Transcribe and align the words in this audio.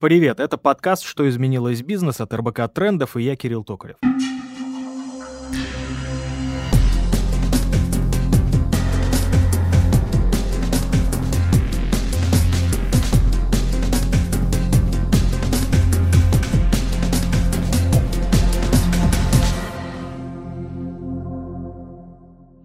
Привет, 0.00 0.38
это 0.38 0.56
подкаст 0.58 1.02
«Что 1.02 1.28
изменилось 1.28 1.82
бизнес» 1.82 2.20
от 2.20 2.32
РБК 2.32 2.72
Трендов, 2.72 3.16
и 3.16 3.22
я 3.22 3.34
Кирилл 3.34 3.64
Токарев. 3.64 3.96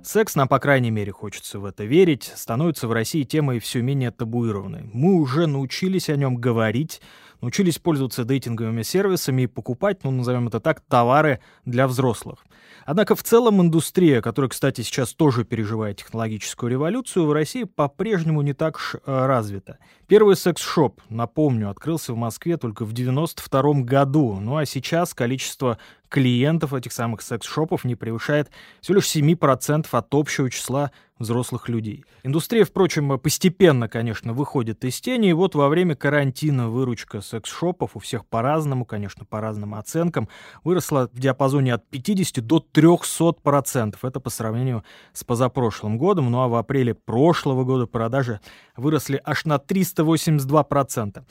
Секс, 0.03 0.35
нам, 0.35 0.47
по 0.47 0.59
крайней 0.59 0.91
мере, 0.91 1.11
хочется 1.11 1.59
в 1.59 1.65
это 1.65 1.85
верить, 1.85 2.31
становится 2.35 2.87
в 2.87 2.91
России 2.91 3.23
темой 3.23 3.57
все 3.57 3.81
менее 3.81 4.11
табуированной. 4.11 4.87
Мы 4.93 5.15
уже 5.15 5.47
научились 5.47 6.07
о 6.07 6.15
нем 6.15 6.35
говорить, 6.35 7.01
научились 7.43 7.77
пользоваться 7.77 8.23
дейтинговыми 8.23 8.83
сервисами 8.83 9.41
и 9.41 9.47
покупать, 9.47 10.05
ну, 10.05 10.11
назовем 10.11 10.47
это 10.47 10.61
так, 10.61 10.79
товары 10.79 11.41
для 11.65 11.89
взрослых. 11.89 12.45
Однако 12.85 13.15
в 13.15 13.23
целом 13.23 13.61
индустрия, 13.61 14.21
которая, 14.21 14.47
кстати, 14.47 14.79
сейчас 14.79 15.13
тоже 15.13 15.43
переживает 15.43 15.97
технологическую 15.97 16.71
революцию, 16.71 17.25
в 17.25 17.33
России 17.33 17.65
по-прежнему 17.65 18.41
не 18.41 18.53
так 18.53 18.79
э, 19.05 19.25
развита. 19.25 19.77
Первый 20.07 20.37
секс-шоп, 20.37 21.01
напомню, 21.09 21.69
открылся 21.69 22.13
в 22.13 22.17
Москве 22.17 22.55
только 22.55 22.85
в 22.85 22.93
92 22.93 23.81
году, 23.81 24.39
ну 24.39 24.55
а 24.55 24.65
сейчас 24.65 25.13
количество 25.13 25.77
клиентов 26.07 26.73
этих 26.73 26.93
самых 26.93 27.21
секс-шопов 27.21 27.83
не 27.83 27.95
превышает 27.95 28.51
всего 28.79 28.95
лишь 28.95 29.13
7% 29.13 29.87
от 29.91 30.07
общего 30.13 30.49
числа 30.49 30.91
взрослых 31.23 31.67
людей. 31.67 32.05
Индустрия, 32.23 32.63
впрочем, 32.63 33.17
постепенно, 33.19 33.89
конечно, 33.89 34.33
выходит 34.33 34.85
из 34.85 35.01
тени, 35.01 35.29
и 35.29 35.33
вот 35.33 35.55
во 35.55 35.67
время 35.67 35.95
карантина 35.95 36.69
выручка 36.69 37.21
секс-шопов 37.21 37.95
у 37.95 37.99
всех 37.99 38.25
по-разному, 38.25 38.85
конечно, 38.85 39.25
по 39.25 39.41
разным 39.41 39.75
оценкам, 39.75 40.29
выросла 40.63 41.09
в 41.11 41.19
диапазоне 41.19 41.73
от 41.73 41.89
50 41.89 42.45
до 42.45 42.63
300%. 42.73 43.95
Это 44.01 44.19
по 44.19 44.29
сравнению 44.29 44.83
с 45.13 45.23
позапрошлым 45.23 45.97
годом, 45.97 46.29
ну 46.29 46.41
а 46.41 46.47
в 46.47 46.55
апреле 46.55 46.93
прошлого 46.93 47.63
года 47.63 47.87
продажи 47.87 48.39
выросли 48.77 49.21
аж 49.23 49.45
на 49.45 49.55
382%. 49.55 51.23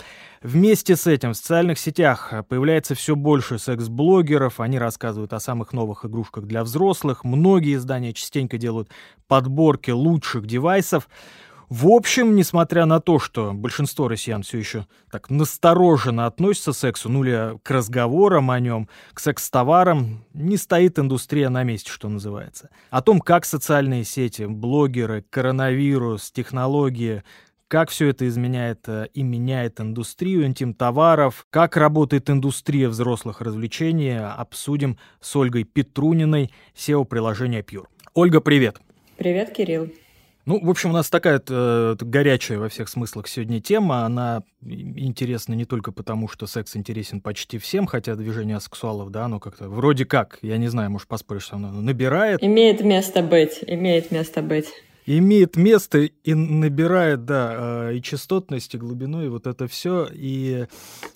Вместе 0.43 0.97
с 0.97 1.07
этим 1.07 1.35
в 1.35 1.37
социальных 1.37 1.79
сетях 1.79 2.33
появляется 2.49 2.97
все 2.97 3.15
больше 3.15 3.61
секс-блогеров, 3.61 4.59
они 4.59 4.77
рассказывают 4.77 5.33
о 5.33 5.39
самых 5.39 5.73
новых 5.73 6.05
игрушках 6.05 6.47
для 6.47 6.65
взрослых, 6.65 7.23
многие 7.23 7.77
издания 7.77 8.13
частенько 8.13 8.59
делают 8.59 8.89
подборки 9.29 9.93
лучших 9.93 10.47
девайсов. 10.47 11.09
В 11.69 11.87
общем, 11.87 12.35
несмотря 12.35 12.87
на 12.87 13.01
то, 13.01 13.21
что 13.21 13.53
большинство 13.55 14.09
россиян 14.09 14.43
все 14.43 14.59
еще 14.59 14.87
так 15.13 15.31
настороженно 15.31 16.27
относятся 16.27 16.73
к 16.73 16.77
сексу, 16.77 17.09
ну 17.09 17.23
или 17.23 17.59
к 17.63 17.71
разговорам 17.71 18.51
о 18.51 18.59
нем, 18.59 18.89
к 19.15 19.21
секс-товарам, 19.21 20.25
не 20.35 20.57
стоит 20.57 20.99
индустрия 20.99 21.51
на 21.51 21.63
месте, 21.63 21.91
что 21.91 22.09
называется. 22.09 22.69
О 22.91 23.01
том, 23.01 23.21
как 23.21 23.45
социальные 23.45 24.03
сети, 24.03 24.43
блогеры, 24.47 25.25
коронавирус, 25.31 26.33
технологии, 26.33 27.23
как 27.73 27.89
все 27.89 28.11
это 28.11 28.29
изменяет 28.29 28.87
э, 28.87 29.07
и 29.15 29.23
меняет 29.23 29.81
индустрию 29.81 30.45
интим-товаров, 30.45 31.47
как 31.49 31.79
работает 31.79 32.29
индустрия 32.29 32.87
взрослых 32.91 33.41
развлечений, 33.41 34.19
обсудим 34.19 34.99
с 35.23 35.35
Ольгой 35.35 35.65
Петруниной, 35.65 36.51
SEO-приложения 36.77 37.63
Pure. 37.63 37.87
Ольга, 38.13 38.43
привет! 38.43 38.77
Привет, 39.17 39.55
Кирилл! 39.55 39.89
Ну, 40.45 40.63
в 40.63 40.69
общем, 40.69 40.91
у 40.91 40.93
нас 40.93 41.09
такая 41.09 41.41
э, 41.49 41.97
горячая 41.99 42.59
во 42.59 42.69
всех 42.69 42.91
смыслах 42.91 43.27
сегодня 43.27 43.59
тема. 43.59 44.05
Она 44.05 44.43
интересна 44.61 45.55
не 45.55 45.65
только 45.65 45.93
потому, 45.93 46.29
что 46.29 46.47
секс 46.47 46.77
интересен 46.77 47.23
почти 47.23 47.57
всем, 47.57 47.87
хотя 47.87 48.17
движение 48.17 48.61
сексуалов, 48.61 49.11
да, 49.11 49.25
оно 49.25 49.41
как-то 49.41 49.71
вроде 49.71 50.05
как, 50.05 50.39
я 50.43 50.59
не 50.59 50.69
знаю, 50.69 50.91
может, 50.91 51.09
поспоришь 51.09 51.47
со 51.47 51.57
мной, 51.57 51.71
набирает. 51.71 52.45
Имеет 52.45 52.83
место 52.83 53.23
быть, 53.23 53.61
имеет 53.67 54.11
место 54.11 54.43
быть. 54.43 54.67
Имеет 55.05 55.57
место 55.57 55.99
и 55.99 56.35
набирает, 56.35 57.25
да, 57.25 57.89
э, 57.91 57.97
и 57.97 58.03
частотность, 58.03 58.75
и 58.75 58.79
глубину, 58.79 59.25
и 59.25 59.29
вот 59.29 59.47
это 59.47 59.67
все. 59.67 60.09
И 60.13 60.67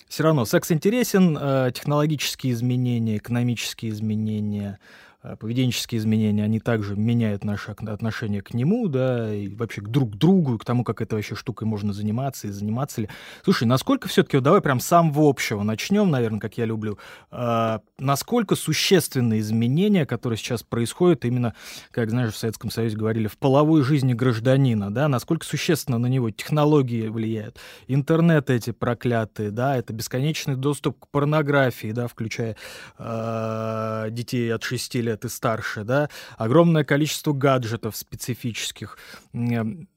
все 0.07 0.23
равно 0.23 0.45
секс 0.45 0.71
интересен, 0.71 1.37
э, 1.39 1.71
технологические 1.73 2.53
изменения, 2.53 3.17
экономические 3.17 3.91
изменения– 3.91 4.79
поведенческие 5.35 5.99
изменения, 5.99 6.43
они 6.43 6.59
также 6.59 6.95
меняют 6.95 7.43
наше 7.43 7.71
отношение 7.71 8.41
к 8.41 8.53
нему, 8.53 8.87
да, 8.87 9.33
и 9.33 9.47
вообще 9.47 9.81
к 9.81 9.89
друг 9.89 10.15
другу, 10.15 10.55
и 10.55 10.57
к 10.57 10.65
тому, 10.65 10.83
как 10.83 11.01
этой 11.01 11.15
вообще 11.15 11.35
штукой 11.35 11.67
можно 11.67 11.93
заниматься 11.93 12.47
и 12.47 12.51
заниматься 12.51 13.01
ли. 13.01 13.09
Слушай, 13.43 13.65
насколько 13.65 14.07
все-таки, 14.07 14.37
вот 14.37 14.43
давай 14.43 14.61
прям 14.61 14.79
сам 14.79 15.11
в 15.11 15.19
общего 15.21 15.63
начнем, 15.63 16.09
наверное, 16.09 16.39
как 16.39 16.57
я 16.57 16.65
люблю, 16.65 16.97
а, 17.31 17.81
насколько 17.99 18.55
существенные 18.55 19.41
изменения, 19.41 20.05
которые 20.05 20.37
сейчас 20.37 20.63
происходят 20.63 21.25
именно, 21.25 21.53
как, 21.91 22.09
знаешь, 22.09 22.33
в 22.33 22.37
Советском 22.37 22.71
Союзе 22.71 22.95
говорили, 22.97 23.27
в 23.27 23.37
половой 23.37 23.83
жизни 23.83 24.13
гражданина, 24.13 24.93
да, 24.93 25.07
насколько 25.07 25.45
существенно 25.45 25.97
на 25.97 26.07
него 26.07 26.29
технологии 26.29 27.07
влияют, 27.07 27.57
интернет 27.87 28.49
эти 28.49 28.71
проклятые, 28.71 29.51
да, 29.51 29.77
это 29.77 29.93
бесконечный 29.93 30.55
доступ 30.55 30.99
к 30.99 31.07
порнографии, 31.09 31.91
да, 31.91 32.07
включая 32.07 32.55
э, 32.97 34.07
детей 34.11 34.53
от 34.53 34.63
6 34.63 34.95
лет, 34.95 35.16
лет 35.17 35.25
и 35.25 35.29
старше, 35.29 35.83
да, 35.83 36.09
огромное 36.37 36.83
количество 36.83 37.33
гаджетов 37.33 37.95
специфических, 37.95 38.97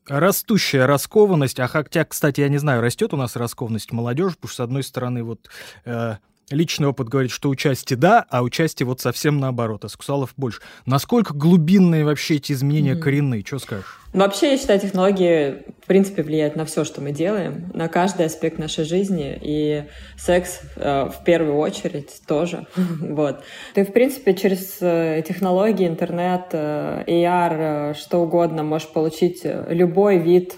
растущая 0.06 0.86
раскованность, 0.86 1.60
а 1.60 1.68
хотя, 1.68 2.04
кстати, 2.04 2.40
я 2.40 2.48
не 2.48 2.58
знаю, 2.58 2.80
растет 2.80 3.12
у 3.12 3.16
нас 3.16 3.36
раскованность 3.36 3.92
молодежи, 3.92 4.34
потому 4.36 4.48
что, 4.48 4.56
с 4.56 4.64
одной 4.64 4.82
стороны, 4.82 5.22
вот 5.22 5.48
э, 5.84 6.16
личный 6.50 6.88
опыт 6.88 7.08
говорит, 7.08 7.30
что 7.30 7.48
участие 7.48 7.96
да, 7.96 8.26
а 8.28 8.42
участие 8.42 8.86
вот 8.86 9.00
совсем 9.00 9.38
наоборот, 9.38 9.84
а 9.84 9.88
сексуалов 9.88 10.32
больше. 10.36 10.60
Насколько 10.86 11.34
глубинные 11.34 12.04
вообще 12.04 12.36
эти 12.36 12.52
изменения 12.52 12.92
mm-hmm. 12.92 13.00
коренные? 13.00 13.44
Что 13.46 13.58
скажешь? 13.58 14.00
Ну, 14.12 14.24
вообще, 14.24 14.52
я 14.52 14.58
считаю, 14.58 14.80
технологии, 14.80 15.62
в 15.82 15.86
принципе, 15.86 16.24
влияют 16.24 16.56
на 16.56 16.64
все, 16.64 16.84
что 16.84 17.00
мы 17.00 17.12
делаем, 17.12 17.70
на 17.74 17.86
каждый 17.86 18.26
аспект 18.26 18.58
нашей 18.58 18.84
жизни, 18.84 19.38
и 19.40 19.84
секс 20.18 20.62
э, 20.74 21.08
в 21.08 21.22
первую 21.24 21.56
очередь 21.56 22.20
тоже. 22.26 22.66
вот. 22.74 23.44
Ты, 23.74 23.84
в 23.84 23.92
принципе, 23.92 24.34
через 24.34 24.78
э, 24.80 25.22
технологии, 25.26 25.86
интернет, 25.86 26.46
э, 26.52 27.04
AR, 27.06 27.92
э, 27.92 27.94
что 27.94 28.18
угодно 28.18 28.64
можешь 28.64 28.88
получить 28.88 29.42
любой 29.44 30.18
вид 30.18 30.56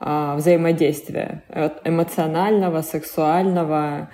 э, 0.00 0.34
взаимодействия, 0.36 1.42
эмоционального, 1.84 2.80
сексуального, 2.80 4.08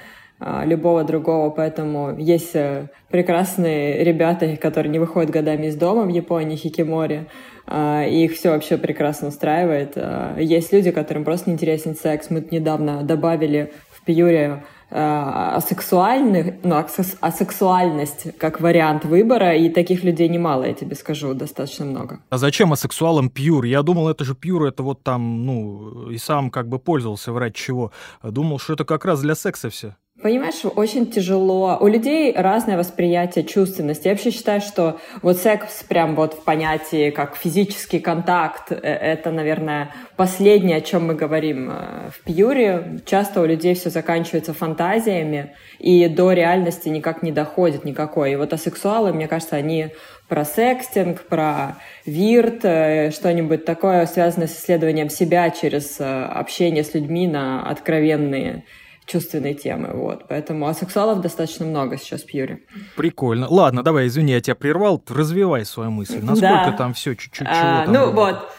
любого 0.65 1.05
другого, 1.05 1.51
поэтому 1.51 2.17
есть 2.19 2.55
э, 2.55 2.89
прекрасные 3.11 4.03
ребята, 4.03 4.57
которые 4.57 4.91
не 4.91 4.99
выходят 4.99 5.31
годами 5.31 5.67
из 5.67 5.77
дома 5.77 6.03
в 6.03 6.09
Японии, 6.09 6.57
хикимори, 6.57 7.29
а, 7.67 8.05
и 8.05 8.25
их 8.25 8.33
все 8.33 8.51
вообще 8.51 8.77
прекрасно 8.77 9.29
устраивает. 9.29 9.93
А, 9.97 10.37
есть 10.39 10.73
люди, 10.73 10.91
которым 10.91 11.25
просто 11.25 11.51
не 11.51 11.55
интересен 11.55 11.95
секс. 11.95 12.31
Мы 12.31 12.47
недавно 12.51 13.03
добавили 13.03 13.73
в 13.91 14.05
Пьюре 14.05 14.65
асексуальных, 14.95 16.57
ну, 16.65 16.77
асексуальность 16.77 18.37
как 18.37 18.61
вариант 18.61 19.07
выбора, 19.07 19.57
и 19.57 19.71
таких 19.71 20.05
людей 20.05 20.29
немало, 20.29 20.65
я 20.65 20.75
тебе 20.75 20.95
скажу, 20.97 21.33
достаточно 21.33 21.87
много. 21.87 22.21
А 22.29 22.37
зачем 22.37 22.75
асексуалам 22.75 23.31
пьюр? 23.31 23.65
Я 23.65 23.83
думал, 23.83 24.11
это 24.11 24.25
же 24.25 24.35
пьюр, 24.35 24.65
это 24.65 24.83
вот 24.83 25.03
там, 25.03 25.47
ну, 25.47 26.11
и 26.11 26.19
сам 26.19 26.51
как 26.51 26.69
бы 26.69 26.79
пользовался, 26.79 27.33
врать 27.33 27.55
чего. 27.55 27.91
Думал, 28.23 28.59
что 28.59 28.75
это 28.75 28.85
как 28.85 29.07
раз 29.07 29.23
для 29.23 29.35
секса 29.35 29.71
все. 29.71 29.97
Понимаешь, 30.22 30.65
очень 30.77 31.10
тяжело. 31.10 31.77
У 31.81 31.88
людей 31.88 32.33
разное 32.33 32.78
восприятие 32.78 33.43
чувственности. 33.43 34.06
Я 34.06 34.12
вообще 34.12 34.31
считаю, 34.31 34.60
что 34.60 35.00
вот 35.21 35.37
секс 35.37 35.83
прям 35.83 36.15
вот 36.15 36.34
в 36.34 36.44
понятии 36.44 37.10
как 37.10 37.34
физический 37.34 37.99
контакт, 37.99 38.71
э, 38.71 38.77
это, 38.77 39.32
наверное, 39.32 39.93
последнее, 40.16 40.77
о 40.77 40.81
чем 40.81 41.09
мы 41.09 41.15
говорим 41.15 41.71
э, 41.72 42.11
в 42.11 42.22
Пьюре. 42.22 43.00
Часто 43.05 43.41
у 43.41 43.47
людей 43.47 43.75
все 43.75 43.91
заканчивается 43.91 44.55
фантазиями, 44.55 45.56
и 45.81 46.06
до 46.06 46.31
реальности 46.31 46.88
никак 46.88 47.25
не 47.25 47.32
доходит 47.32 47.85
никакой. 47.85 48.32
И 48.32 48.37
вот 48.37 48.52
асексуалы, 48.52 49.12
мне 49.12 49.26
кажется, 49.26 49.56
они 49.56 49.88
про 50.29 50.44
секстинг, 50.44 51.23
про 51.23 51.79
вирт, 52.06 52.64
э, 52.64 53.11
что-нибудь 53.11 53.64
такое, 53.64 54.06
связанное 54.06 54.47
с 54.47 54.56
исследованием 54.56 55.11
себя 55.11 55.50
через 55.50 55.97
общение 55.99 56.85
с 56.85 56.94
людьми 56.94 57.26
на 57.26 57.69
откровенные 57.69 58.62
чувственной 59.06 59.54
темы, 59.54 59.90
вот. 59.93 60.26
Поэтому 60.28 60.66
асексуалов 60.66 61.20
достаточно 61.20 61.66
много 61.66 61.99
сейчас 61.99 62.22
в 62.22 62.26
Пьюре. 62.26 62.60
Прикольно. 62.96 63.46
Ладно, 63.49 63.82
давай, 63.82 64.06
извини, 64.06 64.32
я 64.32 64.40
тебя 64.40 64.54
прервал, 64.54 65.02
развивай 65.08 65.64
свою 65.64 65.90
мысль. 65.90 66.20
Насколько 66.22 66.70
да. 66.70 66.72
там 66.72 66.94
все, 66.94 67.14
чуть-чуть, 67.14 67.46
а, 67.49 67.84
Ну 67.87 67.93
было? 67.93 68.10
вот, 68.12 68.50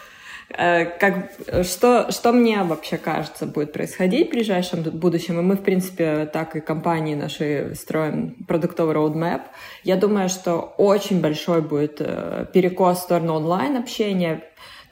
э, 0.58 0.86
как, 0.86 1.32
что, 1.64 2.12
что 2.12 2.32
мне 2.34 2.64
вообще 2.64 2.98
кажется 2.98 3.46
будет 3.46 3.74
происходить 3.74 4.28
в 4.28 4.32
ближайшем 4.32 4.84
будущем, 4.84 5.40
и 5.40 5.42
мы, 5.42 5.56
в 5.56 5.64
принципе, 5.64 6.30
так 6.32 6.56
и 6.56 6.62
компании 6.62 7.16
наши 7.16 7.74
строим 7.76 8.36
продуктовый 8.48 8.96
roadmap, 8.96 9.42
я 9.84 9.96
думаю, 9.96 10.30
что 10.30 10.74
очень 10.78 11.22
большой 11.22 11.62
будет 11.62 11.98
э, 12.00 12.46
перекос 12.54 13.00
в 13.00 13.04
сторону 13.04 13.36
онлайн-общения, 13.36 14.44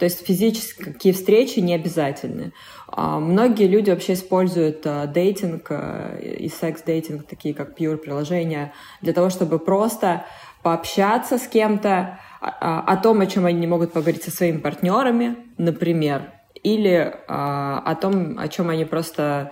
то 0.02 0.06
есть 0.06 0.26
физические 0.26 1.14
встречи 1.14 1.60
не 1.60 1.76
обязательны. 1.76 2.54
А, 2.92 3.20
многие 3.20 3.68
люди 3.68 3.90
вообще 3.90 4.14
используют 4.14 4.82
а, 4.86 5.08
дейтинг 5.08 5.68
а, 5.70 6.18
и 6.18 6.50
секс-дейтинг, 6.50 7.26
такие 7.26 7.54
как 7.54 7.80
Pure 7.80 7.98
приложения, 7.98 8.74
для 9.02 9.14
того, 9.14 9.30
чтобы 9.30 9.60
просто 9.60 10.26
пообщаться 10.62 11.38
с 11.38 11.48
кем-то 11.48 12.20
о 12.40 12.98
том, 12.98 13.22
о 13.22 13.28
чем 13.28 13.46
они 13.46 13.60
не 13.60 13.68
могут 13.68 13.94
поговорить 13.94 14.24
со 14.24 14.32
своими 14.32 14.58
партнерами, 14.58 15.38
например, 15.58 16.32
или 16.64 17.16
о 17.28 17.96
том, 17.96 18.38
о 18.40 18.48
чем 18.48 18.70
они 18.70 18.86
просто 18.86 19.52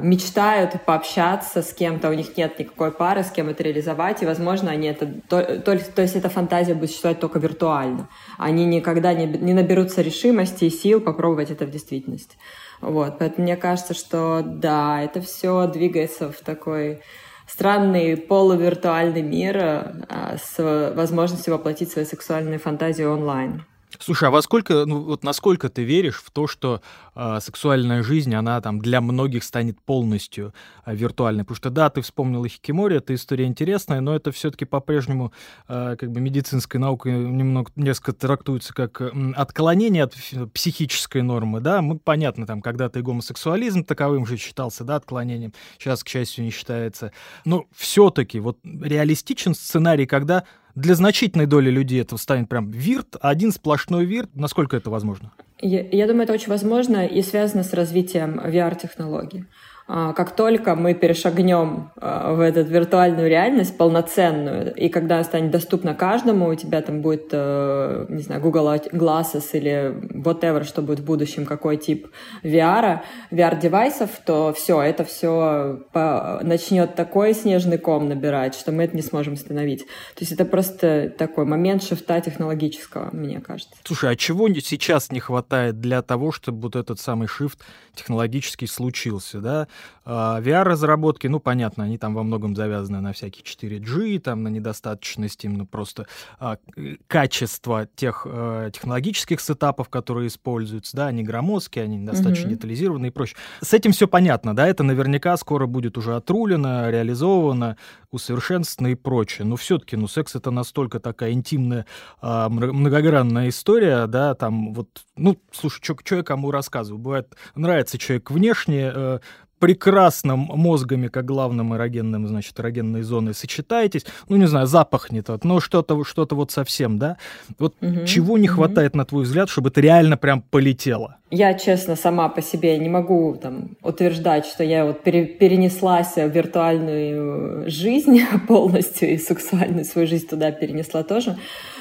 мечтают 0.00 0.82
пообщаться 0.84 1.62
с 1.62 1.72
кем-то, 1.72 2.10
у 2.10 2.12
них 2.12 2.36
нет 2.36 2.58
никакой 2.58 2.92
пары, 2.92 3.24
с 3.24 3.30
кем 3.30 3.48
это 3.48 3.62
реализовать, 3.62 4.22
и, 4.22 4.26
возможно, 4.26 4.70
они 4.70 4.88
это, 4.88 5.06
то, 5.28 5.42
то, 5.60 5.78
то 5.78 6.02
есть 6.02 6.16
эта 6.16 6.28
фантазия 6.28 6.74
будет 6.74 6.90
существовать 6.90 7.20
только 7.20 7.38
виртуально. 7.38 8.08
Они 8.38 8.64
никогда 8.66 9.12
не, 9.14 9.26
не 9.26 9.52
наберутся 9.52 10.02
решимости 10.02 10.66
и 10.66 10.70
сил 10.70 11.00
попробовать 11.00 11.50
это 11.50 11.66
в 11.66 11.70
действительности. 11.70 12.36
Вот, 12.84 13.18
поэтому 13.18 13.44
мне 13.44 13.56
кажется, 13.56 13.94
что 13.94 14.42
да, 14.44 15.02
это 15.02 15.20
все 15.20 15.66
двигается 15.66 16.30
в 16.30 16.40
такой 16.40 17.02
странный 17.46 18.16
полувиртуальный 18.16 19.22
мир 19.22 19.56
а, 19.58 20.36
с 20.36 20.92
возможностью 20.94 21.54
воплотить 21.54 21.90
свои 21.90 22.04
сексуальные 22.04 22.58
фантазии 22.58 23.04
онлайн. 23.04 23.64
Слушай, 24.04 24.28
а 24.28 24.30
во 24.30 24.42
сколько, 24.42 24.84
ну 24.84 25.00
вот 25.00 25.24
насколько 25.24 25.70
ты 25.70 25.82
веришь 25.82 26.22
в 26.22 26.30
то, 26.30 26.46
что 26.46 26.82
э, 27.14 27.38
сексуальная 27.40 28.02
жизнь, 28.02 28.34
она 28.34 28.60
там 28.60 28.78
для 28.78 29.00
многих 29.00 29.42
станет 29.42 29.80
полностью 29.80 30.52
э, 30.84 30.94
виртуальной? 30.94 31.44
Потому 31.44 31.56
что 31.56 31.70
да, 31.70 31.88
ты 31.88 32.02
вспомнил 32.02 32.44
Хикимори, 32.44 32.98
эта 32.98 33.14
история 33.14 33.46
интересная, 33.46 34.02
но 34.02 34.14
это 34.14 34.30
все-таки 34.30 34.66
по-прежнему 34.66 35.32
э, 35.68 35.96
как 35.98 36.12
бы 36.12 36.20
медицинской 36.20 36.78
наукой 36.78 37.12
немного 37.12 37.72
несколько 37.76 38.12
трактуется 38.12 38.74
как 38.74 39.00
отклонение 39.36 40.04
от 40.04 40.14
психической 40.52 41.22
нормы, 41.22 41.60
да? 41.60 41.80
Мы 41.80 41.98
понятно 41.98 42.46
там, 42.46 42.60
когда-то 42.60 42.98
и 42.98 43.02
гомосексуализм 43.02 43.84
таковым 43.84 44.26
же 44.26 44.36
считался, 44.36 44.84
да, 44.84 44.96
отклонением, 44.96 45.54
сейчас, 45.78 46.04
к 46.04 46.08
счастью, 46.08 46.44
не 46.44 46.50
считается. 46.50 47.10
Но 47.46 47.64
все-таки 47.74 48.38
вот 48.38 48.58
реалистичен 48.62 49.54
сценарий, 49.54 50.04
когда 50.04 50.44
для 50.74 50.94
значительной 50.94 51.46
доли 51.46 51.70
людей 51.70 52.00
это 52.00 52.16
станет 52.16 52.48
прям 52.48 52.70
вирт, 52.70 53.16
один 53.20 53.52
сплошной 53.52 54.04
вирт. 54.04 54.30
Насколько 54.34 54.76
это 54.76 54.90
возможно? 54.90 55.32
Я, 55.60 55.80
я 55.80 56.06
думаю, 56.06 56.24
это 56.24 56.32
очень 56.32 56.48
возможно 56.48 57.06
и 57.06 57.22
связано 57.22 57.62
с 57.62 57.72
развитием 57.72 58.40
VR-технологий. 58.40 59.46
А, 59.86 60.14
как 60.14 60.34
только 60.34 60.76
мы 60.76 60.94
перешагнем 60.94 61.90
а, 61.96 62.32
в 62.32 62.40
эту 62.40 62.62
виртуальную 62.62 63.28
реальность 63.28 63.76
полноценную, 63.76 64.74
и 64.74 64.88
когда 64.88 65.16
она 65.16 65.24
станет 65.24 65.50
доступна 65.50 65.94
каждому, 65.94 66.48
у 66.48 66.54
тебя 66.54 66.80
там 66.80 67.02
будет, 67.02 67.28
э, 67.32 68.06
не 68.08 68.22
знаю, 68.22 68.40
Google 68.40 68.74
Glasses 68.74 69.44
или 69.52 69.94
whatever, 70.22 70.64
что 70.64 70.80
будет 70.80 71.00
в 71.00 71.04
будущем, 71.04 71.44
какой 71.44 71.76
тип 71.76 72.08
VR, 72.42 73.00
VR-девайсов, 73.30 74.08
то 74.24 74.54
все, 74.54 74.80
это 74.80 75.04
все 75.04 75.80
начнет 75.92 76.94
такой 76.94 77.34
снежный 77.34 77.76
ком 77.76 78.08
набирать, 78.08 78.54
что 78.54 78.72
мы 78.72 78.84
это 78.84 78.96
не 78.96 79.02
сможем 79.02 79.34
остановить. 79.34 79.84
То 79.84 80.20
есть 80.20 80.32
это 80.32 80.46
просто 80.46 81.12
такой 81.16 81.44
момент 81.44 81.82
шифта 81.82 82.20
технологического, 82.20 83.10
мне 83.12 83.40
кажется. 83.40 83.74
Слушай, 83.84 84.12
а 84.12 84.16
чего 84.16 84.48
сейчас 84.48 85.10
не 85.12 85.20
хватает 85.20 85.80
для 85.80 86.00
того, 86.02 86.32
чтобы 86.32 86.62
вот 86.62 86.76
этот 86.76 87.00
самый 87.00 87.28
шифт 87.28 87.58
технологический 87.94 88.66
случился, 88.66 89.40
да? 89.40 89.68
А, 90.04 90.40
VR-разработки, 90.40 91.26
ну, 91.28 91.40
понятно, 91.40 91.84
они 91.84 91.96
там 91.96 92.14
во 92.14 92.22
многом 92.22 92.54
завязаны 92.54 93.00
на 93.00 93.12
всякие 93.12 93.42
4G, 93.42 94.20
там 94.20 94.42
на 94.42 94.48
недостаточность 94.48 95.44
именно 95.44 95.64
просто 95.64 96.06
а, 96.38 96.58
качества 97.06 97.88
тех 97.96 98.26
а, 98.28 98.70
технологических 98.70 99.40
сетапов, 99.40 99.88
которые 99.88 100.28
используются, 100.28 100.96
да, 100.96 101.06
они 101.06 101.22
громоздкие, 101.22 101.84
они 101.84 101.96
недостаточно 101.96 102.48
mm-hmm. 102.48 102.50
детализированы 102.50 103.06
и 103.06 103.10
прочее. 103.10 103.36
С 103.62 103.72
этим 103.72 103.92
все 103.92 104.06
понятно, 104.06 104.54
да, 104.54 104.68
это 104.68 104.82
наверняка 104.82 105.36
скоро 105.36 105.66
будет 105.66 105.96
уже 105.96 106.16
отрулено, 106.16 106.90
реализовано, 106.90 107.76
усовершенствовано 108.10 108.92
и 108.92 108.94
прочее. 108.94 109.46
Но 109.46 109.56
все-таки, 109.56 109.96
ну, 109.96 110.06
секс 110.06 110.34
это 110.34 110.50
настолько 110.50 111.00
такая 111.00 111.32
интимная, 111.32 111.86
а, 112.20 112.48
многогранная 112.48 113.48
история, 113.48 114.06
да, 114.06 114.34
там 114.34 114.74
вот, 114.74 114.88
ну, 115.16 115.40
слушай, 115.50 115.80
что 115.82 116.16
я 116.16 116.22
кому 116.22 116.50
рассказываю? 116.50 117.00
Бывает, 117.00 117.34
нравится 117.54 117.98
человек 117.98 118.30
внешне, 118.30 118.92
э, 118.94 119.18
прекрасным 119.64 120.40
мозгами, 120.40 121.08
как 121.08 121.24
главным 121.24 121.74
эрогенным, 121.74 122.28
значит, 122.28 122.60
эрогенной 122.60 123.00
зоной 123.00 123.32
сочетаетесь, 123.32 124.04
ну, 124.28 124.36
не 124.36 124.44
знаю, 124.44 124.66
запах 124.66 125.10
не 125.10 125.22
тот, 125.22 125.42
но 125.42 125.58
что-то 125.58 126.04
что 126.04 126.26
вот 126.32 126.50
совсем, 126.50 126.98
да? 126.98 127.16
Вот 127.58 127.74
угу, 127.80 128.04
чего 128.04 128.36
не 128.36 128.46
угу. 128.46 128.56
хватает, 128.56 128.94
на 128.94 129.06
твой 129.06 129.24
взгляд, 129.24 129.48
чтобы 129.48 129.70
это 129.70 129.80
реально 129.80 130.18
прям 130.18 130.42
полетело? 130.42 131.16
Я, 131.30 131.54
честно, 131.54 131.96
сама 131.96 132.28
по 132.28 132.42
себе 132.42 132.78
не 132.78 132.88
могу 132.88 133.34
там 133.40 133.70
утверждать, 133.82 134.44
что 134.44 134.62
я 134.62 134.84
вот 134.84 135.02
пере 135.02 135.24
перенеслась 135.24 136.14
в 136.14 136.28
виртуальную 136.28 137.68
жизнь 137.70 138.20
полностью 138.48 139.10
и 139.14 139.16
сексуальную 139.16 139.84
свою 139.86 140.06
жизнь 140.06 140.28
туда 140.28 140.52
перенесла 140.52 141.02
тоже. 141.02 141.36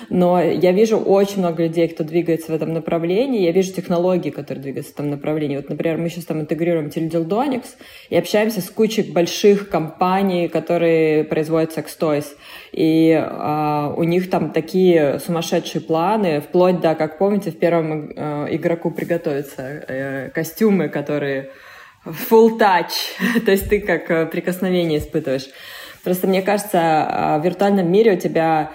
Но 0.10 0.42
я 0.42 0.72
вижу 0.72 0.98
очень 0.98 1.40
много 1.40 1.64
людей, 1.64 1.88
кто 1.88 2.04
двигается 2.04 2.52
в 2.52 2.56
этом 2.56 2.74
направлении. 2.74 3.42
Я 3.44 3.52
вижу 3.52 3.74
технологии, 3.74 4.32
которые 4.32 4.64
двигаются 4.64 4.94
в 4.94 4.96
этом 4.96 5.10
направлении. 5.10 5.58
Вот, 5.58 5.70
например, 5.70 5.98
мы 5.98 6.10
сейчас 6.10 6.26
там 6.26 6.42
интегрируем 6.42 6.90
Теледилдоникс 6.90 7.73
и 8.10 8.16
общаемся 8.16 8.62
с 8.62 8.70
кучей 8.70 9.12
больших 9.12 9.70
компаний, 9.70 10.48
которые 10.48 11.24
производят 11.24 11.74
секс-тойс. 11.74 12.36
И 12.72 13.12
а, 13.12 13.94
у 13.96 14.04
них 14.04 14.30
там 14.30 14.52
такие 14.52 15.20
сумасшедшие 15.20 15.82
планы, 15.82 16.42
вплоть 16.42 16.80
до, 16.80 16.96
как 16.96 17.18
помните, 17.18 17.52
в 17.52 17.58
первом 17.58 18.12
а, 18.16 18.48
игроку 18.50 18.92
приготовиться 18.92 19.62
э, 19.62 20.30
костюмы, 20.30 20.90
которые 20.90 21.50
full 22.06 22.60
touch, 22.60 22.92
то 23.46 23.52
есть 23.52 23.70
ты 23.70 23.80
как 23.80 24.10
э, 24.12 24.26
прикосновение 24.26 25.00
испытываешь. 25.00 25.48
Просто 26.04 26.28
мне 26.28 26.42
кажется, 26.42 26.80
а, 26.82 27.40
в 27.40 27.46
виртуальном 27.46 27.92
мире 27.92 28.14
у 28.14 28.18
тебя 28.20 28.72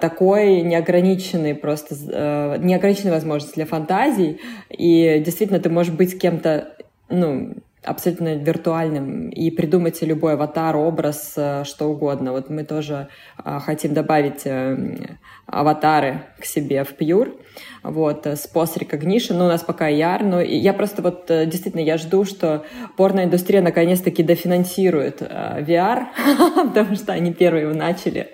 такой 0.00 0.60
неограниченный 0.60 1.52
просто, 1.56 1.96
э, 1.96 2.58
неограниченная 2.60 3.12
возможность 3.12 3.56
для 3.56 3.66
фантазий, 3.66 4.40
и 4.70 5.20
действительно 5.24 5.58
ты 5.58 5.68
можешь 5.68 5.92
быть 5.92 6.12
с 6.12 6.18
кем-то, 6.18 6.76
ну, 7.08 7.54
абсолютно 7.84 8.34
виртуальным 8.34 9.28
и 9.28 9.50
придумать 9.50 10.02
любой 10.02 10.34
аватар, 10.34 10.76
образ, 10.76 11.34
э, 11.36 11.64
что 11.64 11.86
угодно. 11.86 12.32
Вот 12.32 12.50
мы 12.50 12.64
тоже 12.64 13.08
а, 13.36 13.60
хотим 13.60 13.94
добавить 13.94 14.42
э, 14.44 15.16
аватары 15.46 16.22
к 16.40 16.44
себе 16.44 16.84
в 16.84 16.96
Pure, 16.98 17.38
вот, 17.82 18.26
с 18.26 18.50
post 18.52 18.78
recognition, 18.78 19.34
ну, 19.34 19.44
у 19.44 19.48
нас 19.48 19.62
пока 19.62 19.88
яр, 19.88 20.22
но 20.24 20.40
я 20.40 20.72
просто 20.72 21.02
вот 21.02 21.26
действительно, 21.28 21.82
я 21.82 21.98
жду, 21.98 22.24
что 22.24 22.64
порноиндустрия 22.96 23.60
наконец-таки 23.60 24.22
дофинансирует 24.22 25.20
VR, 25.20 26.06
потому 26.74 26.96
что 26.96 27.12
они 27.12 27.32
первые 27.32 27.64
его 27.64 27.74
начали, 27.74 28.30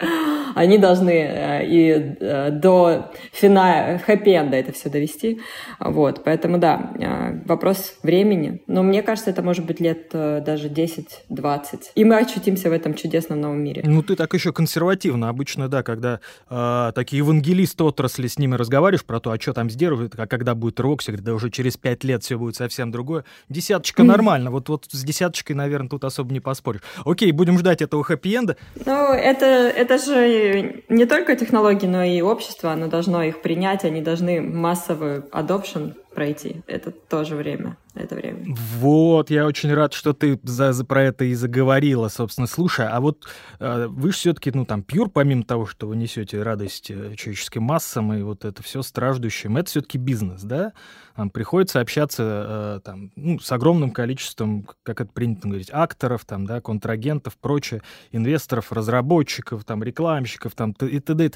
они 0.54 0.78
должны 0.78 1.10
э, 1.10 1.66
и 1.66 2.16
э, 2.20 2.50
до 2.50 3.12
финала, 3.32 3.98
хэппи-энда 3.98 4.56
это 4.56 4.72
все 4.72 4.88
довести. 4.88 5.40
Вот, 5.78 6.22
поэтому 6.24 6.58
да, 6.58 6.92
э, 6.98 7.40
вопрос 7.46 7.94
времени. 8.02 8.62
Но 8.66 8.82
мне 8.82 9.02
кажется, 9.02 9.30
это 9.30 9.42
может 9.42 9.66
быть 9.66 9.80
лет 9.80 10.08
даже 10.10 10.68
10-20. 10.68 11.80
И 11.94 12.04
мы 12.04 12.18
очутимся 12.18 12.70
в 12.70 12.72
этом 12.72 12.94
чудесном 12.94 13.40
новом 13.40 13.62
мире. 13.62 13.82
Ну, 13.84 14.02
ты 14.02 14.16
так 14.16 14.32
еще 14.34 14.52
консервативно. 14.52 15.28
Обычно, 15.28 15.68
да, 15.68 15.82
когда 15.82 16.20
э, 16.48 16.92
такие 16.94 17.18
евангелисты 17.18 17.84
отрасли 17.84 18.26
с 18.26 18.38
ними 18.38 18.54
разговариваешь 18.54 19.04
про 19.04 19.20
то, 19.20 19.30
а 19.30 19.40
что 19.40 19.52
там 19.52 19.70
сделают, 19.70 20.14
а 20.18 20.26
когда 20.26 20.54
будет 20.54 20.80
Рокси, 20.80 21.12
да 21.12 21.34
уже 21.34 21.50
через 21.50 21.76
пять 21.76 22.04
лет 22.04 22.22
все 22.22 22.38
будет 22.38 22.56
совсем 22.56 22.90
другое. 22.90 23.24
Десяточка 23.48 24.02
нормально. 24.02 24.50
Вот, 24.50 24.68
вот 24.68 24.86
с 24.90 25.02
десяточкой, 25.02 25.56
наверное, 25.56 25.88
тут 25.88 26.04
особо 26.04 26.32
не 26.32 26.40
поспоришь. 26.40 26.82
Окей, 27.04 27.32
будем 27.32 27.58
ждать 27.58 27.82
этого 27.82 28.04
хэппи-энда. 28.04 28.56
Ну, 28.86 29.12
это, 29.12 29.44
это 29.44 29.98
же 29.98 30.39
не 30.88 31.06
только 31.06 31.36
технологии, 31.36 31.86
но 31.86 32.02
и 32.02 32.20
общество, 32.20 32.72
оно 32.72 32.86
должно 32.86 33.22
их 33.22 33.42
принять, 33.42 33.84
они 33.84 34.00
должны 34.00 34.40
массовый 34.40 35.20
adoption 35.32 35.94
пройти. 36.14 36.62
Это 36.66 36.90
тоже 36.90 37.36
время. 37.36 37.76
Это 37.94 38.14
время. 38.14 38.54
Вот, 38.76 39.30
я 39.30 39.46
очень 39.46 39.72
рад, 39.74 39.92
что 39.92 40.12
ты 40.12 40.38
за, 40.44 40.72
за, 40.72 40.84
про 40.84 41.02
это 41.02 41.24
и 41.24 41.34
заговорила, 41.34 42.08
собственно. 42.08 42.46
Слушай, 42.46 42.86
а 42.88 43.00
вот 43.00 43.26
э, 43.58 43.86
вы 43.88 44.12
же 44.12 44.16
все-таки, 44.16 44.52
ну, 44.54 44.64
там, 44.64 44.82
пьюр, 44.82 45.10
помимо 45.10 45.42
того, 45.42 45.66
что 45.66 45.88
вы 45.88 45.96
несете 45.96 46.42
радость 46.42 46.90
э, 46.90 47.14
человеческим 47.16 47.64
массам 47.64 48.12
и 48.12 48.22
вот 48.22 48.44
это 48.44 48.62
все 48.62 48.82
страждущим, 48.82 49.56
это 49.56 49.70
все-таки 49.70 49.98
бизнес, 49.98 50.42
да? 50.42 50.72
Там 51.16 51.30
приходится 51.30 51.80
общаться 51.80 52.22
э, 52.22 52.80
там, 52.84 53.10
ну, 53.16 53.40
с 53.40 53.50
огромным 53.50 53.90
количеством, 53.90 54.68
как 54.84 55.00
это 55.00 55.12
принято 55.12 55.48
говорить, 55.48 55.70
акторов, 55.72 56.24
там, 56.24 56.46
да, 56.46 56.60
контрагентов, 56.60 57.36
прочее, 57.38 57.82
инвесторов, 58.12 58.70
разработчиков, 58.72 59.64
там, 59.64 59.82
рекламщиков, 59.82 60.54
там, 60.54 60.72
и 60.80 61.00
т.д. 61.00 61.32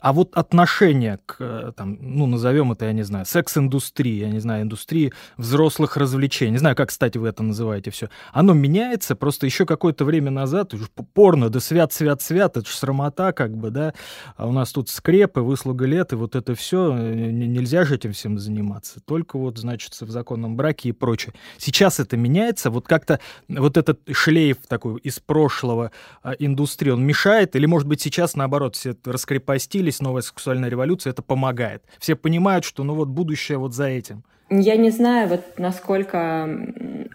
А 0.00 0.12
вот 0.12 0.36
отношение 0.36 1.18
к, 1.24 1.36
э, 1.38 1.72
там, 1.74 1.96
ну, 2.00 2.26
назовем 2.26 2.72
это, 2.72 2.84
я 2.84 2.92
не 2.92 3.02
знаю, 3.02 3.24
секс-индустрии, 3.24 4.20
я 4.20 4.28
не 4.28 4.40
знаю, 4.40 4.62
индустрии 4.62 5.12
взрослых 5.38 5.96
развлечений, 5.96 6.52
не 6.52 6.58
знаю, 6.58 6.76
как, 6.76 6.90
кстати, 6.90 7.16
вы 7.16 7.28
это 7.28 7.42
называете 7.42 7.90
все, 7.90 8.10
оно 8.32 8.52
меняется, 8.52 9.16
просто 9.16 9.46
еще 9.46 9.64
какое-то 9.64 10.04
время 10.04 10.30
назад, 10.30 10.74
порно, 11.14 11.48
да 11.48 11.60
свят, 11.60 11.94
свят, 11.94 12.20
свят, 12.20 12.58
это 12.58 12.68
же 12.68 12.76
срамота, 12.76 13.32
как 13.32 13.56
бы, 13.56 13.70
да, 13.70 13.94
а 14.36 14.46
у 14.46 14.52
нас 14.52 14.70
тут 14.72 14.90
скрепы, 14.90 15.40
выслуга 15.40 15.86
лет, 15.86 16.12
и 16.12 16.16
вот 16.16 16.36
это 16.36 16.54
все, 16.54 16.94
э, 16.94 17.30
нельзя 17.30 17.84
же 17.84 17.94
этим 17.94 18.12
всем 18.12 18.38
заниматься, 18.38 19.00
только 19.00 19.38
вот, 19.38 19.56
значит, 19.56 19.98
в 19.98 20.10
законном 20.10 20.56
браке 20.56 20.90
и 20.90 20.92
прочее. 20.92 21.32
Сейчас 21.56 22.00
это 22.00 22.18
меняется, 22.18 22.70
вот 22.70 22.86
как-то 22.86 23.18
вот 23.48 23.78
этот 23.78 24.00
шлейф 24.12 24.58
такой 24.68 25.00
из 25.00 25.20
прошлого 25.20 25.90
а, 26.22 26.32
индустрии, 26.32 26.90
он 26.90 27.04
мешает, 27.04 27.56
или, 27.56 27.64
может 27.64 27.88
быть, 27.88 28.02
сейчас, 28.02 28.36
наоборот, 28.36 28.76
все 28.76 28.94
раскрепостили, 29.04 29.85
появились, 29.86 30.00
новая 30.00 30.22
сексуальная 30.22 30.68
революция, 30.68 31.12
это 31.12 31.22
помогает. 31.22 31.82
Все 31.98 32.16
понимают, 32.16 32.64
что 32.64 32.84
ну 32.84 32.94
вот 32.94 33.08
будущее 33.08 33.58
вот 33.58 33.74
за 33.74 33.86
этим. 33.86 34.22
Я 34.48 34.76
не 34.76 34.90
знаю, 34.90 35.28
вот 35.28 35.58
насколько, 35.58 36.48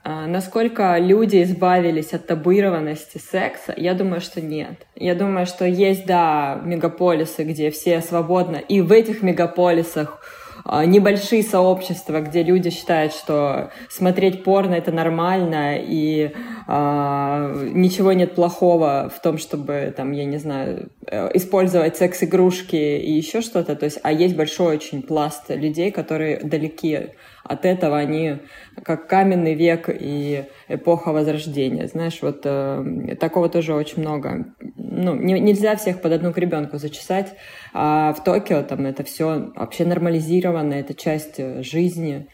а, 0.03 0.27
насколько 0.27 0.97
люди 0.99 1.43
избавились 1.43 2.13
от 2.13 2.27
табуированности 2.27 3.19
секса. 3.19 3.73
Я 3.77 3.93
думаю, 3.93 4.19
что 4.19 4.41
нет. 4.41 4.85
Я 4.95 5.15
думаю, 5.15 5.45
что 5.45 5.65
есть, 5.65 6.05
да, 6.05 6.61
мегаполисы, 6.65 7.43
где 7.43 7.69
все 7.69 8.01
свободно. 8.01 8.57
И 8.57 8.81
в 8.81 8.91
этих 8.91 9.23
мегаполисах 9.23 10.19
небольшие 10.65 11.43
сообщества, 11.43 12.21
где 12.21 12.43
люди 12.43 12.69
считают, 12.69 13.13
что 13.13 13.71
смотреть 13.89 14.43
порно 14.43 14.75
это 14.75 14.91
нормально 14.91 15.77
и 15.77 16.31
а, 16.67 17.53
ничего 17.73 18.13
нет 18.13 18.35
плохого 18.35 19.11
в 19.13 19.21
том, 19.21 19.37
чтобы 19.37 19.93
там, 19.95 20.11
я 20.11 20.25
не 20.25 20.37
знаю, 20.37 20.89
э, 21.07 21.29
использовать 21.33 21.97
секс-игрушки 21.97 22.75
и 22.75 23.11
еще 23.11 23.41
что-то. 23.41 23.75
То 23.75 23.85
есть, 23.85 23.99
а 24.03 24.11
есть 24.11 24.35
большой 24.35 24.75
очень 24.75 25.01
пласт 25.01 25.49
людей, 25.49 25.91
которые 25.91 26.39
далеки 26.39 27.09
от 27.51 27.65
этого, 27.65 27.97
они 27.97 28.37
как 28.83 29.07
каменный 29.07 29.53
век 29.53 29.89
и 29.89 30.45
эпоха 30.67 31.11
Возрождения. 31.11 31.87
Знаешь, 31.87 32.19
вот 32.21 32.41
э, 32.45 33.15
такого 33.19 33.49
тоже 33.49 33.73
очень 33.73 34.01
много. 34.01 34.53
Ну, 34.77 35.15
не, 35.15 35.39
нельзя 35.39 35.75
всех 35.75 36.01
под 36.01 36.13
одну 36.13 36.31
гребенку 36.31 36.77
зачесать. 36.77 37.33
А 37.73 38.13
в 38.13 38.23
Токио 38.23 38.63
там 38.63 38.85
это 38.85 39.03
все 39.03 39.51
вообще 39.55 39.85
нормализировано, 39.85 40.73
это 40.73 40.93
часть 40.93 41.39
э, 41.39 41.61
жизни. 41.63 42.27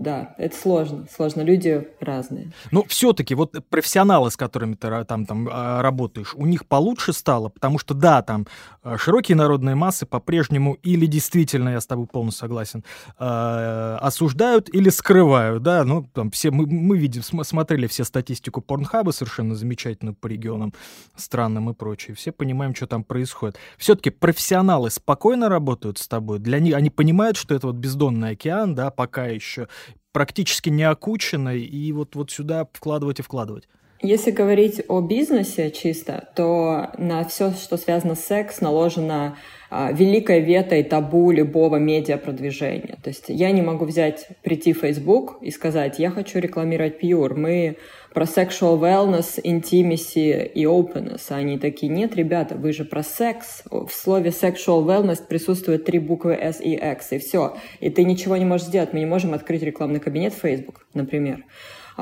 Да, 0.00 0.34
это 0.38 0.56
сложно, 0.56 1.06
сложно, 1.14 1.42
люди 1.42 1.86
разные. 2.00 2.52
Но 2.70 2.84
все-таки 2.84 3.34
вот 3.34 3.54
профессионалы, 3.68 4.30
с 4.30 4.36
которыми 4.36 4.74
ты 4.74 5.04
там, 5.04 5.26
там 5.26 5.48
а, 5.52 5.82
работаешь, 5.82 6.34
у 6.34 6.46
них 6.46 6.66
получше 6.66 7.12
стало, 7.12 7.50
потому 7.50 7.78
что 7.78 7.92
да, 7.92 8.22
там 8.22 8.46
а, 8.82 8.96
широкие 8.96 9.36
народные 9.36 9.74
массы 9.74 10.06
по-прежнему 10.06 10.78
или 10.82 11.04
действительно, 11.04 11.68
я 11.68 11.80
с 11.82 11.86
тобой 11.86 12.06
полностью 12.06 12.40
согласен, 12.40 12.82
э, 13.18 13.98
осуждают 14.00 14.74
или 14.74 14.88
скрывают, 14.88 15.62
да, 15.62 15.84
ну 15.84 16.08
там 16.14 16.30
все, 16.30 16.50
мы, 16.50 16.66
мы 16.66 16.96
видим, 16.96 17.22
смотрели 17.22 17.86
все 17.86 18.04
статистику 18.04 18.62
Порнхаба 18.62 19.10
совершенно 19.10 19.54
замечательную 19.54 20.14
по 20.14 20.28
регионам, 20.28 20.72
странам 21.14 21.68
и 21.68 21.74
прочее, 21.74 22.16
все 22.16 22.32
понимаем, 22.32 22.74
что 22.74 22.86
там 22.86 23.04
происходит. 23.04 23.58
Все-таки 23.76 24.08
профессионалы 24.08 24.90
спокойно 24.90 25.50
работают 25.50 25.98
с 25.98 26.08
тобой, 26.08 26.38
для 26.38 26.58
них, 26.58 26.74
они 26.74 26.88
понимают, 26.88 27.36
что 27.36 27.54
это 27.54 27.66
вот 27.66 27.76
бездонный 27.76 28.30
океан, 28.30 28.74
да, 28.74 28.90
пока 28.90 29.26
еще, 29.26 29.68
практически 30.12 30.68
не 30.68 30.84
окученной, 30.84 31.60
и 31.60 31.92
вот, 31.92 32.14
вот 32.14 32.30
сюда 32.30 32.66
вкладывать 32.72 33.20
и 33.20 33.22
вкладывать. 33.22 33.68
Если 34.02 34.30
говорить 34.30 34.82
о 34.88 35.02
бизнесе 35.02 35.70
чисто, 35.70 36.30
то 36.34 36.90
на 36.96 37.24
все, 37.24 37.52
что 37.52 37.76
связано 37.76 38.14
с 38.14 38.24
секс, 38.24 38.62
наложено 38.62 39.36
а, 39.70 39.92
великое 39.92 40.40
вето 40.40 40.74
и 40.74 40.82
табу 40.82 41.30
любого 41.30 41.76
медиапродвижения. 41.76 42.98
То 43.02 43.10
есть 43.10 43.26
я 43.28 43.52
не 43.52 43.62
могу 43.62 43.84
взять, 43.84 44.26
прийти 44.42 44.72
в 44.72 44.80
Facebook 44.80 45.38
и 45.40 45.50
сказать, 45.52 46.00
я 46.00 46.10
хочу 46.10 46.40
рекламировать 46.40 47.00
Pure, 47.00 47.34
мы 47.34 47.76
про 48.12 48.24
sexual 48.24 48.80
wellness, 48.80 49.40
intimacy 49.42 50.44
и 50.44 50.64
openness. 50.64 51.26
А 51.28 51.36
они 51.36 51.58
такие, 51.58 51.90
нет, 51.90 52.16
ребята, 52.16 52.56
вы 52.56 52.72
же 52.72 52.84
про 52.84 53.04
секс. 53.04 53.62
В 53.70 53.90
слове 53.90 54.30
sexual 54.30 54.84
wellness 54.84 55.20
присутствуют 55.26 55.84
три 55.84 56.00
буквы 56.00 56.32
S 56.34 56.60
и 56.60 56.74
X, 56.74 57.12
и 57.12 57.18
все. 57.18 57.56
И 57.78 57.90
ты 57.90 58.02
ничего 58.02 58.36
не 58.36 58.44
можешь 58.44 58.66
сделать. 58.66 58.92
Мы 58.92 58.98
не 58.98 59.06
можем 59.06 59.34
открыть 59.34 59.62
рекламный 59.62 60.00
кабинет 60.00 60.34
в 60.34 60.40
Facebook, 60.40 60.86
например. 60.94 61.44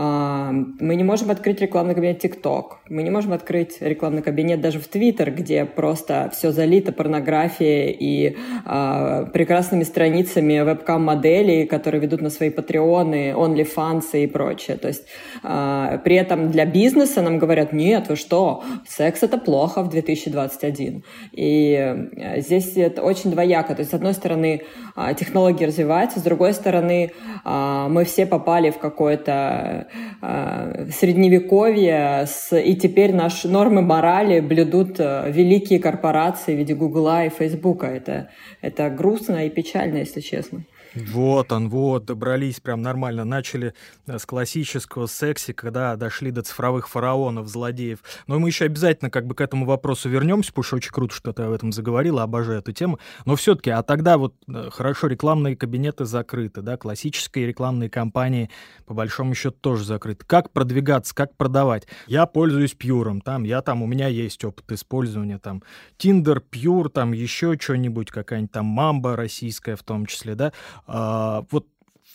Мы 0.00 0.94
не 0.94 1.02
можем 1.02 1.32
открыть 1.32 1.60
рекламный 1.60 1.92
кабинет 1.92 2.24
TikTok. 2.24 2.64
Мы 2.88 3.02
не 3.02 3.10
можем 3.10 3.32
открыть 3.32 3.78
рекламный 3.80 4.22
кабинет 4.22 4.60
даже 4.60 4.78
в 4.78 4.88
Twitter, 4.88 5.28
где 5.30 5.64
просто 5.64 6.30
все 6.32 6.52
залито 6.52 6.92
порнографией 6.92 7.90
и 7.98 8.36
а, 8.64 9.24
прекрасными 9.24 9.82
страницами 9.82 10.60
вебкам-моделей, 10.60 11.66
которые 11.66 12.00
ведут 12.00 12.20
на 12.20 12.30
свои 12.30 12.50
патреоны, 12.50 13.32
OnlyFans 13.32 14.04
и 14.12 14.28
прочее. 14.28 14.76
То 14.76 14.86
есть 14.86 15.02
а, 15.42 15.98
при 15.98 16.14
этом 16.14 16.52
для 16.52 16.64
бизнеса 16.64 17.20
нам 17.20 17.38
говорят, 17.38 17.72
нет, 17.72 18.08
вы 18.08 18.14
что, 18.14 18.62
секс 18.86 19.24
это 19.24 19.36
плохо 19.36 19.82
в 19.82 19.88
2021. 19.88 21.02
И 21.32 21.74
а, 21.74 22.38
здесь 22.38 22.76
это 22.76 23.02
очень 23.02 23.32
двояко. 23.32 23.74
То 23.74 23.80
есть 23.80 23.90
с 23.90 23.94
одной 23.94 24.14
стороны 24.14 24.62
а, 24.94 25.12
технологии 25.14 25.64
развиваются, 25.64 26.20
с 26.20 26.22
другой 26.22 26.52
стороны 26.52 27.10
а, 27.44 27.88
мы 27.88 28.04
все 28.04 28.26
попали 28.26 28.70
в 28.70 28.78
какое-то 28.78 29.87
Э, 29.87 29.87
средневековье, 30.90 32.24
с, 32.26 32.56
и 32.56 32.74
теперь 32.76 33.14
наши 33.14 33.48
нормы 33.48 33.82
морали 33.82 34.40
блюдут 34.40 34.96
э, 34.98 35.30
великие 35.30 35.78
корпорации 35.78 36.54
в 36.54 36.58
виде 36.58 36.74
Гугла 36.74 37.24
и 37.24 37.28
Фейсбука. 37.28 37.86
Это, 37.86 38.30
это 38.60 38.90
грустно 38.90 39.46
и 39.46 39.50
печально, 39.50 39.98
если 39.98 40.20
честно. 40.20 40.64
Вот 41.06 41.52
он, 41.52 41.68
вот, 41.68 42.04
добрались 42.04 42.60
прям 42.60 42.82
нормально. 42.82 43.24
Начали 43.24 43.74
э, 44.06 44.18
с 44.18 44.26
классического 44.26 45.06
сексика, 45.06 45.70
да, 45.70 45.96
дошли 45.96 46.30
до 46.30 46.42
цифровых 46.42 46.88
фараонов, 46.88 47.48
злодеев. 47.48 48.00
Но 48.26 48.38
мы 48.38 48.48
еще 48.48 48.64
обязательно 48.64 49.10
как 49.10 49.26
бы 49.26 49.34
к 49.34 49.40
этому 49.40 49.66
вопросу 49.66 50.08
вернемся, 50.08 50.50
потому 50.50 50.64
что 50.64 50.76
очень 50.76 50.92
круто, 50.92 51.14
что 51.14 51.32
ты 51.32 51.42
об 51.42 51.52
этом 51.52 51.72
заговорила, 51.72 52.22
обожаю 52.22 52.58
эту 52.58 52.72
тему. 52.72 52.98
Но 53.24 53.36
все-таки, 53.36 53.70
а 53.70 53.82
тогда 53.82 54.18
вот 54.18 54.34
э, 54.48 54.70
хорошо, 54.72 55.06
рекламные 55.06 55.56
кабинеты 55.56 56.04
закрыты, 56.04 56.62
да, 56.62 56.76
классические 56.76 57.46
рекламные 57.46 57.90
кампании 57.90 58.50
по 58.86 58.94
большому 58.94 59.34
счету 59.34 59.56
тоже 59.60 59.84
закрыты. 59.84 60.24
Как 60.26 60.50
продвигаться, 60.50 61.14
как 61.14 61.36
продавать? 61.36 61.86
Я 62.06 62.26
пользуюсь 62.26 62.74
Пьюром, 62.74 63.20
там, 63.20 63.44
я 63.44 63.62
там, 63.62 63.82
у 63.82 63.86
меня 63.86 64.08
есть 64.08 64.44
опыт 64.44 64.70
использования, 64.72 65.38
там, 65.38 65.62
Тиндер, 65.96 66.40
Пьюр, 66.40 66.90
там, 66.90 67.12
еще 67.12 67.56
что-нибудь, 67.58 68.10
какая-нибудь 68.10 68.52
там 68.52 68.66
Мамба 68.66 69.16
российская 69.16 69.76
в 69.76 69.82
том 69.82 70.06
числе, 70.06 70.34
да, 70.34 70.52
а, 70.88 71.44
вот 71.50 71.66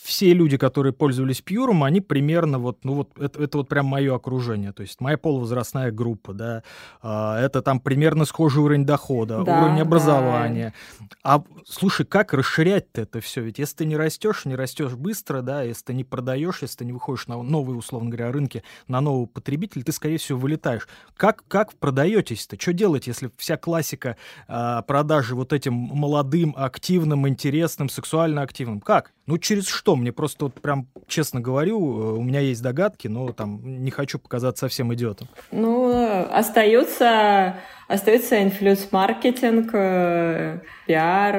все 0.03 0.33
люди, 0.33 0.57
которые 0.57 0.91
пользовались 0.91 1.41
Пьюром, 1.41 1.83
они 1.83 2.01
примерно 2.01 2.59
вот, 2.59 2.83
ну 2.83 2.93
вот, 2.93 3.17
это, 3.17 3.41
это 3.41 3.57
вот 3.57 3.69
прям 3.69 3.85
мое 3.85 4.13
окружение, 4.13 4.73
то 4.73 4.81
есть 4.81 4.99
моя 4.99 5.17
полувозрастная 5.17 5.91
группа, 5.91 6.33
да, 6.33 6.63
а, 7.01 7.39
это 7.39 7.61
там 7.61 7.79
примерно 7.79 8.25
схожий 8.25 8.61
уровень 8.61 8.85
дохода, 8.85 9.43
да, 9.43 9.61
уровень 9.61 9.81
образования. 9.81 10.73
Да. 10.99 11.07
А 11.23 11.43
слушай, 11.65 12.05
как 12.05 12.33
расширять-то 12.33 13.01
это 13.01 13.21
все? 13.21 13.41
Ведь 13.41 13.59
если 13.59 13.77
ты 13.77 13.85
не 13.85 13.95
растешь, 13.95 14.43
не 14.43 14.55
растешь 14.55 14.93
быстро, 14.93 15.41
да, 15.41 15.63
если 15.63 15.85
ты 15.85 15.93
не 15.93 16.03
продаешь, 16.03 16.61
если 16.61 16.79
ты 16.79 16.85
не 16.85 16.91
выходишь 16.91 17.27
на 17.27 17.41
новые, 17.41 17.77
условно 17.77 18.09
говоря, 18.09 18.31
рынки, 18.31 18.61
на 18.89 18.99
нового 18.99 19.25
потребителя, 19.25 19.83
ты, 19.83 19.93
скорее 19.93 20.17
всего, 20.17 20.37
вылетаешь. 20.37 20.87
Как, 21.15 21.45
как 21.47 21.73
продаетесь-то? 21.75 22.59
Что 22.59 22.73
делать, 22.73 23.07
если 23.07 23.31
вся 23.37 23.55
классика 23.55 24.17
а, 24.49 24.81
продажи 24.81 25.33
вот 25.33 25.53
этим 25.53 25.73
молодым, 25.73 26.53
активным, 26.57 27.25
интересным, 27.27 27.87
сексуально 27.87 28.41
активным? 28.41 28.81
Как? 28.81 29.13
Ну, 29.25 29.37
через 29.37 29.67
что? 29.67 29.95
Мне 29.95 30.11
просто 30.11 30.45
вот 30.45 30.55
прям, 30.55 30.87
честно 31.07 31.39
говорю, 31.39 31.79
э, 31.79 32.17
у 32.17 32.21
меня 32.21 32.41
есть 32.41 32.61
догадки, 32.61 33.07
но 33.07 33.31
там 33.31 33.83
не 33.83 33.89
хочу 33.89 34.19
показаться 34.19 34.65
совсем 34.65 34.93
идиотом. 34.93 35.29
Ну, 35.51 36.27
остаются, 36.29 37.55
остается 37.87 38.43
инфлюенс-маркетинг, 38.43 39.69
э, 39.73 40.59
пиар, 40.87 41.35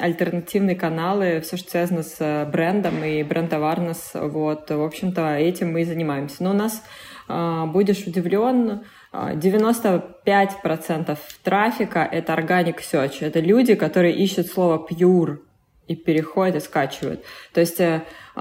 альтернативные 0.00 0.76
каналы, 0.76 1.42
все, 1.42 1.58
что 1.58 1.70
связано 1.70 2.02
с 2.02 2.48
брендом 2.50 3.04
и 3.04 3.22
бренд-аварнес. 3.22 4.12
Вот, 4.14 4.70
в 4.70 4.82
общем-то, 4.82 5.36
этим 5.36 5.72
мы 5.72 5.82
и 5.82 5.84
занимаемся. 5.84 6.42
Но 6.42 6.52
у 6.52 6.54
нас, 6.54 6.82
будешь 7.28 8.06
удивлен, 8.06 8.80
95% 9.12 11.18
трафика— 11.42 12.08
это 12.12 12.32
органик 12.32 12.80
search. 12.80 13.16
Это 13.20 13.40
люди, 13.40 13.74
которые 13.74 14.14
ищут 14.14 14.46
слово 14.46 14.86
pure 14.88 15.40
и 15.88 15.94
переходят 15.94 16.56
и 16.56 16.60
скачивают. 16.60 17.22
То 17.52 17.60
есть 17.60 17.80
э, 17.80 18.02
э, 18.34 18.40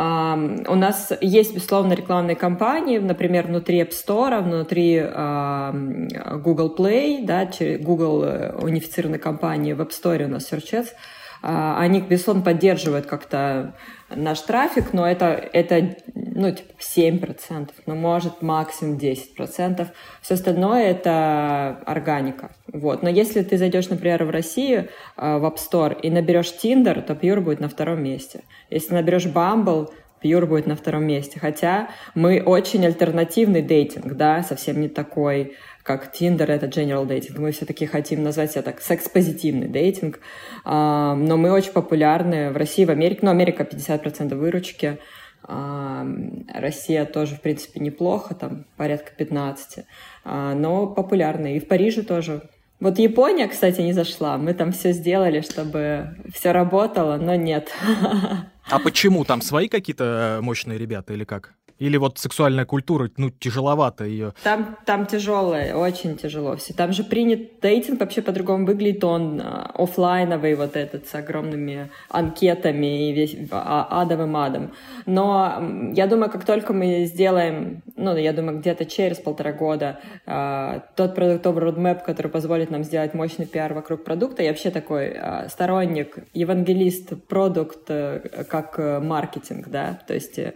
у 0.68 0.76
нас 0.76 1.12
есть, 1.22 1.54
безусловно, 1.54 1.94
рекламные 1.94 2.36
кампании, 2.36 2.98
например, 2.98 3.48
внутри 3.48 3.82
App 3.82 3.92
Store, 3.92 4.42
внутри 4.42 5.02
э, 5.02 6.38
Google 6.44 6.76
Play, 6.76 7.26
да, 7.26 7.50
Google 7.78 8.24
э, 8.24 8.56
унифицированной 8.56 9.20
компании 9.20 9.74
в 9.74 9.82
App 9.82 9.90
Store 9.90 10.26
у 10.26 10.30
нас 10.30 10.52
SearchAds, 10.52 10.88
э, 10.88 11.15
они, 11.48 12.02
безусловно, 12.02 12.42
поддерживают 12.42 13.06
как-то 13.06 13.76
наш 14.10 14.42
трафик, 14.42 14.94
но 14.94 15.08
это, 15.08 15.28
это 15.28 15.96
ну, 16.14 16.52
типа 16.52 16.72
7%, 16.80 17.70
ну, 17.86 17.96
может, 17.96 18.42
максимум 18.42 18.98
10%. 18.98 19.88
Все 20.22 20.34
остальное— 20.34 20.84
это 20.92 21.82
органика. 21.86 22.52
Вот. 22.72 23.04
Но 23.04 23.10
если 23.10 23.42
ты 23.42 23.58
зайдешь, 23.58 23.90
например, 23.90 24.24
в 24.26 24.30
Россию, 24.30 24.90
э, 25.18 25.38
в 25.38 25.46
App 25.46 25.58
Store, 25.58 26.00
и 26.00 26.10
наберешь 26.10 26.54
Tinder, 26.62 27.02
то 27.02 27.14
Pure 27.14 27.42
будет 27.42 27.60
на 27.60 27.70
втором 27.70 28.04
месте. 28.04 28.42
Если 28.70 28.94
наберешь 28.94 29.26
Bumble, 29.26 29.90
Pure 30.24 30.46
будет 30.46 30.68
на 30.68 30.76
втором 30.76 31.06
месте. 31.06 31.40
Хотя 31.40 31.90
мы 32.14 32.42
очень 32.42 32.86
альтернативный 32.86 33.62
дейтинг, 33.62 34.14
да, 34.14 34.44
совсем 34.44 34.82
не 34.82 34.90
такой, 34.90 35.56
как 35.86 36.12
Tinder, 36.16 36.48
это 36.48 36.66
general 36.66 37.08
dating. 37.08 37.40
Мы 37.40 37.52
все-таки 37.52 37.86
хотим 37.86 38.24
назвать 38.24 38.52
себя 38.52 38.64
так 38.64 38.82
секс-позитивный 38.82 39.68
дейтинг. 39.68 40.20
А, 40.64 41.14
но 41.14 41.38
мы 41.38 41.52
очень 41.52 41.74
популярны 41.74 42.52
в 42.52 42.58
России, 42.58 42.86
в 42.86 42.90
Америке. 42.90 43.20
Ну, 43.22 43.30
Америка 43.30 43.62
50% 43.64 44.34
выручки. 44.34 44.98
А, 45.44 46.04
Россия 46.52 47.06
тоже, 47.06 47.36
в 47.36 47.42
принципе, 47.42 47.80
неплохо, 47.80 48.34
там 48.34 48.66
порядка 48.78 49.12
15. 49.16 49.86
А, 50.24 50.56
но 50.56 50.88
популярны. 50.88 51.56
И 51.56 51.60
в 51.60 51.68
Париже 51.68 52.02
тоже 52.02 52.50
вот 52.80 52.98
Япония, 52.98 53.48
кстати, 53.48 53.82
не 53.82 53.94
зашла. 53.94 54.40
Мы 54.40 54.56
там 54.56 54.72
все 54.72 54.92
сделали, 54.92 55.42
чтобы 55.42 56.18
все 56.34 56.52
работало, 56.52 57.18
но 57.18 57.36
нет. 57.36 57.72
А 58.68 58.80
почему? 58.80 59.24
Там 59.26 59.42
свои 59.42 59.68
какие-то 59.68 60.40
мощные 60.42 60.80
ребята 60.80 61.14
или 61.14 61.24
как? 61.24 61.54
Или 61.78 61.98
вот 61.98 62.18
сексуальная 62.18 62.66
культура, 62.66 63.10
ну, 63.18 63.30
тяжеловато 63.30 64.06
ее? 64.06 64.34
Там, 64.44 64.78
там 64.86 65.06
тяжелое, 65.06 65.76
очень 65.76 66.16
тяжело 66.16 66.56
все. 66.56 66.74
Там 66.74 66.94
же 66.94 67.04
принят 67.04 67.60
дейтинг 67.62 68.00
вообще 68.00 68.22
по-другому 68.22 68.66
выглядит 68.66 69.04
он 69.04 69.42
а, 69.42 69.72
офлайновый 69.74 70.56
вот 70.56 70.78
этот 70.78 71.08
с 71.08 71.16
огромными 71.16 71.90
анкетами 72.10 73.10
и 73.10 73.14
весь 73.14 73.36
а, 73.52 73.88
адовым 74.02 74.38
адом. 74.38 74.72
Но 75.06 75.92
я 75.94 76.08
думаю, 76.08 76.32
как 76.32 76.46
только 76.46 76.72
мы 76.74 77.06
сделаем, 77.06 77.84
ну, 77.98 78.16
я 78.16 78.32
думаю, 78.32 78.60
где-то 78.60 78.86
через 78.86 79.18
полтора 79.18 79.52
года 79.52 80.00
э, 80.26 80.80
тот 80.96 81.16
продуктовый 81.16 81.64
roadmap, 81.64 82.04
который 82.04 82.28
позволит 82.32 82.72
нам 82.72 82.84
сделать 82.84 83.14
мощный 83.14 83.46
пиар 83.46 83.74
вокруг 83.74 84.04
продукта, 84.04 84.44
я 84.44 84.50
вообще 84.50 84.72
такой 84.72 85.14
э, 85.16 85.50
сторонник, 85.50 86.18
евангелист 86.34 87.28
продукт 87.28 87.90
э, 87.90 88.46
как 88.50 88.80
э, 88.80 89.00
маркетинг, 89.00 89.68
да, 89.68 90.00
то 90.08 90.14
есть 90.14 90.40
э, 90.40 90.54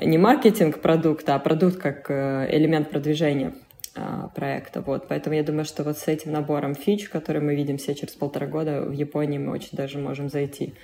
не 0.00 0.18
маркетинг 0.18 0.80
продукта, 0.80 1.34
а 1.34 1.38
продукт 1.38 1.78
как 1.78 2.10
э, 2.10 2.48
элемент 2.50 2.90
продвижения 2.90 3.54
а, 3.96 4.28
проекта. 4.28 4.82
Вот. 4.82 5.08
Поэтому 5.08 5.34
я 5.34 5.42
думаю, 5.42 5.64
что 5.64 5.82
вот 5.82 5.98
с 5.98 6.06
этим 6.06 6.30
набором 6.30 6.76
фич, 6.76 7.08
который 7.08 7.42
мы 7.42 7.56
видим 7.56 7.76
все 7.76 7.94
через 7.96 8.14
полтора 8.14 8.46
года, 8.46 8.82
в 8.82 8.92
Японии 8.92 9.36
мы 9.38 9.50
очень 9.50 9.70
даже 9.72 9.98
можем 9.98 10.28
зайти. 10.28 10.74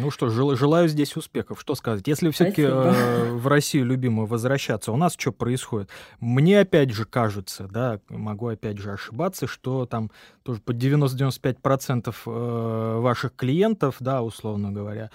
Ну 0.00 0.10
что, 0.10 0.28
жел, 0.28 0.54
желаю 0.56 0.86
здесь 0.86 1.16
успехов. 1.16 1.58
Что 1.58 1.74
сказать? 1.74 2.06
Если 2.06 2.28
все-таки 2.30 2.62
э, 2.62 3.32
в 3.32 3.46
Россию 3.46 3.86
любимую 3.86 4.26
возвращаться, 4.26 4.92
у 4.92 4.96
нас 4.96 5.14
что 5.16 5.32
происходит? 5.32 5.88
Мне 6.20 6.60
опять 6.60 6.90
же 6.90 7.06
кажется, 7.06 7.66
да, 7.66 7.98
могу 8.10 8.48
опять 8.48 8.76
же 8.76 8.92
ошибаться, 8.92 9.46
что 9.46 9.86
там 9.86 10.10
тоже 10.42 10.60
под 10.60 10.76
90-95% 10.76 12.14
э, 12.26 12.98
ваших 13.00 13.34
клиентов, 13.36 13.96
да, 14.00 14.22
условно 14.22 14.70
говоря, 14.70 15.10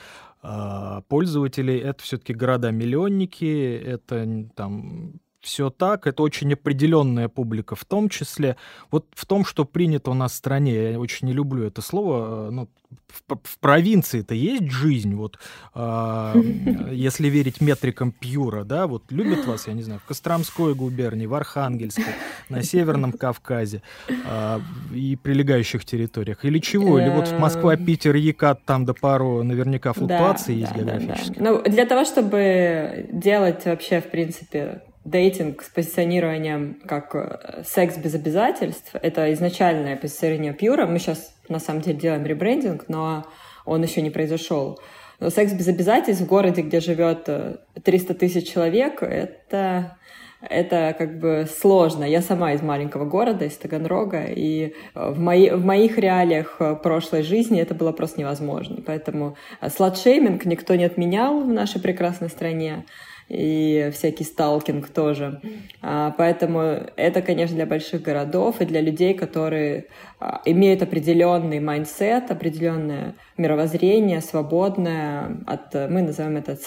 пользователей. 1.07 1.79
Это 1.79 2.03
все-таки 2.03 2.33
города-миллионники, 2.33 3.81
это 3.85 4.47
там 4.55 5.19
все 5.45 5.69
так, 5.69 6.07
это 6.07 6.23
очень 6.23 6.51
определенная 6.53 7.29
публика, 7.29 7.75
в 7.75 7.85
том 7.85 8.09
числе. 8.09 8.57
Вот 8.89 9.05
в 9.13 9.25
том, 9.27 9.45
что 9.45 9.63
принято 9.63 10.09
у 10.09 10.15
нас 10.15 10.31
в 10.31 10.35
стране, 10.35 10.91
я 10.91 10.99
очень 10.99 11.27
не 11.27 11.33
люблю 11.33 11.63
это 11.63 11.81
слово, 11.81 12.47
э, 12.47 12.49
ну, 12.49 12.67
в, 13.07 13.35
в 13.43 13.59
провинции-то 13.59 14.33
есть 14.33 14.71
жизнь, 14.71 15.13
вот, 15.13 15.37
э, 15.75 16.33
если 16.91 17.27
верить 17.27 17.61
метрикам 17.61 18.11
Пьюра, 18.11 18.63
да, 18.63 18.87
вот 18.87 19.11
любят 19.11 19.45
вас, 19.45 19.67
я 19.67 19.73
не 19.73 19.83
знаю, 19.83 19.99
в 19.99 20.05
Костромской 20.07 20.73
губернии, 20.73 21.27
в 21.27 21.35
Архангельске, 21.35 22.05
на 22.49 22.63
Северном 22.63 23.11
Кавказе 23.11 23.83
э, 24.07 24.59
и 24.93 25.15
прилегающих 25.15 25.85
территориях, 25.85 26.43
или 26.43 26.57
чего, 26.57 26.99
или 26.99 27.09
вот 27.09 27.31
Москва, 27.39 27.75
Питер, 27.77 28.15
Екат, 28.15 28.65
там 28.65 28.85
до 28.85 28.95
пару 28.95 29.43
наверняка 29.43 29.93
флуктуации 29.93 30.55
есть 30.55 30.75
географические. 30.75 31.37
Ну, 31.39 31.61
для 31.61 31.85
того, 31.85 32.03
чтобы 32.03 33.09
делать 33.11 33.63
вообще, 33.65 34.01
в 34.01 34.09
принципе, 34.09 34.81
дейтинг 35.05 35.62
с 35.62 35.69
позиционированием 35.69 36.79
как 36.85 37.15
э, 37.15 37.63
секс 37.63 37.97
без 37.97 38.15
обязательств. 38.15 38.89
Это 39.01 39.31
изначальное 39.33 39.95
позиционирование 39.95 40.53
Пьюра. 40.53 40.88
Мы 40.88 41.00
сейчас 41.00 41.33
на 41.47 41.59
самом 41.59 41.81
деле 41.81 41.97
делаем 41.97 42.25
ребрендинг, 42.25 42.85
но 42.89 43.25
он 43.65 43.83
еще 43.83 44.01
не 44.01 44.09
произошел. 44.09 44.79
Но 45.19 45.29
секс 45.29 45.53
без 45.53 45.67
обязательств 45.67 46.25
в 46.25 46.27
городе, 46.27 46.63
где 46.63 46.79
живет 46.79 47.29
300 47.83 48.13
э, 48.13 48.15
тысяч 48.15 48.51
человек, 48.51 49.03
это 49.03 49.97
это 50.47 50.93
как 50.95 51.17
бы 51.19 51.47
сложно. 51.50 52.03
Я 52.03 52.21
сама 52.21 52.53
из 52.53 52.62
маленького 52.62 53.05
города, 53.05 53.45
из 53.45 53.57
Таганрога, 53.57 54.25
и 54.25 54.74
э, 54.95 55.12
в, 55.12 55.19
мои, 55.19 55.51
в 55.51 55.63
моих 55.63 55.99
реалиях 55.99 56.60
прошлой 56.82 57.21
жизни 57.21 57.62
это 57.62 57.75
было 57.75 57.91
просто 57.91 58.19
невозможно. 58.19 58.82
Поэтому 58.84 59.38
slut-shaming 59.65 60.45
никто 60.45 60.73
не 60.73 60.84
отменял 60.84 61.41
в 61.41 61.47
нашей 61.47 61.80
прекрасной 61.80 62.30
стране 62.30 62.86
и 63.29 63.89
всякий 63.93 64.23
сталкинг 64.23 64.89
тоже. 64.89 65.41
А, 65.81 66.13
поэтому 66.17 66.59
это, 66.95 67.21
конечно, 67.21 67.55
для 67.55 67.65
больших 67.65 68.01
городов 68.01 68.61
и 68.61 68.65
для 68.65 68.81
людей, 68.81 69.13
которые 69.13 69.85
а, 70.19 70.41
имеют 70.45 70.81
определенный 70.83 71.59
mindset, 71.60 72.30
определенное 72.29 73.15
мировоззрение, 73.38 74.21
свободное 74.21 75.38
от, 75.45 75.74
мы 75.74 76.02
называем 76.02 76.38
это 76.38 76.58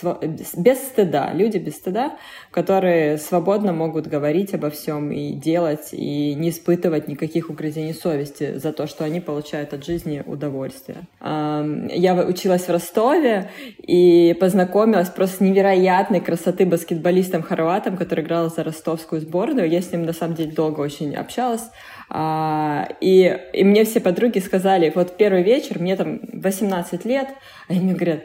без 0.56 0.78
стыда, 0.78 1.32
люди 1.32 1.58
без 1.58 1.76
стыда, 1.76 2.16
которые 2.50 3.18
свободно 3.18 3.72
могут 3.72 4.06
говорить 4.06 4.54
обо 4.54 4.68
всем 4.70 5.10
и 5.10 5.32
делать, 5.32 5.88
и 5.92 6.34
не 6.34 6.50
испытывать 6.50 7.08
никаких 7.08 7.48
угрызений 7.50 7.94
совести 7.94 8.58
за 8.58 8.72
то, 8.72 8.86
что 8.86 9.04
они 9.04 9.20
получают 9.20 9.72
от 9.72 9.84
жизни 9.84 10.22
удовольствие. 10.26 10.98
Я 11.20 12.14
училась 12.26 12.62
в 12.62 12.70
Ростове 12.70 13.50
и 13.78 14.36
познакомилась 14.38 15.08
просто 15.08 15.36
с 15.36 15.40
невероятной 15.40 16.20
красоты 16.20 16.66
баскетболистом-хорватом, 16.66 17.96
который 17.96 18.24
играл 18.24 18.50
за 18.50 18.62
ростовскую 18.62 19.20
сборную. 19.20 19.68
Я 19.70 19.80
с 19.80 19.90
ним, 19.90 20.04
на 20.04 20.12
самом 20.12 20.34
деле, 20.34 20.52
долго 20.52 20.80
очень 20.80 21.14
общалась. 21.14 21.70
А, 22.10 22.88
и, 23.00 23.38
и 23.52 23.64
мне 23.64 23.84
все 23.84 24.00
подруги 24.00 24.38
сказали, 24.38 24.92
вот 24.94 25.16
первый 25.16 25.42
вечер, 25.42 25.78
мне 25.78 25.96
там 25.96 26.20
18 26.32 27.04
лет, 27.04 27.28
они 27.68 27.80
мне 27.80 27.94
говорят, 27.94 28.24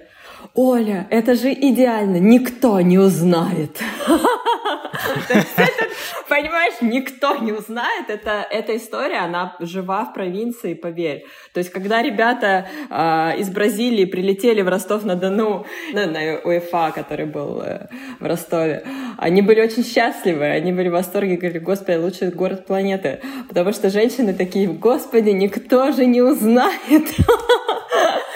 Оля, 0.53 1.07
это 1.09 1.35
же 1.35 1.51
идеально, 1.51 2.17
никто 2.17 2.79
не 2.81 2.99
узнает. 2.99 3.79
Понимаешь, 6.29 6.75
никто 6.81 7.37
не 7.37 7.51
узнает. 7.51 8.09
Это, 8.09 8.45
эта 8.49 8.77
история, 8.77 9.19
она 9.19 9.55
жива 9.59 10.05
в 10.05 10.13
провинции, 10.13 10.73
поверь. 10.73 11.25
То 11.53 11.59
есть, 11.59 11.69
когда 11.69 12.01
ребята 12.01 12.67
э, 12.89 13.39
из 13.39 13.49
Бразилии 13.49 14.05
прилетели 14.05 14.61
в 14.61 14.67
Ростов-на-Дону, 14.67 15.65
ну, 15.93 16.07
на 16.07 16.39
УЕФА, 16.43 16.91
который 16.95 17.25
был 17.25 17.61
э, 17.61 17.87
в 18.19 18.25
Ростове, 18.25 18.83
они 19.17 19.41
были 19.41 19.61
очень 19.61 19.83
счастливы, 19.83 20.45
они 20.45 20.71
были 20.71 20.89
в 20.89 20.93
восторге, 20.93 21.37
говорили, 21.37 21.59
господи, 21.59 21.97
лучший 21.97 22.31
город 22.31 22.65
планеты. 22.65 23.19
Потому 23.47 23.73
что 23.73 23.89
женщины 23.89 24.33
такие, 24.33 24.67
господи, 24.67 25.29
никто 25.29 25.91
же 25.91 26.05
не 26.05 26.21
узнает. 26.21 27.03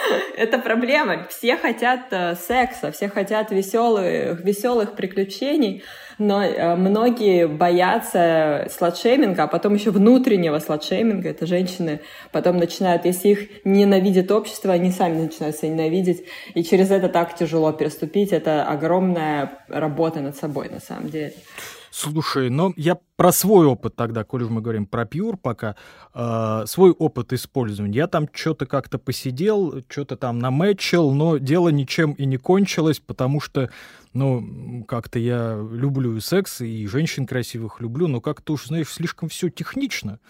Это 0.36 0.58
проблема. 0.58 1.26
Все 1.30 1.56
хотят 1.56 2.06
э, 2.10 2.34
секса, 2.34 2.92
все 2.92 3.08
хотят 3.08 3.50
веселых, 3.50 4.40
веселых 4.44 4.94
приключений, 4.94 5.82
но 6.18 6.42
э, 6.42 6.76
многие 6.76 7.46
боятся 7.46 8.68
сладшейминга, 8.70 9.44
а 9.44 9.46
потом 9.46 9.74
еще 9.74 9.90
внутреннего 9.90 10.58
сладшейминга. 10.58 11.30
Это 11.30 11.46
женщины 11.46 12.00
потом 12.32 12.58
начинают, 12.58 13.04
если 13.04 13.28
их 13.28 13.64
ненавидит 13.64 14.30
общество, 14.30 14.72
они 14.72 14.90
сами 14.90 15.22
начинают 15.22 15.56
себя 15.56 15.70
ненавидеть. 15.70 16.24
И 16.54 16.62
через 16.62 16.90
это 16.90 17.08
так 17.08 17.36
тяжело 17.36 17.72
переступить. 17.72 18.32
Это 18.32 18.64
огромная 18.64 19.52
работа 19.68 20.20
над 20.20 20.36
собой 20.36 20.68
на 20.68 20.80
самом 20.80 21.08
деле. 21.10 21.32
Слушай, 22.00 22.48
ну 22.48 22.72
я 22.76 22.96
про 23.16 23.32
свой 23.32 23.66
опыт 23.66 23.96
тогда, 23.96 24.22
коль 24.22 24.44
мы 24.44 24.60
говорим 24.60 24.86
про 24.86 25.02
Pure 25.02 25.36
пока, 25.36 25.74
э, 26.14 26.62
свой 26.66 26.92
опыт 26.92 27.32
использования. 27.32 27.96
Я 27.96 28.06
там 28.06 28.28
что-то 28.32 28.66
как-то 28.66 29.00
посидел, 29.00 29.82
что-то 29.88 30.16
там 30.16 30.38
намечил, 30.38 31.10
но 31.10 31.38
дело 31.38 31.70
ничем 31.70 32.12
и 32.12 32.24
не 32.24 32.36
кончилось, 32.36 33.00
потому 33.00 33.40
что, 33.40 33.70
ну, 34.12 34.84
как-то 34.86 35.18
я 35.18 35.58
люблю 35.72 36.16
и 36.16 36.20
секс, 36.20 36.60
и 36.60 36.86
женщин 36.86 37.26
красивых 37.26 37.80
люблю, 37.80 38.06
но 38.06 38.20
как-то 38.20 38.52
уж, 38.52 38.66
знаешь, 38.66 38.90
слишком 38.90 39.28
все 39.28 39.48
технично. 39.48 40.20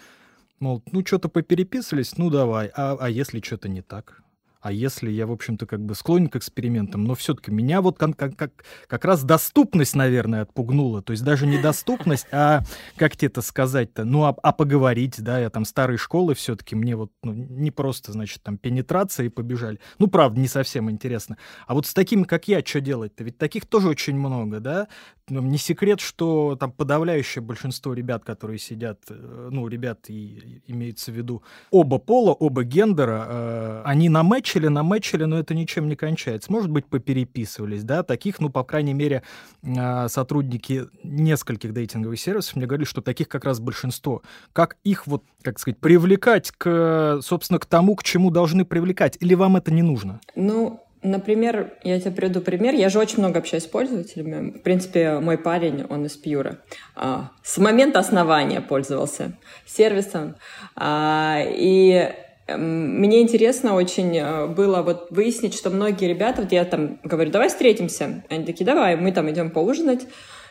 Мол, 0.60 0.82
ну, 0.90 1.04
что-то 1.04 1.28
попереписывались, 1.28 2.16
ну, 2.16 2.30
давай. 2.30 2.70
А, 2.74 2.96
а 2.98 3.10
если 3.10 3.42
что-то 3.42 3.68
не 3.68 3.82
так? 3.82 4.22
А 4.60 4.72
если 4.72 5.10
я, 5.10 5.26
в 5.26 5.32
общем-то, 5.32 5.66
как 5.66 5.80
бы 5.80 5.94
склонен 5.94 6.28
к 6.28 6.36
экспериментам, 6.36 7.04
но 7.04 7.14
все-таки 7.14 7.50
меня 7.50 7.80
вот 7.80 7.96
как, 7.98 8.16
как, 8.16 8.36
как, 8.36 8.52
как 8.86 9.04
раз 9.04 9.22
доступность, 9.22 9.94
наверное, 9.94 10.42
отпугнула. 10.42 11.00
То 11.02 11.12
есть 11.12 11.24
даже 11.24 11.46
не 11.46 11.58
доступность, 11.58 12.26
а 12.32 12.62
как 12.96 13.16
тебе 13.16 13.28
это 13.28 13.42
сказать-то? 13.42 14.04
Ну, 14.04 14.24
а, 14.24 14.34
а 14.42 14.52
поговорить, 14.52 15.22
да, 15.22 15.38
я 15.38 15.50
там 15.50 15.64
старой 15.64 15.96
школы 15.96 16.34
все-таки, 16.34 16.74
мне 16.74 16.96
вот 16.96 17.12
ну, 17.22 17.32
не 17.32 17.70
просто, 17.70 18.12
значит, 18.12 18.42
там 18.42 18.58
пенетрация 18.58 19.26
и 19.26 19.28
побежали. 19.28 19.78
Ну, 19.98 20.08
правда, 20.08 20.40
не 20.40 20.48
совсем 20.48 20.90
интересно. 20.90 21.36
А 21.66 21.74
вот 21.74 21.86
с 21.86 21.94
такими, 21.94 22.24
как 22.24 22.48
я, 22.48 22.60
что 22.64 22.80
делать-то? 22.80 23.24
Ведь 23.24 23.38
таких 23.38 23.66
тоже 23.66 23.88
очень 23.88 24.16
много, 24.16 24.60
да? 24.60 24.88
Ну, 25.28 25.42
не 25.42 25.58
секрет, 25.58 26.00
что 26.00 26.56
там 26.58 26.72
подавляющее 26.72 27.42
большинство 27.42 27.92
ребят, 27.92 28.24
которые 28.24 28.58
сидят, 28.58 29.00
э, 29.10 29.48
ну, 29.50 29.68
ребят 29.68 30.08
и 30.08 30.62
имеется 30.66 31.12
в 31.12 31.14
виду 31.14 31.42
оба 31.70 31.98
пола, 31.98 32.32
оба 32.32 32.64
гендера, 32.64 33.26
э, 33.28 33.82
они 33.84 34.08
намечили, 34.56 34.68
намечили, 34.68 35.24
но 35.24 35.38
это 35.38 35.54
ничем 35.54 35.88
не 35.88 35.96
кончается. 35.96 36.50
Может 36.50 36.70
быть, 36.70 36.86
попереписывались, 36.86 37.84
да, 37.84 38.02
таких, 38.02 38.40
ну, 38.40 38.50
по 38.50 38.64
крайней 38.64 38.94
мере, 38.94 39.22
э, 39.62 40.08
сотрудники 40.08 40.86
нескольких 41.02 41.72
дейтинговых 41.72 42.18
сервисов 42.18 42.56
мне 42.56 42.66
говорили, 42.66 42.86
что 42.86 43.00
таких 43.00 43.28
как 43.28 43.44
раз 43.44 43.60
большинство. 43.60 44.22
Как 44.52 44.76
их 44.84 45.06
вот, 45.06 45.24
как 45.42 45.58
сказать, 45.58 45.78
привлекать 45.78 46.52
к, 46.56 47.20
собственно, 47.22 47.58
к 47.58 47.66
тому, 47.66 47.96
к 47.96 48.02
чему 48.02 48.30
должны 48.30 48.64
привлекать? 48.64 49.16
Или 49.20 49.34
вам 49.34 49.56
это 49.56 49.70
не 49.70 49.82
нужно? 49.82 50.20
Ну, 50.34 50.84
Например, 51.00 51.74
я 51.84 52.00
тебе 52.00 52.10
приведу 52.10 52.40
пример. 52.40 52.74
Я 52.74 52.88
же 52.88 52.98
очень 52.98 53.20
много 53.20 53.38
общаюсь 53.38 53.62
с 53.62 53.68
пользователями. 53.68 54.50
В 54.50 54.62
принципе, 54.62 55.20
мой 55.20 55.38
парень, 55.38 55.84
он 55.88 56.06
из 56.06 56.16
Пьюра. 56.16 56.58
А, 56.96 57.30
с 57.44 57.58
момента 57.58 58.00
основания 58.00 58.60
пользовался 58.60 59.38
сервисом. 59.64 60.34
А, 60.74 61.38
и 61.46 62.12
мне 62.56 63.20
интересно 63.20 63.74
очень 63.74 64.16
э, 64.16 64.46
было 64.46 64.82
вот 64.82 65.08
выяснить, 65.10 65.54
что 65.54 65.70
многие 65.70 66.08
ребята, 66.08 66.42
вот 66.42 66.52
я 66.52 66.64
там 66.64 66.98
говорю, 67.04 67.30
давай 67.30 67.48
встретимся. 67.48 68.24
Они 68.30 68.44
такие, 68.44 68.64
давай, 68.64 68.96
мы 68.96 69.12
там 69.12 69.30
идем 69.30 69.50
поужинать. 69.50 70.06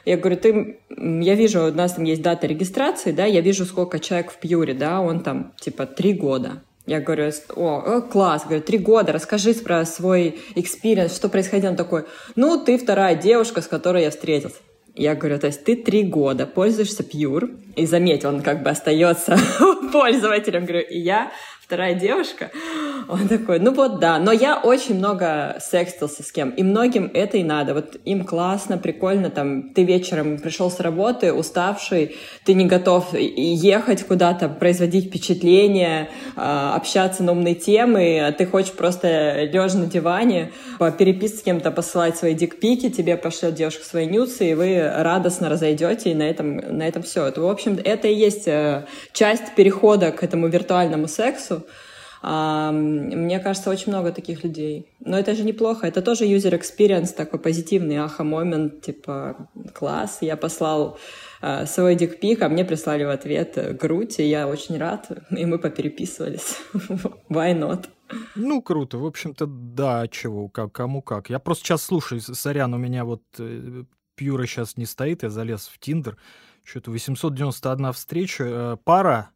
Я 0.05 0.17
говорю, 0.17 0.37
ты, 0.37 0.79
я 0.89 1.35
вижу, 1.35 1.65
у 1.65 1.71
нас 1.71 1.93
там 1.93 2.05
есть 2.05 2.21
дата 2.21 2.47
регистрации, 2.47 3.11
да, 3.11 3.25
я 3.25 3.41
вижу, 3.41 3.65
сколько 3.65 3.99
человек 3.99 4.31
в 4.31 4.37
Pure, 4.37 4.73
да, 4.73 5.01
он 5.01 5.21
там 5.21 5.53
типа 5.59 5.85
три 5.85 6.13
года. 6.13 6.63
Я 6.85 7.01
говорю, 7.01 7.31
о, 7.55 8.01
класс, 8.01 8.45
говорю, 8.45 8.61
три 8.61 8.77
года, 8.77 9.11
расскажи 9.11 9.53
про 9.55 9.83
свой 9.83 10.39
experience, 10.55 11.13
что 11.13 11.27
происходило. 11.27 11.71
Он 11.71 11.75
такой, 11.75 12.05
ну, 12.37 12.63
ты 12.63 12.77
вторая 12.77 13.15
девушка, 13.15 13.61
с 13.61 13.67
которой 13.67 14.03
я 14.03 14.09
встретился. 14.09 14.57
Я 14.95 15.13
говорю, 15.13 15.37
то 15.37 15.47
есть 15.47 15.65
ты 15.65 15.75
три 15.75 16.03
года 16.03 16.47
пользуешься 16.47 17.03
Pure, 17.03 17.73
и 17.75 17.85
заметь, 17.85 18.23
он 18.23 18.41
как 18.41 18.63
бы 18.63 18.69
остается 18.69 19.37
пользователем, 19.91 20.65
говорю, 20.65 20.85
и 20.87 20.97
я 20.97 21.31
вторая 21.67 21.95
девушка. 21.95 22.49
Он 23.09 23.27
такой, 23.27 23.59
ну 23.59 23.73
вот 23.73 23.99
да, 23.99 24.19
но 24.19 24.31
я 24.31 24.57
очень 24.57 24.95
много 24.95 25.57
секстился 25.59 26.23
с 26.23 26.31
кем, 26.31 26.49
и 26.51 26.63
многим 26.63 27.11
это 27.13 27.37
и 27.37 27.43
надо. 27.43 27.73
Вот 27.73 27.97
им 28.05 28.23
классно, 28.23 28.77
прикольно, 28.77 29.29
там, 29.29 29.69
ты 29.73 29.83
вечером 29.83 30.39
пришел 30.39 30.71
с 30.71 30.79
работы, 30.79 31.33
уставший, 31.33 32.15
ты 32.45 32.53
не 32.53 32.65
готов 32.65 33.13
ехать 33.13 34.03
куда-то, 34.03 34.47
производить 34.47 35.07
впечатление, 35.07 36.09
а, 36.37 36.75
общаться 36.75 37.23
на 37.23 37.33
умные 37.33 37.55
темы, 37.55 38.19
а 38.25 38.31
ты 38.31 38.45
хочешь 38.45 38.71
просто 38.71 39.43
лежа 39.43 39.77
на 39.77 39.87
диване, 39.87 40.51
переписке 40.97 41.37
с 41.37 41.41
кем-то 41.41 41.71
посылать 41.71 42.17
свои 42.17 42.33
дикпики, 42.33 42.89
тебе 42.89 43.17
пошлет 43.17 43.55
девушка 43.55 43.83
свои 43.83 44.05
нюцы, 44.05 44.51
и 44.51 44.53
вы 44.53 44.81
радостно 44.81 45.49
разойдете, 45.49 46.11
и 46.11 46.15
на 46.15 46.23
этом, 46.23 46.57
на 46.57 46.87
этом 46.87 47.03
все. 47.03 47.25
Это, 47.25 47.41
в 47.41 47.49
общем, 47.49 47.77
это 47.83 48.07
и 48.07 48.13
есть 48.13 48.47
э, 48.47 48.85
часть 49.11 49.55
перехода 49.55 50.11
к 50.11 50.23
этому 50.23 50.47
виртуальному 50.47 51.07
сексу, 51.07 51.56
а, 52.21 52.71
мне 52.71 53.39
кажется, 53.39 53.69
очень 53.69 53.91
много 53.91 54.11
таких 54.11 54.43
людей. 54.43 54.87
Но 54.99 55.17
это 55.17 55.35
же 55.35 55.43
неплохо. 55.43 55.87
Это 55.87 56.01
тоже 56.01 56.25
user 56.25 56.59
experience, 56.59 57.13
такой 57.15 57.39
позитивный 57.39 57.97
аха-момент, 57.97 58.81
типа, 58.81 59.49
класс, 59.73 60.19
я 60.21 60.35
послал 60.35 60.97
э, 61.41 61.65
свой 61.65 61.95
дикпик, 61.95 62.41
а 62.41 62.49
мне 62.49 62.65
прислали 62.65 63.03
в 63.03 63.09
ответ 63.09 63.57
э, 63.57 63.73
грудь, 63.73 64.19
и 64.19 64.23
я 64.23 64.47
очень 64.47 64.77
рад, 64.77 65.09
и 65.29 65.45
мы 65.45 65.59
попереписывались. 65.59 66.57
Why 67.29 67.57
not? 67.57 67.87
Ну, 68.35 68.61
круто. 68.61 68.97
В 68.97 69.05
общем-то, 69.05 69.45
да, 69.47 70.07
чего, 70.07 70.47
как, 70.47 70.71
кому 70.71 71.01
как. 71.01 71.29
Я 71.29 71.39
просто 71.39 71.65
сейчас 71.65 71.83
слушаю, 71.83 72.21
сорян, 72.21 72.73
у 72.73 72.77
меня 72.77 73.05
вот 73.05 73.21
э, 73.37 73.83
Пьюра 74.15 74.45
сейчас 74.47 74.77
не 74.77 74.85
стоит, 74.85 75.23
я 75.23 75.29
залез 75.29 75.67
в 75.67 75.77
Тиндер, 75.77 76.17
что-то 76.63 76.89
891 76.89 77.93
встреча, 77.93 78.79
пара, 78.83 79.29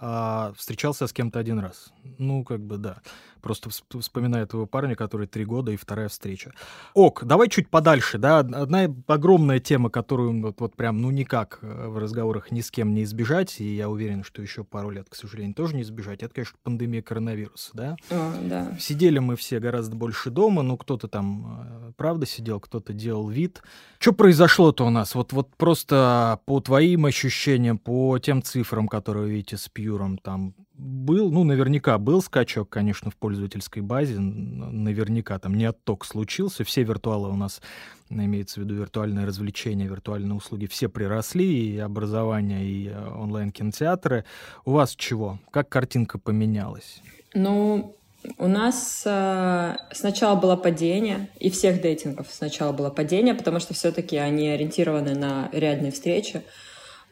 а 0.00 0.52
встречался 0.56 1.06
с 1.06 1.12
кем-то 1.12 1.38
один 1.38 1.58
раз. 1.58 1.92
Ну, 2.18 2.42
как 2.44 2.60
бы 2.60 2.78
да. 2.78 3.02
Просто 3.40 3.70
вспоминаю 3.98 4.44
этого 4.44 4.66
парня, 4.66 4.94
который 4.94 5.26
три 5.26 5.44
года 5.44 5.72
и 5.72 5.76
вторая 5.76 6.08
встреча. 6.08 6.52
Ок, 6.94 7.24
давай 7.24 7.48
чуть 7.48 7.68
подальше, 7.68 8.18
да. 8.18 8.38
Одна 8.38 8.94
огромная 9.06 9.58
тема, 9.58 9.90
которую 9.90 10.40
вот, 10.42 10.60
вот 10.60 10.76
прям, 10.76 11.00
ну, 11.00 11.10
никак 11.10 11.58
э, 11.62 11.88
в 11.88 11.98
разговорах 11.98 12.50
ни 12.50 12.60
с 12.60 12.70
кем 12.70 12.94
не 12.94 13.04
избежать, 13.04 13.60
и 13.60 13.74
я 13.74 13.88
уверен, 13.88 14.24
что 14.24 14.42
еще 14.42 14.64
пару 14.64 14.90
лет, 14.90 15.08
к 15.08 15.14
сожалению, 15.14 15.54
тоже 15.54 15.76
не 15.76 15.82
избежать, 15.82 16.22
это, 16.22 16.34
конечно, 16.34 16.58
пандемия 16.62 17.02
коронавируса, 17.02 17.70
да. 17.74 17.96
О, 18.10 18.32
да. 18.42 18.76
Сидели 18.78 19.18
мы 19.18 19.36
все 19.36 19.60
гораздо 19.60 19.96
больше 19.96 20.30
дома, 20.30 20.62
ну, 20.62 20.76
кто-то 20.76 21.08
там 21.08 21.88
э, 21.88 21.92
правда 21.96 22.26
сидел, 22.26 22.60
кто-то 22.60 22.92
делал 22.92 23.28
вид. 23.28 23.62
Что 23.98 24.12
произошло-то 24.12 24.86
у 24.86 24.90
нас? 24.90 25.14
Вот, 25.14 25.32
вот 25.32 25.54
просто 25.56 26.40
по 26.46 26.60
твоим 26.60 27.06
ощущениям, 27.06 27.78
по 27.78 28.18
тем 28.18 28.42
цифрам, 28.42 28.88
которые 28.88 29.24
вы 29.24 29.30
видите 29.32 29.56
с 29.56 29.68
Пьюром, 29.68 30.18
там 30.18 30.54
был, 30.80 31.30
ну, 31.30 31.44
наверняка 31.44 31.98
был 31.98 32.22
скачок, 32.22 32.70
конечно, 32.70 33.10
в 33.10 33.16
пользовательской 33.16 33.82
базе, 33.82 34.18
наверняка 34.18 35.38
там 35.38 35.54
не 35.54 35.66
отток 35.66 36.04
случился, 36.04 36.64
все 36.64 36.82
виртуалы 36.82 37.28
у 37.28 37.36
нас, 37.36 37.60
имеется 38.08 38.60
в 38.60 38.64
виду 38.64 38.74
виртуальные 38.76 39.26
развлечения, 39.26 39.86
виртуальные 39.86 40.34
услуги, 40.34 40.66
все 40.66 40.88
приросли, 40.88 41.74
и 41.74 41.78
образование, 41.78 42.64
и 42.64 42.88
э, 42.88 43.08
онлайн-кинотеатры. 43.14 44.24
У 44.64 44.72
вас 44.72 44.96
чего? 44.96 45.38
Как 45.50 45.68
картинка 45.68 46.18
поменялась? 46.18 47.02
Ну, 47.34 47.96
у 48.38 48.48
нас 48.48 49.02
э, 49.04 49.76
сначала 49.92 50.36
было 50.36 50.56
падение, 50.56 51.28
и 51.38 51.50
всех 51.50 51.82
дейтингов 51.82 52.28
сначала 52.30 52.72
было 52.72 52.90
падение, 52.90 53.34
потому 53.34 53.60
что 53.60 53.74
все-таки 53.74 54.16
они 54.16 54.48
ориентированы 54.48 55.14
на 55.14 55.50
реальные 55.52 55.92
встречи. 55.92 56.42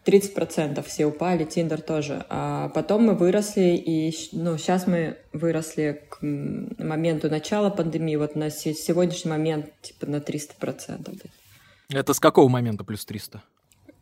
30% 0.08 0.82
все 0.86 1.06
упали, 1.06 1.44
Тиндер 1.44 1.82
тоже. 1.82 2.24
А 2.30 2.70
потом 2.70 3.04
мы 3.04 3.14
выросли, 3.14 3.76
и 3.76 4.14
ну, 4.32 4.56
сейчас 4.56 4.86
мы 4.86 5.18
выросли 5.34 6.02
к 6.08 6.18
моменту 6.22 7.28
начала 7.28 7.68
пандемии, 7.68 8.16
вот 8.16 8.34
на 8.34 8.48
сегодняшний 8.48 9.30
момент 9.30 9.66
типа 9.82 10.06
на 10.06 10.16
300%. 10.16 11.26
Это 11.90 12.14
с 12.14 12.20
какого 12.20 12.48
момента 12.48 12.84
плюс 12.84 13.04
300? 13.04 13.42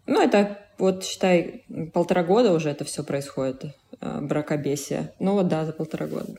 Ну, 0.07 0.23
это 0.23 0.59
вот, 0.79 1.05
считай, 1.05 1.65
полтора 1.93 2.23
года 2.23 2.53
уже 2.53 2.71
это 2.71 2.85
все 2.85 3.03
происходит, 3.03 3.65
э, 4.01 4.21
бракобесие. 4.21 5.13
Ну 5.19 5.33
вот 5.33 5.49
да, 5.49 5.65
за 5.65 5.73
полтора 5.73 6.07
года. 6.07 6.33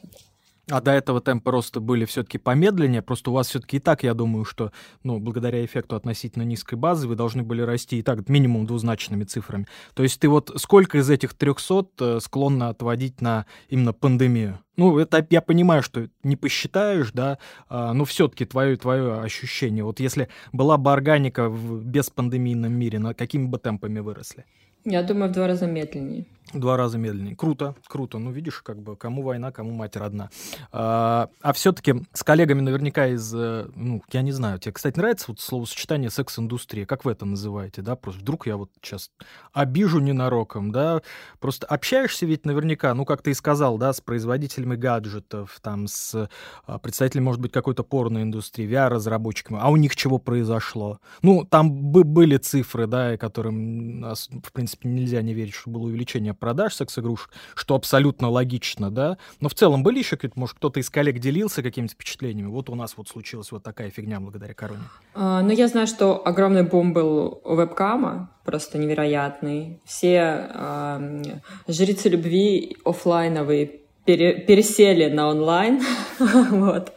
А 0.69 0.82
до 0.82 0.91
этого 0.91 1.21
темпы 1.21 1.51
роста 1.51 1.80
были 1.80 2.03
все-таки 2.03 2.38
помедленнее, 2.38 3.01
просто 3.01 3.32
у 3.32 3.34
вас 3.34 3.47
все-таки 3.47 3.77
и 3.77 3.80
так, 3.80 4.03
я 4.03 4.13
думаю, 4.13 4.43
что, 4.43 4.73
ну, 5.01 5.17
благодаря 5.17 5.63
эффекту 5.63 5.95
относительно 5.95 6.43
низкой 6.43 6.75
базы 6.75 7.08
вы 7.08 7.15
должны 7.15 7.43
были 7.43 7.62
расти 7.62 7.99
и 7.99 8.01
так 8.01 8.27
минимум 8.27 8.65
двузначными 8.65 9.23
цифрами. 9.23 9.65
То 9.93 10.03
есть 10.03 10.19
ты 10.19 10.27
вот 10.27 10.51
сколько 10.58 10.97
из 10.97 11.10
этих 11.10 11.34
300 11.36 11.88
э, 11.99 12.19
склонна 12.19 12.67
отводить 12.67 13.21
на 13.21 13.45
именно 13.69 13.93
пандемию? 13.93 14.60
Ну, 14.75 14.99
это 14.99 15.25
я 15.30 15.41
понимаю, 15.41 15.82
что 15.82 16.10
не 16.23 16.36
посчитаешь, 16.36 17.12
да, 17.13 17.39
а, 17.69 17.93
но 17.93 18.03
все-таки 18.06 18.45
твое, 18.45 18.75
твое 18.75 19.21
ощущение. 19.21 19.84
Вот 19.84 19.99
если 20.01 20.27
была 20.51 20.77
бы 20.77 20.91
органика 20.91 21.49
в 21.49 21.84
беспандемийном 21.84 22.73
мире, 22.73 22.99
на 22.99 23.13
какими 23.13 23.45
бы 23.45 23.58
темпами 23.58 23.99
выросли? 23.99 24.45
Я 24.89 25.04
думаю, 25.04 25.30
в 25.30 25.34
два 25.34 25.47
раза 25.47 25.67
медленнее. 25.67 26.26
Два 26.54 26.78
раза 26.78 26.97
медленнее. 26.97 27.36
Круто, 27.36 27.76
круто. 27.88 28.19
Ну, 28.19 28.32
видишь, 28.32 28.62
как 28.62 28.82
бы 28.82 28.95
кому 28.95 29.21
война, 29.21 29.52
кому 29.52 29.71
мать 29.71 29.97
родна. 29.97 30.30
А, 30.71 31.30
а 31.41 31.52
все-таки 31.52 31.95
с 32.13 32.23
коллегами 32.23 32.62
наверняка 32.62 33.08
из, 33.08 33.34
э, 33.36 33.67
ну, 33.76 34.02
я 34.13 34.21
не 34.21 34.32
знаю, 34.32 34.58
тебе, 34.58 34.71
кстати, 34.71 34.97
нравится 34.97 35.26
вот 35.28 35.41
словосочетание 35.41 36.10
секс-индустрия? 36.10 36.86
Как 36.86 37.04
вы 37.04 37.12
это 37.12 37.26
называете, 37.26 37.82
да? 37.82 37.97
Просто 37.97 38.21
вдруг 38.21 38.47
я 38.47 38.56
вот 38.56 38.71
сейчас 38.82 39.12
обижу 39.52 40.00
ненароком, 40.00 40.71
да? 40.71 41.02
Просто 41.39 41.67
общаешься 41.67 42.26
ведь 42.26 42.45
наверняка, 42.45 42.93
ну, 42.93 43.04
как 43.04 43.21
ты 43.21 43.32
и 43.32 43.34
сказал, 43.34 43.78
да, 43.78 43.91
с 43.91 44.00
производителями 44.00 44.78
гаджетов, 44.78 45.60
там, 45.62 45.89
с 45.89 46.30
а, 46.65 46.80
представителями, 46.80 47.26
может 47.26 47.41
быть, 47.41 47.52
какой-то 47.52 47.84
порноиндустрии, 47.84 48.69
VR-разработчиками. 48.69 49.60
А 49.62 49.69
у 49.69 49.76
них 49.76 49.97
чего 49.97 50.17
произошло? 50.17 51.02
Ну, 51.21 51.43
там 51.43 51.91
были 51.91 52.38
цифры, 52.38 52.88
да, 52.88 53.17
которым, 53.17 54.02
в 54.02 54.54
принципе, 54.54 54.77
нельзя 54.84 55.22
не 55.22 55.34
верить, 55.34 55.54
что 55.54 55.70
было 55.70 55.84
увеличение 55.84 56.34
продаж 56.34 56.76
секс-игрушек, 56.76 57.30
что 57.56 57.76
абсолютно 57.76 58.30
логично, 58.30 58.92
да. 58.92 59.18
Но 59.40 59.50
в 59.50 59.54
целом 59.54 59.84
были 59.84 60.00
еще 60.00 60.16
какие-то, 60.16 60.40
может, 60.40 60.58
кто-то 60.58 60.80
из 60.80 60.90
коллег 60.90 61.20
делился 61.20 61.63
какими-то 61.63 61.94
впечатлениями? 61.94 62.50
Вот 62.50 62.70
у 62.70 62.76
нас 62.76 62.96
вот 62.98 63.08
случилась 63.08 63.52
вот 63.52 63.63
такая 63.63 63.90
фигня 63.90 64.20
благодаря 64.20 64.54
короне. 64.54 64.84
А, 65.13 65.42
ну, 65.42 65.52
я 65.52 65.68
знаю, 65.68 65.88
что 65.88 66.26
огромный 66.26 66.63
бум 66.63 66.94
был 66.94 67.42
вебкама, 67.44 68.32
просто 68.46 68.78
невероятный. 68.78 69.80
Все 69.86 70.50
э, 70.50 71.24
жрицы 71.68 72.10
любви 72.10 72.78
офлайновые 72.86 73.82
пере, 74.06 74.40
пересели 74.40 75.10
на 75.13 75.30
онлайн, 75.30 75.82
вот. 76.20 76.94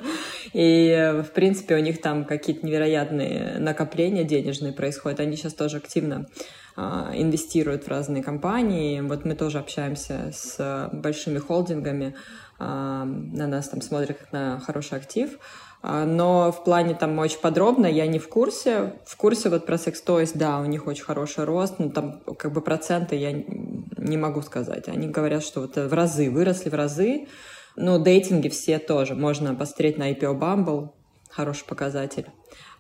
И, 0.53 1.23
в 1.25 1.31
принципе, 1.31 1.77
у 1.77 1.79
них 1.79 2.01
там 2.01 2.25
какие-то 2.25 2.67
невероятные 2.67 3.59
накопления 3.59 4.25
денежные 4.25 4.73
происходят. 4.73 5.21
Они 5.21 5.37
сейчас 5.37 5.55
тоже 5.55 5.77
активно 5.77 6.27
а, 6.27 6.51
инвестируют 6.77 7.85
в 7.85 7.89
разные 7.89 8.23
компании. 8.23 9.01
Вот 9.01 9.25
мы 9.25 9.35
тоже 9.35 9.59
общаемся 9.59 10.31
с 10.33 10.89
большими 10.93 11.39
холдингами, 11.39 12.15
а, 12.61 13.05
на 13.05 13.47
нас 13.47 13.69
там 13.69 13.81
смотрят 13.81 14.19
как 14.19 14.33
на 14.33 14.61
хороший 14.61 14.99
актив. 14.99 15.39
А, 15.83 16.05
но 16.05 16.53
в 16.53 16.63
плане 16.63 16.95
там 16.95 17.19
очень 17.19 17.41
подробно 17.41 17.87
я 17.87 18.07
не 18.07 18.19
в 18.19 18.29
курсе. 18.29 19.01
В 19.07 19.17
курсе 19.17 19.49
вот 19.49 19.65
про 19.65 19.77
Toys, 19.77 20.33
да, 20.35 20.61
у 20.61 20.67
них 20.67 20.87
очень 20.87 21.05
хороший 21.05 21.45
рост, 21.45 21.79
но 21.79 21.89
там 21.89 22.21
как 22.39 22.53
бы 22.53 22.61
проценты 22.61 23.17
я 23.17 23.33
не 23.33 24.17
могу 24.19 24.43
сказать. 24.43 24.89
Они 24.89 25.09
говорят, 25.09 25.43
что 25.43 25.63
вот 25.63 25.77
в 25.77 25.93
разы, 25.93 26.31
выросли 26.31 26.69
в 26.69 26.75
разы. 26.75 27.29
Ну, 27.77 27.99
дейтинги 27.99 28.49
все 28.49 28.79
тоже. 28.79 29.15
Можно 29.15 29.55
посмотреть 29.55 29.97
на 29.97 30.13
IPO 30.13 30.39
Bumble, 30.39 30.91
хороший 31.31 31.65
показатель. 31.65 32.27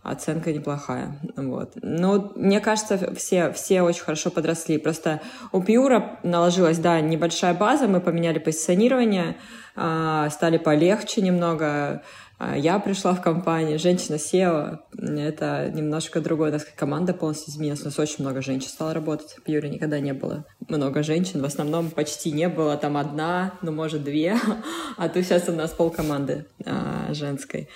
Оценка 0.02 0.52
неплохая. 0.52 1.18
Вот. 1.36 1.72
Но 1.82 2.32
мне 2.34 2.60
кажется, 2.60 3.14
все, 3.14 3.52
все 3.52 3.82
очень 3.82 4.02
хорошо 4.02 4.30
подросли. 4.30 4.78
Просто 4.78 5.20
у 5.52 5.62
Пьюра 5.62 6.18
наложилась, 6.22 6.78
да, 6.78 7.00
небольшая 7.00 7.52
база, 7.54 7.86
мы 7.86 8.00
поменяли 8.00 8.38
позиционирование, 8.38 9.36
а, 9.76 10.30
стали 10.30 10.56
полегче 10.56 11.20
немного, 11.20 12.02
а, 12.38 12.56
я 12.56 12.78
пришла 12.78 13.12
в 13.12 13.20
компанию, 13.20 13.78
женщина 13.78 14.18
села, 14.18 14.82
это 14.96 15.70
немножко 15.74 16.20
другое, 16.20 16.48
у 16.48 16.52
нас 16.54 16.66
команда 16.74 17.12
полностью 17.12 17.52
изменилась, 17.52 17.82
у 17.82 17.84
нас 17.84 17.98
очень 17.98 18.24
много 18.24 18.40
женщин 18.40 18.70
стало 18.70 18.94
работать, 18.94 19.36
в 19.44 19.48
Юре 19.48 19.68
никогда 19.68 20.00
не 20.00 20.14
было 20.14 20.46
много 20.68 21.02
женщин, 21.02 21.42
в 21.42 21.44
основном 21.44 21.90
почти 21.90 22.32
не 22.32 22.48
было, 22.48 22.78
там 22.78 22.96
одна, 22.96 23.52
ну, 23.60 23.72
может, 23.72 24.02
две, 24.02 24.38
а 24.96 25.08
то 25.10 25.22
сейчас 25.22 25.50
у 25.50 25.52
нас 25.52 25.70
полкоманды 25.72 26.46
а, 26.64 27.12
женской, 27.12 27.68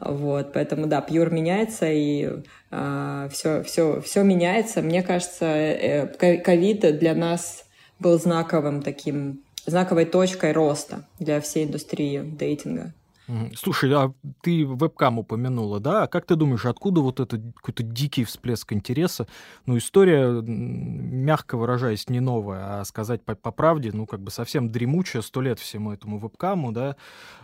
вот, 0.00 0.52
поэтому, 0.52 0.86
да, 0.86 1.00
Пьюр 1.02 1.30
меняется, 1.30 1.86
и 1.90 2.42
а, 2.70 3.28
все, 3.28 3.62
все, 3.62 4.00
все 4.00 4.22
меняется, 4.22 4.80
мне 4.82 5.02
кажется, 5.02 5.44
э, 5.44 6.38
ковид 6.38 6.98
для 6.98 7.14
нас 7.14 7.66
был 7.98 8.18
знаковым 8.18 8.82
таким, 8.82 9.42
знаковой 9.66 10.06
точкой 10.06 10.52
роста 10.52 11.06
для 11.18 11.40
всей 11.40 11.66
индустрии 11.66 12.22
дейтинга. 12.22 12.94
Слушай, 13.54 13.92
а 13.92 14.12
ты 14.42 14.64
вебкам 14.64 15.18
упомянула, 15.18 15.78
да? 15.78 16.04
А 16.04 16.06
как 16.08 16.26
ты 16.26 16.34
думаешь, 16.34 16.66
откуда 16.66 17.00
вот 17.00 17.20
этот 17.20 17.40
какой-то 17.54 17.82
дикий 17.82 18.24
всплеск 18.24 18.72
интереса? 18.72 19.28
Ну, 19.66 19.78
история, 19.78 20.42
мягко 20.42 21.56
выражаясь, 21.56 22.08
не 22.08 22.20
новая, 22.20 22.80
а 22.80 22.84
сказать 22.84 23.24
по, 23.24 23.34
по 23.34 23.52
правде, 23.52 23.90
ну, 23.92 24.06
как 24.06 24.20
бы 24.20 24.30
совсем 24.30 24.70
дремучая, 24.70 25.22
сто 25.22 25.40
лет 25.40 25.58
всему 25.58 25.92
этому 25.92 26.18
вебкаму, 26.18 26.72
да? 26.72 26.96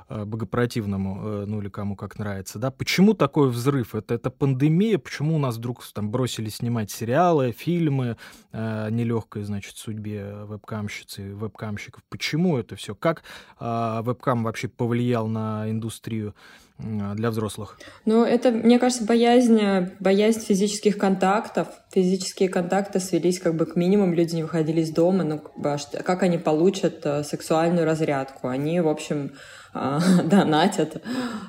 Э, 0.09 0.25
богопротивному, 0.25 1.21
э, 1.25 1.45
ну 1.49 1.61
или 1.61 1.69
кому 1.69 1.97
как 1.97 2.17
нравится, 2.17 2.61
да, 2.61 2.71
почему 2.71 3.13
такой 3.15 3.49
взрыв? 3.49 3.93
Это, 3.97 4.15
это 4.15 4.31
пандемия, 4.31 4.99
почему 4.99 5.35
у 5.35 5.39
нас 5.41 5.57
вдруг 5.57 5.85
там 5.93 6.13
бросили 6.13 6.49
снимать 6.49 6.93
сериалы, 6.93 7.51
фильмы 7.51 8.17
э, 8.53 8.89
нелегкой, 8.93 9.43
значит, 9.43 9.77
судьбе 9.77 10.45
вебкамщицы, 10.45 11.35
вебкамщиков? 11.35 12.05
Почему 12.09 12.57
это 12.57 12.77
все? 12.77 12.95
Как 12.95 13.25
э, 13.59 14.01
вебкам 14.05 14.45
вообще 14.45 14.69
повлиял 14.69 15.27
на 15.27 15.69
индустрию? 15.69 16.35
для 16.79 17.31
взрослых? 17.31 17.79
Ну, 18.05 18.23
это, 18.23 18.51
мне 18.51 18.79
кажется, 18.79 19.07
боязнь, 19.07 19.59
боязнь 19.99 20.41
физических 20.41 20.99
контактов. 20.99 21.69
Физические 21.91 22.51
контакты 22.51 23.01
свелись 23.01 23.41
как 23.41 23.57
бы 23.57 23.65
к 23.65 23.77
минимуму, 23.77 24.13
люди 24.13 24.35
не 24.35 24.43
выходили 24.43 24.83
из 24.83 24.91
дома, 24.91 25.25
ну, 25.25 25.39
как 25.39 26.23
они 26.23 26.37
получат 26.37 27.03
сексуальную 27.27 27.87
разрядку? 27.87 28.49
Они, 28.49 28.79
в 28.83 28.89
общем, 28.89 29.31
а, 29.66 29.66
донатят 30.25 31.03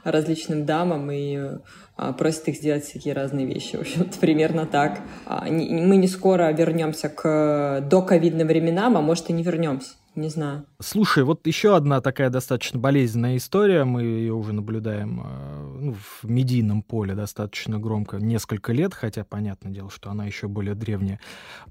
различным 0.04 0.66
дамам 0.66 1.10
и 1.12 1.58
а, 1.96 2.14
просят 2.14 2.48
их 2.48 2.56
сделать 2.58 2.84
всякие 2.84 3.14
разные 3.14 3.46
вещи. 3.46 3.76
В 3.76 3.82
общем-то, 3.82 4.18
примерно 4.22 4.66
так. 4.66 5.02
А, 5.26 5.46
мы 5.50 5.98
не 5.98 6.08
скоро 6.08 6.52
вернемся 6.52 7.10
к 7.10 7.82
доковидным 7.90 8.48
временам, 8.48 8.98
а 8.98 9.02
может 9.02 9.30
и 9.30 9.34
не 9.34 9.44
вернемся. 9.44 9.96
Не 10.16 10.30
знаю. 10.30 10.66
Слушай, 10.80 11.24
вот 11.24 11.46
еще 11.46 11.76
одна 11.76 12.02
такая 12.02 12.32
достаточно 12.32 12.80
болезненная 12.80 13.38
история. 13.38 13.84
Мы 13.84 14.02
ее 14.02 14.34
уже 14.34 14.52
наблюдаем 14.52 15.24
ну, 15.80 15.94
в 15.94 16.28
медийном 16.28 16.82
поле 16.82 17.14
достаточно 17.14 17.78
громко 17.78 18.18
несколько 18.18 18.74
лет, 18.74 18.96
хотя 18.96 19.24
понятное 19.24 19.72
дело, 19.72 19.92
что 19.92 20.10
она 20.10 20.26
еще 20.26 20.48
более 20.48 20.74
древняя 20.74 21.20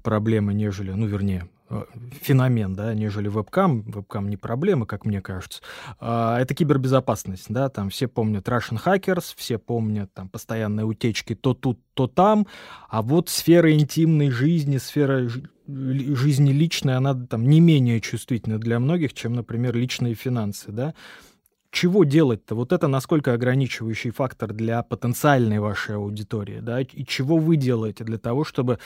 проблема, 0.01 0.53
нежели, 0.53 0.91
ну, 0.91 1.07
вернее, 1.07 1.49
Э, 1.49 1.56
феномен, 2.21 2.73
да, 2.73 2.93
нежели 2.93 3.27
вебкам. 3.27 3.81
Вебкам 3.81 4.29
не 4.29 4.37
проблема, 4.37 4.85
как 4.85 5.05
мне 5.05 5.21
кажется. 5.21 5.61
А, 5.99 6.39
это 6.39 6.55
кибербезопасность, 6.55 7.47
да, 7.49 7.69
там 7.69 7.89
все 7.89 8.07
помнят 8.07 8.47
Russian 8.47 8.81
Hackers, 8.83 9.33
все 9.35 9.57
помнят 9.57 10.13
там 10.13 10.29
постоянные 10.29 10.85
утечки 10.85 11.35
то 11.35 11.53
тут, 11.53 11.79
то 11.93 12.07
там, 12.07 12.47
а 12.89 13.01
вот 13.01 13.29
сфера 13.29 13.71
интимной 13.73 14.29
жизни, 14.29 14.77
сфера 14.77 15.29
жизни 15.67 16.51
личной, 16.51 16.95
она 16.95 17.13
там 17.13 17.47
не 17.47 17.59
менее 17.59 17.99
чувствительна 17.99 18.57
для 18.57 18.79
многих, 18.79 19.13
чем, 19.13 19.33
например, 19.33 19.75
личные 19.75 20.13
финансы, 20.13 20.71
да 20.71 20.93
чего 21.71 22.03
делать-то? 22.03 22.55
Вот 22.55 22.71
это 22.71 22.87
насколько 22.87 23.33
ограничивающий 23.33 24.11
фактор 24.11 24.53
для 24.53 24.83
потенциальной 24.83 25.59
вашей 25.59 25.95
аудитории, 25.95 26.59
да? 26.59 26.81
И 26.81 27.05
чего 27.05 27.37
вы 27.37 27.57
делаете 27.57 28.03
для 28.03 28.17
того, 28.17 28.43
чтобы, 28.43 28.79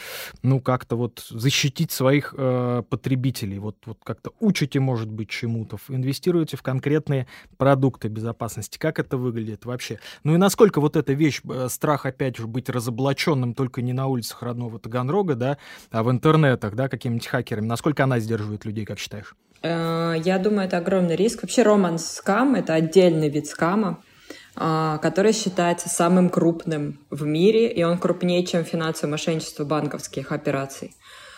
ну, 0.43 0.59
как-то 0.59 0.95
вот 0.95 1.25
защитить 1.29 1.91
своих 1.91 2.33
э, 2.37 2.83
потребителей? 2.89 3.59
Вот, 3.59 3.77
вот 3.85 3.99
как-то 4.03 4.31
учите, 4.39 4.79
может 4.79 5.11
быть, 5.11 5.29
чему-то, 5.29 5.77
инвестируете 5.87 6.57
в 6.57 6.63
конкретные 6.63 7.27
продукты 7.57 8.07
безопасности. 8.07 8.77
Как 8.77 8.99
это 8.99 9.17
выглядит 9.17 9.65
вообще? 9.65 9.99
Ну 10.23 10.33
и 10.33 10.37
насколько 10.37 10.81
вот 10.81 10.95
эта 10.95 11.13
вещь, 11.13 11.41
э, 11.43 11.67
страх, 11.69 12.05
опять 12.05 12.37
же, 12.37 12.47
быть 12.47 12.69
разоблаченным 12.69 13.53
только 13.53 13.81
не 13.81 13.93
на 13.93 14.07
улицах 14.07 14.41
родного 14.43 14.79
Таганрога, 14.79 15.35
да, 15.35 15.57
а 15.91 16.03
в 16.03 16.11
интернетах, 16.11 16.75
да, 16.75 16.89
какими-нибудь 16.89 17.27
хакерами, 17.27 17.65
насколько 17.65 18.03
она 18.03 18.19
сдерживает 18.19 18.65
людей, 18.65 18.85
как 18.85 18.99
считаешь? 18.99 19.35
Э, 19.61 20.15
я 20.23 20.37
думаю, 20.37 20.67
это 20.67 20.77
огромный 20.77 21.15
риск. 21.15 21.43
Вообще 21.43 21.63
романс 21.63 22.05
скам— 22.05 22.55
это 22.55 22.73
отдельный 22.73 23.29
вид 23.29 23.47
скама, 23.47 24.03
э, 24.55 24.97
который 25.01 25.33
считается 25.33 25.89
самым 25.89 26.29
крупным 26.29 26.99
в 27.09 27.25
мире, 27.25 27.71
и 27.71 27.83
он 27.83 27.97
крупнее, 27.97 28.45
чем 28.45 28.63
финансовое 28.63 29.11
мошенничество 29.11 29.63
банковских 29.63 30.31
операций. 30.31 30.95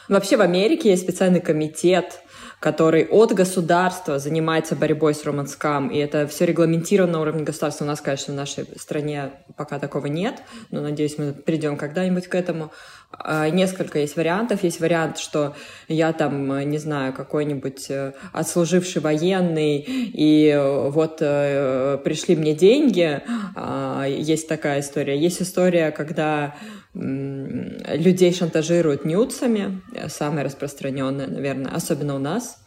Вообще 0.10 0.36
в 0.38 0.42
Америке 0.42 0.90
есть 0.90 1.04
специальный 1.04 1.40
комитет, 1.40 2.22
который 2.64 3.06
от 3.08 3.34
государства 3.34 4.20
занимается 4.20 4.78
борьбой 4.78 5.14
с 5.14 5.26
романскам, 5.26 5.90
и 5.90 5.98
это 5.98 6.28
все 6.28 6.46
регламентировано 6.46 7.12
на 7.12 7.20
уровне 7.20 7.44
государства. 7.44 7.84
У 7.84 7.88
нас, 7.88 8.00
конечно, 8.00 8.34
в 8.34 8.38
нашей 8.38 8.66
стране 8.80 9.32
пока 9.58 9.80
такого 9.80 10.06
нет, 10.06 10.36
но, 10.72 10.80
надеюсь, 10.80 11.18
мы 11.18 11.34
придем 11.34 11.76
когда-нибудь 11.76 12.28
к 12.28 12.36
этому. 12.36 12.72
А, 13.12 13.50
несколько 13.50 14.00
есть 14.00 14.16
вариантов. 14.16 14.64
Есть 14.64 14.80
вариант, 14.80 15.18
что 15.18 15.58
я 15.90 16.14
там, 16.14 16.70
не 16.70 16.78
знаю, 16.78 17.12
какой-нибудь 17.12 17.90
э, 17.90 18.14
отслуживший 18.32 19.02
военный, 19.02 19.84
и 19.86 20.58
вот 20.90 21.18
э, 21.20 21.98
пришли 22.02 22.38
мне 22.38 22.56
деньги. 22.56 23.22
А, 23.58 24.06
есть 24.06 24.48
такая 24.48 24.80
история. 24.80 25.18
Есть 25.20 25.42
история, 25.42 25.92
когда 25.92 26.56
людей 26.94 28.34
шантажируют 28.34 29.04
нюцами, 29.04 29.82
самая 30.10 30.46
распространенная, 30.46 31.28
наверное, 31.28 31.72
особенно 31.72 32.16
у 32.16 32.20
нас. 32.20 32.60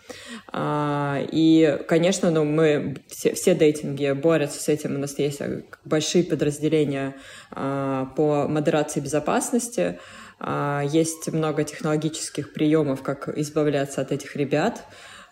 А, 0.53 1.21
и, 1.33 1.79
конечно, 1.89 2.31
ну, 2.31 2.45
мы 2.45 2.97
все, 3.09 3.35
все 3.35 3.55
дейтинги 3.55 4.12
борются 4.12 4.61
с 4.61 4.69
этим. 4.69 4.95
У 4.95 4.99
нас 4.99 5.19
есть 5.19 5.41
э, 5.41 5.62
большие 5.85 6.23
подразделения 6.25 7.17
по 7.51 8.47
модерации 8.49 9.01
безопасности. 9.01 9.99
А, 10.39 10.83
есть 10.85 11.33
много 11.33 11.65
технологических 11.65 12.53
приемов, 12.53 13.03
как 13.03 13.29
избавляться 13.39 14.01
от 14.01 14.12
этих 14.12 14.37
ребят. 14.37 14.85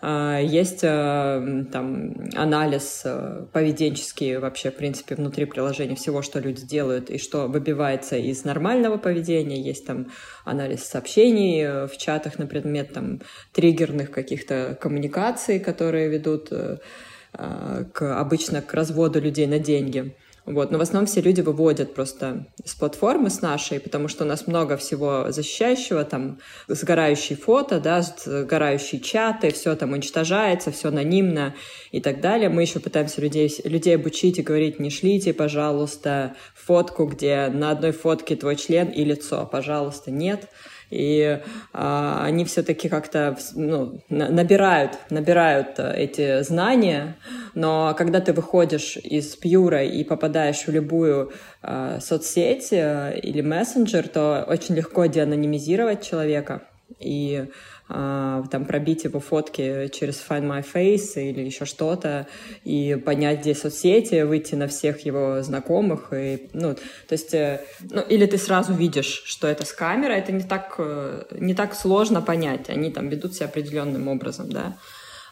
А, 0.06 0.38
есть 0.38 0.80
э, 0.82 1.64
там 1.72 2.14
анализ 2.34 3.02
э, 3.06 3.46
поведенческий 3.50 4.36
вообще, 4.36 4.70
в 4.70 4.76
принципе, 4.76 5.14
внутри 5.14 5.46
приложения 5.46 5.94
всего, 5.94 6.20
что 6.20 6.40
люди 6.40 6.66
делают 6.66 7.08
и 7.08 7.16
что 7.16 7.46
выбивается 7.46 8.18
из 8.18 8.44
нормального 8.44 8.98
поведения. 8.98 9.58
Есть 9.58 9.86
там 9.86 10.08
анализ 10.44 10.84
сообщений 10.84 11.62
э, 11.62 11.86
в 11.86 11.96
чатах 11.96 12.38
на 12.38 12.46
предмет 12.46 12.92
там 12.92 13.22
триггерных 13.52 14.10
каких-то 14.10 14.76
коммуникаций, 14.78 15.58
которые 15.58 16.10
ведут 16.10 16.50
к, 17.32 18.20
обычно 18.20 18.60
к 18.60 18.74
разводу 18.74 19.20
людей 19.20 19.46
на 19.46 19.58
деньги. 19.58 20.14
Вот. 20.46 20.70
Но 20.70 20.78
в 20.78 20.82
основном 20.82 21.06
все 21.06 21.22
люди 21.22 21.40
выводят 21.40 21.94
просто 21.94 22.46
с 22.64 22.74
платформы, 22.74 23.30
с 23.30 23.40
нашей, 23.40 23.80
потому 23.80 24.08
что 24.08 24.24
у 24.24 24.26
нас 24.26 24.46
много 24.46 24.76
всего 24.76 25.30
защищающего, 25.30 26.04
там 26.04 26.38
сгорающие 26.68 27.38
фото, 27.38 27.80
да, 27.80 28.02
сгорающие 28.02 29.00
чаты, 29.00 29.50
все 29.52 29.74
там 29.74 29.92
уничтожается, 29.92 30.70
все 30.70 30.88
анонимно 30.88 31.54
и 31.92 32.00
так 32.00 32.20
далее. 32.20 32.50
Мы 32.50 32.62
еще 32.62 32.78
пытаемся 32.78 33.22
людей, 33.22 33.50
людей 33.64 33.94
обучить 33.94 34.38
и 34.38 34.42
говорить, 34.42 34.78
не 34.78 34.90
шлите, 34.90 35.32
пожалуйста, 35.32 36.36
фотку, 36.54 37.06
где 37.06 37.48
на 37.48 37.70
одной 37.70 37.92
фотке 37.92 38.36
твой 38.36 38.56
член 38.56 38.88
и 38.88 39.02
лицо, 39.02 39.48
пожалуйста, 39.50 40.10
нет 40.10 40.48
и 40.94 41.40
а, 41.72 42.22
они 42.24 42.44
все-таки 42.44 42.88
как-то 42.88 43.36
ну, 43.54 44.00
набирают, 44.08 44.92
набирают 45.10 45.78
э, 45.78 45.92
эти 45.96 46.42
знания, 46.42 47.16
но 47.54 47.94
когда 47.98 48.20
ты 48.20 48.32
выходишь 48.32 48.96
из 48.96 49.34
пьюра 49.34 49.82
и 49.84 50.04
попадаешь 50.04 50.66
в 50.66 50.68
любую 50.68 51.32
а, 51.62 51.98
соцсеть 52.00 52.72
э, 52.72 53.18
или 53.20 53.40
мессенджер, 53.40 54.06
то 54.06 54.44
очень 54.48 54.76
легко 54.76 55.06
деанонимизировать 55.06 56.02
человека. 56.02 56.62
И 57.00 57.46
там 57.86 58.64
пробить 58.66 59.04
его 59.04 59.20
фотки 59.20 59.88
через 59.88 60.24
Find 60.26 60.46
My 60.46 60.64
Face 60.64 61.22
или 61.22 61.40
еще 61.42 61.66
что-то 61.66 62.26
и 62.64 62.96
поднять 63.04 63.40
здесь 63.40 63.60
соцсети, 63.60 64.22
выйти 64.22 64.54
на 64.54 64.68
всех 64.68 65.04
его 65.04 65.42
знакомых. 65.42 66.12
И, 66.12 66.48
ну, 66.54 66.74
то 66.74 67.12
есть, 67.12 67.34
э, 67.34 67.60
ну, 67.90 68.00
или 68.00 68.24
ты 68.26 68.38
сразу 68.38 68.72
видишь, 68.72 69.22
что 69.26 69.48
это 69.48 69.66
с 69.66 69.72
камерой, 69.72 70.18
это 70.18 70.32
не 70.32 70.42
так, 70.42 70.76
э, 70.78 71.24
не 71.38 71.54
так 71.54 71.74
сложно 71.74 72.22
понять. 72.22 72.70
Они 72.70 72.90
там 72.90 73.08
ведут 73.10 73.34
себя 73.34 73.46
определенным 73.46 74.08
образом, 74.08 74.50
да. 74.50 74.76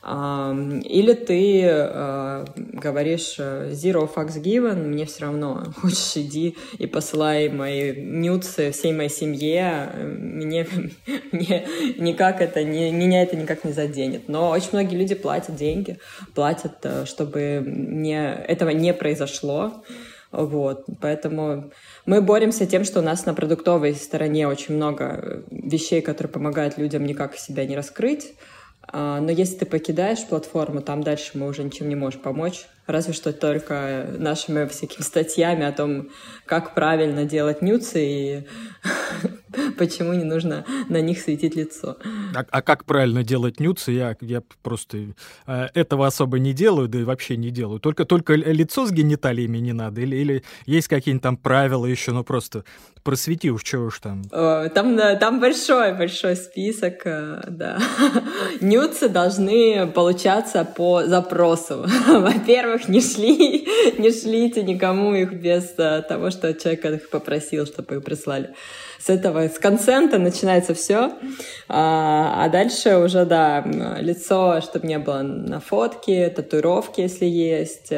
Или 0.05 1.13
ты 1.13 1.63
э, 1.63 2.45
говоришь 2.57 3.37
э, 3.39 3.71
zero 3.71 4.13
fucks 4.13 4.43
given, 4.43 4.89
мне 4.89 5.05
все 5.07 5.27
равно, 5.27 5.63
хочешь 5.81 6.17
иди 6.17 6.57
и 6.79 6.89
посылай 6.89 7.49
мои 7.49 7.95
нюцы 7.95 8.73
всей 8.73 8.93
моей 8.93 9.11
семье, 9.11 9.93
мне, 9.95 10.67
мне 11.31 11.67
никак 11.99 12.41
это, 12.41 12.65
не, 12.65 12.91
меня 12.91 13.23
это 13.23 13.37
никак 13.37 13.63
не 13.63 13.71
заденет. 13.71 14.29
Но 14.29 14.51
очень 14.51 14.71
многие 14.73 14.97
люди 14.97 15.15
платят 15.15 15.55
деньги, 15.55 15.99
платят, 16.35 16.79
э, 16.83 17.05
чтобы 17.07 17.63
не, 17.65 18.35
этого 18.35 18.71
не 18.71 18.93
произошло. 18.93 19.85
Вот, 20.33 20.87
поэтому 21.01 21.71
мы 22.07 22.23
боремся 22.23 22.67
тем, 22.67 22.85
что 22.85 23.01
у 23.01 23.03
нас 23.03 23.25
на 23.27 23.35
продуктовой 23.35 23.95
стороне 23.95 24.49
очень 24.49 24.75
много 24.75 25.45
вещей, 25.51 26.01
которые 26.01 26.33
помогают 26.33 26.77
людям 26.79 27.05
никак 27.05 27.37
себя 27.37 27.67
не 27.67 27.77
раскрыть, 27.77 28.33
а, 28.33 28.62
но 28.93 29.31
если 29.31 29.59
ты 29.59 29.67
покидаешь 29.67 30.27
платформу, 30.27 30.83
там 30.83 31.03
дальше 31.03 31.33
мы 31.35 31.49
уже 31.49 31.63
ничем 31.63 31.89
не 31.89 31.95
можем 31.95 32.21
помочь. 32.21 32.67
Разве 32.87 33.13
что 33.15 33.33
только 33.33 34.07
нашими 34.19 34.67
всякими 34.67 35.03
статьями 35.03 35.65
о 35.65 35.73
том, 35.73 36.09
как 36.47 36.75
правильно 36.75 37.25
делать 37.25 37.63
нюцы 37.63 38.05
и 38.05 38.47
почему 39.79 40.13
не 40.15 40.25
нужно 40.25 40.65
на 40.89 41.01
них 41.01 41.21
светить 41.21 41.55
лицо. 41.55 41.97
А, 42.35 42.45
а 42.51 42.63
как 42.63 42.85
правильно 42.85 43.23
делать 43.23 43.61
нюцы, 43.61 43.93
я, 43.93 44.17
я 44.21 44.43
просто 44.63 45.15
э, 45.47 45.69
этого 45.75 46.09
особо 46.09 46.41
не 46.41 46.53
делаю, 46.53 46.89
да 46.89 46.99
и 46.99 47.05
вообще 47.05 47.37
не 47.37 47.51
делаю. 47.51 47.79
Только, 47.79 48.05
только 48.05 48.35
лицо 48.35 48.87
с 48.87 48.91
гениталиями 48.91 49.59
не 49.59 49.73
надо, 49.73 50.01
или, 50.01 50.17
или 50.17 50.43
есть 50.67 50.89
какие-нибудь 50.89 51.23
там 51.23 51.37
правила 51.37 51.87
еще, 51.87 52.11
ну 52.11 52.25
просто 52.25 52.65
просвети 53.05 53.51
уж, 53.51 53.63
чего 53.63 53.87
уж 53.87 54.01
там. 54.01 54.25
Там, 54.25 54.99
там 55.19 55.41
большой-большой 55.41 56.37
список, 56.37 57.03
э, 57.05 57.43
да. 57.49 57.79
Нюцы 58.63 59.09
должны 59.09 59.87
получаться 59.89 60.65
по 60.65 61.05
запросу. 61.05 61.85
Во-первых, 62.07 62.89
не 62.89 63.01
шли, 63.01 63.67
не 63.99 64.11
шлите 64.11 64.63
никому 64.63 65.15
их 65.15 65.33
без 65.33 65.75
э, 65.77 66.03
того, 66.09 66.31
что 66.31 66.55
человек 66.55 66.85
их 66.85 67.11
попросил, 67.11 67.67
чтобы 67.67 67.97
их 67.97 68.05
прислали 68.05 68.55
с 69.05 69.11
этого, 69.11 69.49
с 69.49 69.59
консента 69.59 70.19
начинается 70.19 70.75
все. 70.75 71.13
А, 71.69 72.45
а 72.45 72.49
дальше 72.49 72.99
уже, 72.99 73.25
да, 73.25 73.65
лицо, 73.99 74.61
чтобы 74.61 74.87
не 74.87 74.99
было 74.99 75.23
на 75.23 75.59
фотке, 75.59 76.31
татуировки, 76.31 77.01
если 77.01 77.27
есть, 77.27 77.93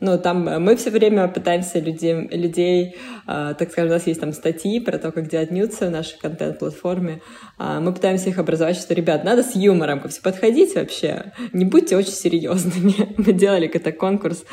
а, 0.00 0.04
ну, 0.04 0.18
там 0.18 0.48
э, 0.48 0.58
мы 0.58 0.76
все 0.76 0.90
время 0.90 1.28
пытаемся 1.28 1.78
людей, 1.78 2.28
людей 2.30 2.96
э, 3.26 3.54
так 3.58 3.70
скажем, 3.70 3.90
у 3.90 3.94
нас 3.94 4.06
есть 4.06 4.20
там 4.20 4.32
статьи 4.32 4.80
про 4.80 4.98
то, 4.98 5.12
как 5.12 5.28
делать 5.28 5.50
нюцы 5.50 5.86
в 5.86 5.90
нашей 5.90 6.18
контент-платформе. 6.18 7.20
Э, 7.58 7.78
мы 7.80 7.92
пытаемся 7.92 8.30
их 8.30 8.38
образовать, 8.38 8.76
что, 8.76 8.94
ребят, 8.94 9.24
надо 9.24 9.42
с 9.42 9.54
юмором 9.54 10.00
ко 10.00 10.08
все 10.08 10.20
подходить 10.20 10.74
вообще. 10.74 11.32
Не 11.52 11.64
будьте 11.64 11.96
очень 11.96 12.12
серьезными. 12.12 13.14
мы 13.18 13.32
делали 13.32 13.66
какой-то 13.66 13.92
конкурс 13.92 14.44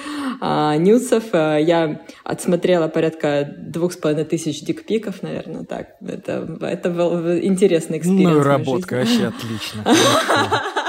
э, 0.41 0.75
нюцев. 0.77 1.23
Э, 1.34 1.58
я 1.62 2.01
отсмотрела 2.23 2.88
порядка 2.88 3.54
двух 3.58 3.93
с 3.93 3.97
половиной 3.97 4.25
тысяч 4.25 4.62
дикпиков, 4.62 5.23
наверное, 5.23 5.63
так. 5.63 5.95
Это, 6.06 6.58
это 6.62 6.89
был 6.89 7.38
интересный 7.38 7.97
эксперимент. 7.97 8.38
Ну, 8.38 8.43
работка 8.43 8.95
вообще 8.95 9.27
отлично. 9.27 9.86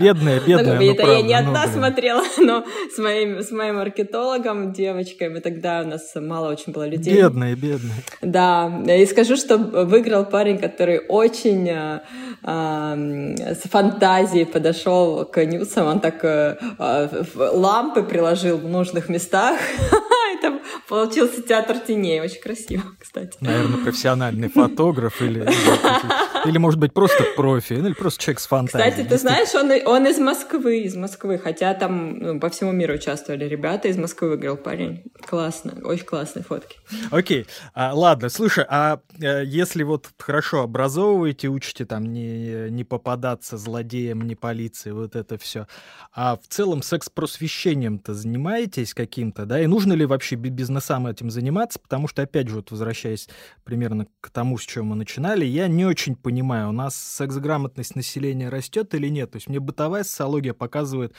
Бедная, 0.00 0.40
бедная. 0.40 0.78
Ну, 0.78 0.92
это 0.92 1.02
правда, 1.02 1.14
я 1.14 1.22
не 1.22 1.34
одна 1.34 1.66
ну, 1.66 1.72
смотрела, 1.72 2.22
но 2.38 2.64
с 2.94 2.98
моим, 2.98 3.40
с 3.40 3.50
моим 3.50 3.76
маркетологом, 3.76 4.72
девочкой, 4.72 5.28
мы 5.28 5.40
тогда 5.40 5.82
у 5.82 5.86
нас 5.86 6.12
мало 6.14 6.50
очень 6.50 6.72
было 6.72 6.86
людей. 6.86 7.14
Бедная, 7.14 7.54
бедная. 7.54 7.96
Да, 8.22 8.72
и 8.86 9.06
скажу, 9.06 9.36
что 9.36 9.58
выиграл 9.58 10.24
парень, 10.24 10.58
который 10.58 11.00
очень 11.08 11.70
а, 11.70 12.02
а, 12.42 12.96
с 12.96 13.68
фантазией 13.68 14.44
подошел 14.44 15.24
к 15.24 15.44
нюсам, 15.44 15.86
он 15.86 16.00
так 16.00 16.20
а, 16.24 17.08
лампы 17.36 18.02
приложил 18.02 18.58
в 18.58 18.68
нужных 18.68 19.08
местах. 19.08 19.58
Это 20.38 20.58
получился 20.88 21.42
театр 21.42 21.78
теней, 21.78 22.20
очень 22.20 22.40
красиво, 22.40 22.82
кстати. 22.98 23.36
Наверное, 23.40 23.78
профессиональный 23.78 24.48
фотограф 24.48 25.22
или, 25.22 25.40
или, 26.46 26.58
может 26.58 26.78
быть, 26.78 26.92
просто 26.92 27.24
профи, 27.36 27.74
ну, 27.74 27.86
или 27.86 27.94
просто 27.94 28.22
человек 28.22 28.40
с 28.40 28.46
фантазией. 28.46 28.90
Кстати, 28.90 29.08
ты 29.08 29.18
знаешь, 29.18 29.54
он, 29.54 29.70
он 29.86 30.06
из 30.06 30.18
Москвы, 30.18 30.80
из 30.80 30.96
Москвы, 30.96 31.38
хотя 31.38 31.74
там 31.74 32.18
ну, 32.18 32.40
по 32.40 32.48
всему 32.50 32.72
миру 32.72 32.94
участвовали 32.94 33.44
ребята, 33.44 33.88
из 33.88 33.96
Москвы 33.96 34.30
выиграл 34.30 34.56
парень. 34.56 35.04
Классно, 35.26 35.74
очень 35.84 36.04
классные 36.04 36.44
фотки. 36.44 36.76
Окей, 37.10 37.46
а, 37.74 37.94
ладно, 37.94 38.28
слушай, 38.28 38.64
а 38.68 39.00
э, 39.20 39.44
если 39.44 39.82
вот 39.82 40.08
хорошо 40.18 40.62
образовываете, 40.62 41.48
учите 41.48 41.84
там 41.84 42.12
не, 42.12 42.70
не 42.70 42.84
попадаться 42.84 43.56
злодеям, 43.56 44.22
не 44.22 44.34
полиции, 44.34 44.90
вот 44.90 45.16
это 45.16 45.38
все, 45.38 45.66
а 46.12 46.36
в 46.36 46.46
целом 46.48 46.82
секс-просвещением-то 46.82 48.14
занимаетесь 48.14 48.94
каким-то, 48.94 49.46
да, 49.46 49.60
и 49.60 49.66
нужно 49.66 49.92
ли 49.92 50.06
вообще 50.06 50.36
бизнесам 50.36 51.06
этим 51.06 51.30
заниматься, 51.30 51.78
потому 51.78 52.08
что, 52.08 52.22
опять 52.22 52.48
же, 52.48 52.56
вот 52.56 52.70
возвращаясь 52.70 53.28
примерно 53.64 54.06
к 54.20 54.30
тому, 54.30 54.58
с 54.58 54.62
чего 54.62 54.84
мы 54.84 54.96
начинали, 54.96 55.44
я 55.44 55.68
не 55.68 55.84
очень 55.84 56.16
понимаю, 56.16 56.33
у 56.42 56.72
нас 56.72 56.96
секс-грамотность 56.96 57.96
населения 57.96 58.48
растет 58.48 58.94
или 58.94 59.08
нет, 59.08 59.32
то 59.32 59.36
есть 59.36 59.48
мне 59.48 59.60
бытовая 59.60 60.04
социология 60.04 60.54
показывает 60.54 61.14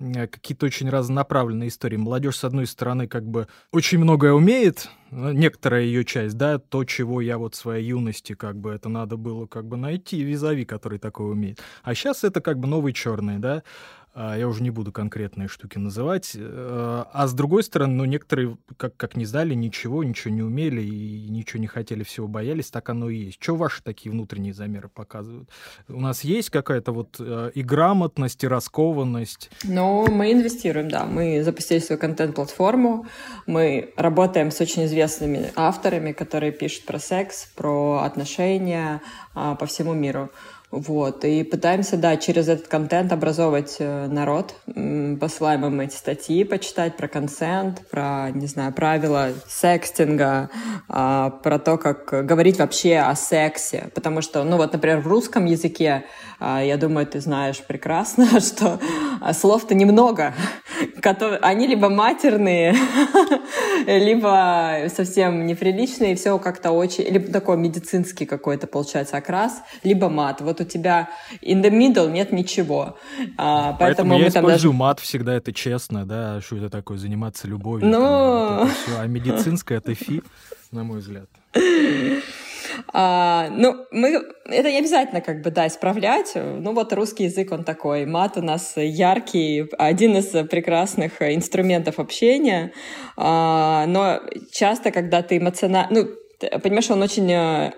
э, 0.00 0.26
какие-то 0.26 0.66
очень 0.66 0.88
разнонаправленные 0.88 1.68
истории. 1.68 1.96
Молодежь, 1.96 2.36
с 2.36 2.44
одной 2.44 2.66
стороны, 2.66 3.08
как 3.08 3.24
бы 3.26 3.48
очень 3.72 3.98
многое 3.98 4.32
умеет, 4.32 4.88
некоторая 5.10 5.82
ее 5.82 6.04
часть, 6.04 6.36
да, 6.36 6.58
то, 6.58 6.84
чего 6.84 7.20
я 7.20 7.38
вот 7.38 7.54
в 7.54 7.58
своей 7.58 7.86
юности, 7.86 8.34
как 8.34 8.56
бы, 8.56 8.70
это 8.70 8.88
надо 8.88 9.16
было 9.16 9.46
как 9.46 9.66
бы 9.66 9.76
найти 9.76 10.22
визави, 10.22 10.64
который 10.64 10.98
такое 10.98 11.28
умеет. 11.28 11.60
А 11.82 11.94
сейчас 11.94 12.24
это 12.24 12.40
как 12.40 12.58
бы 12.58 12.68
новый 12.68 12.92
черный, 12.92 13.38
да, 13.38 13.62
я 14.14 14.48
уже 14.48 14.62
не 14.62 14.70
буду 14.70 14.92
конкретные 14.92 15.48
штуки 15.48 15.78
называть. 15.78 16.32
Э, 16.34 17.04
а 17.12 17.26
с 17.26 17.32
другой 17.32 17.62
стороны, 17.62 17.94
ну, 17.94 18.04
некоторые, 18.04 18.56
как, 18.76 18.96
как 18.96 19.16
не 19.16 19.24
сдали, 19.24 19.54
ничего, 19.54 20.02
ничего 20.02 20.34
не 20.34 20.42
умели 20.42 20.80
и 20.80 21.28
ничего 21.28 21.60
не 21.60 21.66
хотели, 21.66 22.02
всего 22.02 22.26
боялись, 22.26 22.70
так 22.70 22.88
оно 22.88 23.10
и 23.10 23.16
есть. 23.16 23.42
Что 23.42 23.56
ваши 23.56 23.82
такие 23.82 24.10
внутренние 24.10 24.54
замеры 24.54 24.88
показывают? 24.88 25.48
У 25.88 26.00
нас 26.00 26.24
есть 26.24 26.50
какая-то 26.50 26.92
вот 26.92 27.16
э, 27.20 27.52
и 27.54 27.62
грамотность, 27.62 28.42
и 28.44 28.48
раскованность? 28.48 29.50
Ну, 29.64 30.10
мы 30.10 30.32
инвестируем, 30.32 30.90
да. 30.90 31.04
Мы 31.04 31.42
запустили 31.42 31.78
свою 31.78 32.00
контент-платформу, 32.00 33.06
мы 33.46 33.92
работаем 33.96 34.50
с 34.50 34.60
очень 34.60 34.86
известными 34.86 35.52
авторами, 35.54 36.12
которые 36.12 36.52
пишут 36.52 36.86
про 36.86 36.98
секс, 36.98 37.46
про 37.54 38.02
отношения 38.04 39.00
а, 39.34 39.54
по 39.54 39.66
всему 39.66 39.94
миру. 39.94 40.30
Вот, 40.70 41.24
и 41.24 41.44
пытаемся, 41.44 41.96
да, 41.96 42.18
через 42.18 42.46
этот 42.46 42.68
контент 42.68 43.10
образовывать 43.10 43.76
э, 43.78 44.06
народ, 44.06 44.54
посылаем 45.18 45.64
им 45.64 45.80
эти 45.80 45.94
статьи 45.94 46.44
почитать 46.44 46.94
про 46.94 47.08
консент, 47.08 47.88
про, 47.88 48.30
не 48.34 48.46
знаю, 48.46 48.74
правила 48.74 49.30
секстинга, 49.48 50.50
а, 50.86 51.30
про 51.30 51.58
то, 51.58 51.78
как 51.78 52.26
говорить 52.26 52.58
вообще 52.58 52.98
о 52.98 53.14
сексе, 53.14 53.90
потому 53.94 54.20
что, 54.20 54.44
ну 54.44 54.58
вот, 54.58 54.74
например, 54.74 55.00
в 55.00 55.06
русском 55.06 55.46
языке, 55.46 56.04
а, 56.38 56.62
я 56.62 56.76
думаю, 56.76 57.06
ты 57.06 57.20
знаешь 57.20 57.62
прекрасно, 57.66 58.40
что 58.40 58.78
слов-то 59.32 59.74
немного, 59.74 60.34
они 61.40 61.66
либо 61.66 61.88
матерные, 61.88 62.74
либо 63.86 64.88
совсем 64.94 65.46
неприличные, 65.46 66.12
и 66.12 66.14
все 66.14 66.38
как-то 66.38 66.72
очень, 66.72 67.04
либо 67.04 67.32
такой 67.32 67.56
медицинский 67.56 68.26
какой-то 68.26 68.66
получается 68.66 69.16
окрас, 69.16 69.62
либо 69.82 70.10
мат. 70.10 70.42
Вот 70.42 70.57
у 70.60 70.64
тебя 70.64 71.08
in 71.42 71.62
the 71.62 71.70
middle 71.70 72.10
нет 72.10 72.32
ничего. 72.32 72.96
А, 73.36 73.72
поэтому, 73.78 74.10
поэтому 74.10 74.12
я 74.14 74.18
мы 74.20 74.28
использую 74.28 74.72
даже... 74.72 74.72
мат 74.72 75.00
всегда, 75.00 75.34
это 75.34 75.52
честно, 75.52 76.06
да, 76.06 76.40
что 76.40 76.56
это 76.56 76.70
такое, 76.70 76.98
заниматься 76.98 77.46
любовью. 77.46 77.88
Но... 77.88 78.58
Там, 78.58 78.68
вот 78.68 78.98
а 78.98 79.06
медицинское 79.06 79.78
это 79.78 79.94
фи, 79.94 80.22
на 80.70 80.84
мой 80.84 80.98
взгляд. 80.98 81.28
А, 82.92 83.48
ну, 83.50 83.86
мы, 83.90 84.22
это 84.44 84.70
не 84.70 84.78
обязательно 84.78 85.20
как 85.20 85.42
бы, 85.42 85.50
да, 85.50 85.66
исправлять. 85.66 86.32
Ну, 86.34 86.72
вот 86.72 86.92
русский 86.92 87.24
язык, 87.24 87.52
он 87.52 87.64
такой. 87.64 88.06
Мат 88.06 88.36
у 88.36 88.42
нас 88.42 88.74
яркий, 88.76 89.68
один 89.78 90.16
из 90.16 90.26
прекрасных 90.48 91.20
инструментов 91.22 91.98
общения. 91.98 92.72
А, 93.16 93.86
но 93.86 94.20
часто, 94.52 94.90
когда 94.90 95.22
ты 95.22 95.38
эмоционально... 95.38 95.88
Ну, 95.90 96.58
понимаешь, 96.60 96.90
он 96.90 97.02
очень 97.02 97.30
э, 97.32 97.72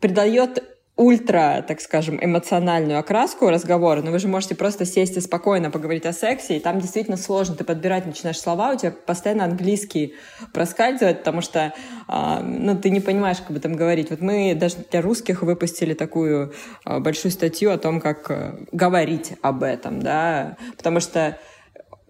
придает 0.00 0.64
ультра, 1.00 1.64
так 1.66 1.80
скажем, 1.80 2.22
эмоциональную 2.22 2.98
окраску 2.98 3.48
разговора, 3.48 4.02
но 4.02 4.10
вы 4.10 4.18
же 4.18 4.28
можете 4.28 4.54
просто 4.54 4.84
сесть 4.84 5.16
и 5.16 5.20
спокойно 5.20 5.70
поговорить 5.70 6.04
о 6.04 6.12
сексе, 6.12 6.58
и 6.58 6.60
там 6.60 6.78
действительно 6.78 7.16
сложно, 7.16 7.56
ты 7.56 7.64
подбирать 7.64 8.04
начинаешь 8.04 8.38
слова, 8.38 8.72
у 8.72 8.76
тебя 8.76 8.90
постоянно 8.90 9.44
английский 9.44 10.14
проскальзывает, 10.52 11.20
потому 11.20 11.40
что 11.40 11.72
э, 12.06 12.40
ну, 12.42 12.76
ты 12.76 12.90
не 12.90 13.00
понимаешь, 13.00 13.38
как 13.38 13.48
об 13.48 13.56
этом 13.56 13.76
говорить. 13.76 14.10
Вот 14.10 14.20
мы 14.20 14.54
даже 14.54 14.76
для 14.90 15.00
русских 15.00 15.40
выпустили 15.40 15.94
такую 15.94 16.52
э, 16.84 16.98
большую 16.98 17.32
статью 17.32 17.70
о 17.70 17.78
том, 17.78 17.98
как 17.98 18.30
э, 18.30 18.58
говорить 18.70 19.32
об 19.40 19.62
этом, 19.62 20.02
да, 20.02 20.58
потому 20.76 21.00
что 21.00 21.38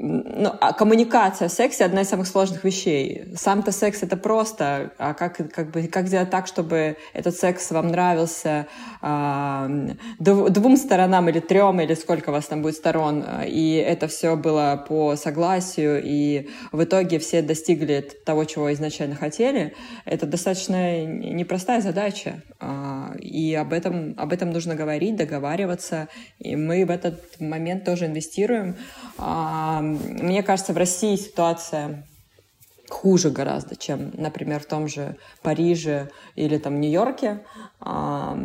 ну, 0.02 0.50
а 0.60 0.72
коммуникация 0.72 1.48
в 1.48 1.52
сексе 1.52 1.84
одна 1.84 2.00
из 2.00 2.08
самых 2.08 2.26
сложных 2.26 2.64
вещей. 2.64 3.24
Сам-то 3.36 3.70
секс 3.70 4.02
это 4.02 4.16
просто, 4.16 4.92
а 4.96 5.12
как, 5.12 5.36
как, 5.52 5.70
бы, 5.70 5.88
как 5.88 6.06
сделать 6.06 6.30
так, 6.30 6.46
чтобы 6.46 6.96
этот 7.12 7.36
секс 7.36 7.70
вам 7.70 7.88
нравился 7.88 8.66
э, 9.02 9.90
двум 10.18 10.78
сторонам 10.78 11.28
или 11.28 11.40
трем, 11.40 11.82
или 11.82 11.92
сколько 11.92 12.30
у 12.30 12.32
вас 12.32 12.46
там 12.46 12.62
будет 12.62 12.76
сторон, 12.76 13.22
и 13.46 13.74
это 13.74 14.08
все 14.08 14.36
было 14.36 14.82
по 14.88 15.16
согласию, 15.16 16.00
и 16.02 16.48
в 16.72 16.82
итоге 16.82 17.18
все 17.18 17.42
достигли 17.42 18.00
того, 18.24 18.46
чего 18.46 18.72
изначально 18.72 19.16
хотели, 19.16 19.74
это 20.06 20.26
достаточно 20.26 21.04
непростая 21.04 21.82
задача, 21.82 22.42
э, 22.58 23.18
и 23.20 23.54
об 23.54 23.74
этом, 23.74 24.14
об 24.16 24.32
этом 24.32 24.50
нужно 24.50 24.74
говорить, 24.74 25.16
договариваться, 25.16 26.08
и 26.38 26.56
мы 26.56 26.86
в 26.86 26.90
этот 26.90 27.38
момент 27.38 27.84
тоже 27.84 28.06
инвестируем. 28.06 28.76
Э, 29.18 29.89
мне 29.90 30.42
кажется, 30.42 30.72
в 30.72 30.76
России 30.76 31.16
ситуация 31.16 32.06
хуже 32.88 33.30
гораздо, 33.30 33.76
чем, 33.76 34.10
например, 34.14 34.60
в 34.60 34.66
том 34.66 34.88
же 34.88 35.16
Париже 35.42 36.10
или 36.34 36.58
там 36.58 36.80
Нью-Йорке. 36.80 37.44
В 37.80 38.36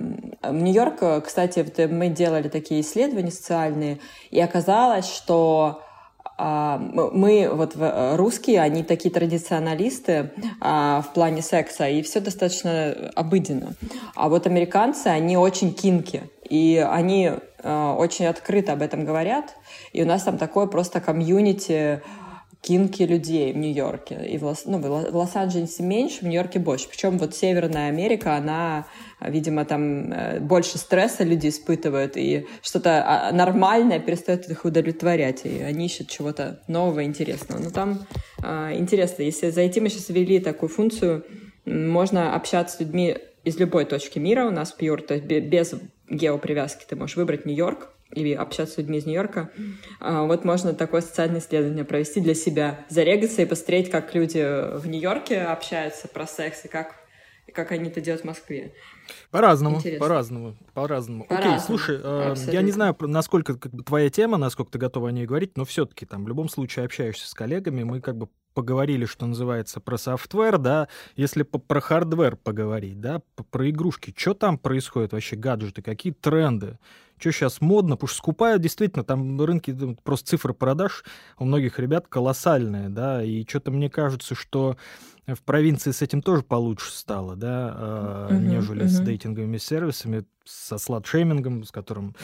Нью-Йорке, 0.52 1.22
кстати, 1.22 1.88
мы 1.88 2.10
делали 2.10 2.48
такие 2.48 2.82
исследования 2.82 3.32
социальные, 3.32 4.00
и 4.30 4.39
оказалось, 4.39 5.12
что 5.12 5.82
а, 5.82 5.84
мы 6.38 7.49
вот 7.51 7.75
русские, 8.17 8.61
они 8.61 8.83
такие 8.83 9.13
традиционалисты 9.13 10.31
а, 10.59 11.01
в 11.01 11.13
плане 11.13 11.41
секса, 11.41 11.88
и 11.88 12.01
все 12.01 12.19
достаточно 12.19 13.11
обыденно. 13.15 13.73
А 14.15 14.27
вот 14.27 14.45
американцы, 14.45 15.07
они 15.07 15.38
очень 15.38 15.73
кинки, 15.73 16.29
и 16.49 16.86
они 16.86 17.31
а, 17.63 17.95
очень 17.95 18.25
открыто 18.25 18.73
об 18.73 18.81
этом 18.81 19.05
говорят, 19.05 19.55
и 19.93 20.03
у 20.03 20.05
нас 20.05 20.23
там 20.23 20.38
такое 20.38 20.67
просто 20.67 20.99
комьюнити 20.99 22.01
кинки 22.66 23.03
людей 23.03 23.53
в 23.53 23.57
Нью-Йорке. 23.57 24.26
И 24.28 24.39
в, 24.39 24.43
Лос, 24.43 24.63
ну, 24.66 24.80
в 24.80 25.16
Лос-Анджелесе 25.16 25.84
меньше, 25.84 26.22
в 26.22 26.24
Нью-Йорке 26.24 26.57
больше. 26.57 26.89
Причем 26.89 27.20
вот 27.20 27.36
Северная 27.36 27.89
Америка, 27.89 28.36
она, 28.36 28.88
видимо, 29.22 29.66
там 29.66 30.11
э, 30.11 30.39
больше 30.39 30.80
стресса 30.80 31.24
люди 31.24 31.49
испытывают, 31.49 32.18
и 32.18 32.47
что-то 32.63 33.03
а, 33.05 33.32
нормальное 33.32 33.99
перестает 33.99 34.49
их 34.49 34.66
удовлетворять, 34.66 35.45
и 35.45 35.61
они 35.61 35.86
ищут 35.86 36.09
чего-то 36.09 36.63
нового, 36.68 37.03
интересного. 37.03 37.61
Но 37.61 37.70
там 37.70 38.07
э, 38.43 38.72
интересно, 38.78 39.22
если 39.22 39.51
зайти, 39.51 39.80
мы 39.80 39.89
сейчас 39.89 40.09
ввели 40.09 40.39
такую 40.39 40.70
функцию, 40.70 41.24
можно 41.66 42.34
общаться 42.34 42.78
с 42.78 42.80
людьми 42.80 43.16
из 43.43 43.59
любой 43.59 43.86
точки 43.86 44.18
мира, 44.18 44.47
у 44.47 44.51
нас 44.51 44.76
Pure, 44.78 45.05
то 45.05 45.13
есть 45.13 45.28
без 45.28 45.76
геопривязки 46.09 46.84
ты 46.89 46.95
можешь 46.95 47.16
выбрать 47.16 47.45
Нью-Йорк, 47.45 47.95
или 48.12 48.34
общаться 48.34 48.76
с 48.76 48.78
людьми 48.78 48.99
из 48.99 49.06
Нью-Йорка. 49.06 49.51
А, 49.99 50.24
вот 50.24 50.45
можно 50.45 50.74
такое 50.74 51.01
социальное 51.01 51.39
исследование 51.39 51.86
провести 51.86 52.22
для 52.22 52.34
себя, 52.36 52.86
зарегаться 52.89 53.41
и 53.41 53.45
посмотреть, 53.45 53.89
как 53.89 54.14
люди 54.14 54.39
в 54.78 54.88
Нью-Йорке 54.88 55.41
общаются 55.41 56.08
про 56.08 56.26
секс 56.28 56.66
и 56.66 56.68
как, 56.68 56.95
как 57.53 57.72
они 57.72 57.89
это 57.89 58.01
делают 58.01 58.22
в 58.22 58.26
Москве. 58.26 58.74
По-разному, 59.32 59.82
по-разному, 59.99 60.56
по-разному. 60.74 61.26
По 61.26 61.38
Окей, 61.38 61.60
слушай, 61.60 61.99
э, 62.01 62.36
я 62.51 62.62
не 62.62 62.72
знаю, 62.72 62.95
насколько 63.01 63.58
как 63.58 63.74
бы, 63.74 63.84
твоя 63.84 64.10
тема, 64.10 64.38
насколько 64.38 64.72
ты 64.72 64.80
готова 64.80 65.10
о 65.10 65.12
ней 65.12 65.26
говорить, 65.26 65.58
но 65.58 65.66
все-таки 65.66 66.06
там 66.06 66.24
в 66.26 66.28
любом 66.28 66.49
случае 66.49 66.86
общаешься 66.86 67.28
с 67.28 67.34
коллегами, 67.34 67.84
мы 67.84 68.01
как 68.01 68.18
бы 68.18 68.30
поговорили, 68.56 69.06
что 69.06 69.28
называется, 69.28 69.80
про 69.82 69.97
software, 69.97 70.57
да, 70.58 70.88
если 71.16 71.43
про 71.43 71.82
hardware 71.82 72.38
поговорить, 72.38 72.99
да, 72.99 73.22
про 73.51 73.70
игрушки, 73.70 74.14
что 74.18 74.34
там 74.34 74.58
происходит 74.58 75.12
вообще, 75.12 75.36
гаджеты, 75.36 75.82
какие 75.82 76.14
тренды, 76.14 76.80
что 77.18 77.32
сейчас 77.32 77.61
модно, 77.61 77.95
потому 77.95 78.07
что 78.09 78.18
скупают 78.18 78.61
действительно, 78.61 79.03
там 79.03 79.39
рынки, 79.41 79.76
просто 80.03 80.30
цифры 80.30 80.53
продаж 80.53 81.03
у 81.38 81.45
многих 81.45 81.80
ребят 81.80 82.07
колоссальные, 82.07 82.89
да, 82.89 83.24
и 83.24 83.45
что-то 83.47 83.72
мне 83.72 83.89
кажется, 83.89 84.36
что 84.36 84.78
в 85.34 85.41
провинции 85.41 85.91
с 85.91 86.01
этим 86.01 86.21
тоже 86.21 86.43
получше 86.43 86.91
стало, 86.91 87.36
да, 87.36 88.28
uh-huh, 88.30 88.39
нежели 88.39 88.84
uh-huh. 88.84 88.89
с 88.89 88.99
дейтинговыми 88.99 89.57
сервисами, 89.57 90.26
со 90.45 90.78
slut-shaming 90.78 91.46
ом, 91.46 91.63
с 91.63 91.71
которым, 91.71 92.15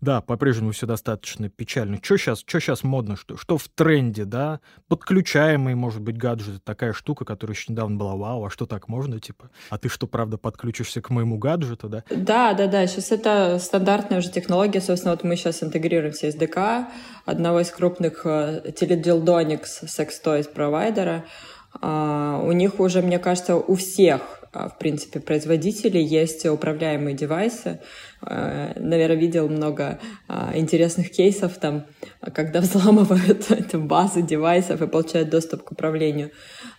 да, 0.00 0.20
по-прежнему 0.20 0.72
все 0.72 0.86
достаточно 0.86 1.48
печально. 1.48 1.98
Что 2.02 2.16
сейчас, 2.16 2.40
что 2.44 2.60
сейчас 2.60 2.82
модно, 2.82 3.16
что, 3.16 3.36
что 3.36 3.56
в 3.56 3.68
тренде, 3.68 4.24
да? 4.24 4.60
Подключаемый, 4.88 5.74
может 5.74 6.00
быть, 6.00 6.18
гаджет, 6.18 6.62
такая 6.64 6.92
штука, 6.92 7.24
которая 7.24 7.54
еще 7.54 7.72
недавно 7.72 7.96
была, 7.96 8.16
вау, 8.16 8.44
а 8.44 8.50
что 8.50 8.66
так 8.66 8.88
можно, 8.88 9.20
типа? 9.20 9.50
А 9.70 9.78
ты 9.78 9.88
что, 9.88 10.06
правда, 10.06 10.38
подключишься 10.38 11.00
к 11.00 11.10
моему 11.10 11.38
гаджету, 11.38 11.88
да? 11.88 12.04
Да, 12.10 12.52
да, 12.54 12.66
да, 12.66 12.86
сейчас 12.86 13.12
это 13.12 13.58
стандартная 13.60 14.18
уже 14.18 14.30
технология, 14.30 14.80
собственно, 14.80 15.12
вот 15.12 15.22
мы 15.22 15.36
сейчас 15.36 15.62
интегрируем 15.62 16.12
с 16.12 16.24
SDK 16.24 16.86
одного 17.24 17.60
из 17.60 17.70
крупных 17.70 18.26
Teledildonics 18.26 19.84
Sex 19.84 20.10
Toys 20.24 20.52
провайдера, 20.52 21.24
у 21.80 22.52
них 22.52 22.80
уже, 22.80 23.02
мне 23.02 23.18
кажется, 23.18 23.56
у 23.56 23.74
всех, 23.74 24.38
а, 24.52 24.68
в 24.68 24.78
принципе, 24.78 25.20
производителей 25.20 26.02
есть 26.02 26.46
управляемые 26.46 27.14
девайсы. 27.14 27.80
А, 28.22 28.72
наверное, 28.76 29.16
видел 29.16 29.48
много 29.48 30.00
интересных 30.54 31.10
кейсов 31.10 31.58
там, 31.58 31.84
когда 32.34 32.60
взламывают 32.62 33.74
базы 33.74 34.22
девайсов 34.22 34.80
и 34.82 34.86
получают 34.86 35.28
доступ 35.30 35.64
к 35.64 35.72
управлению. 35.72 36.30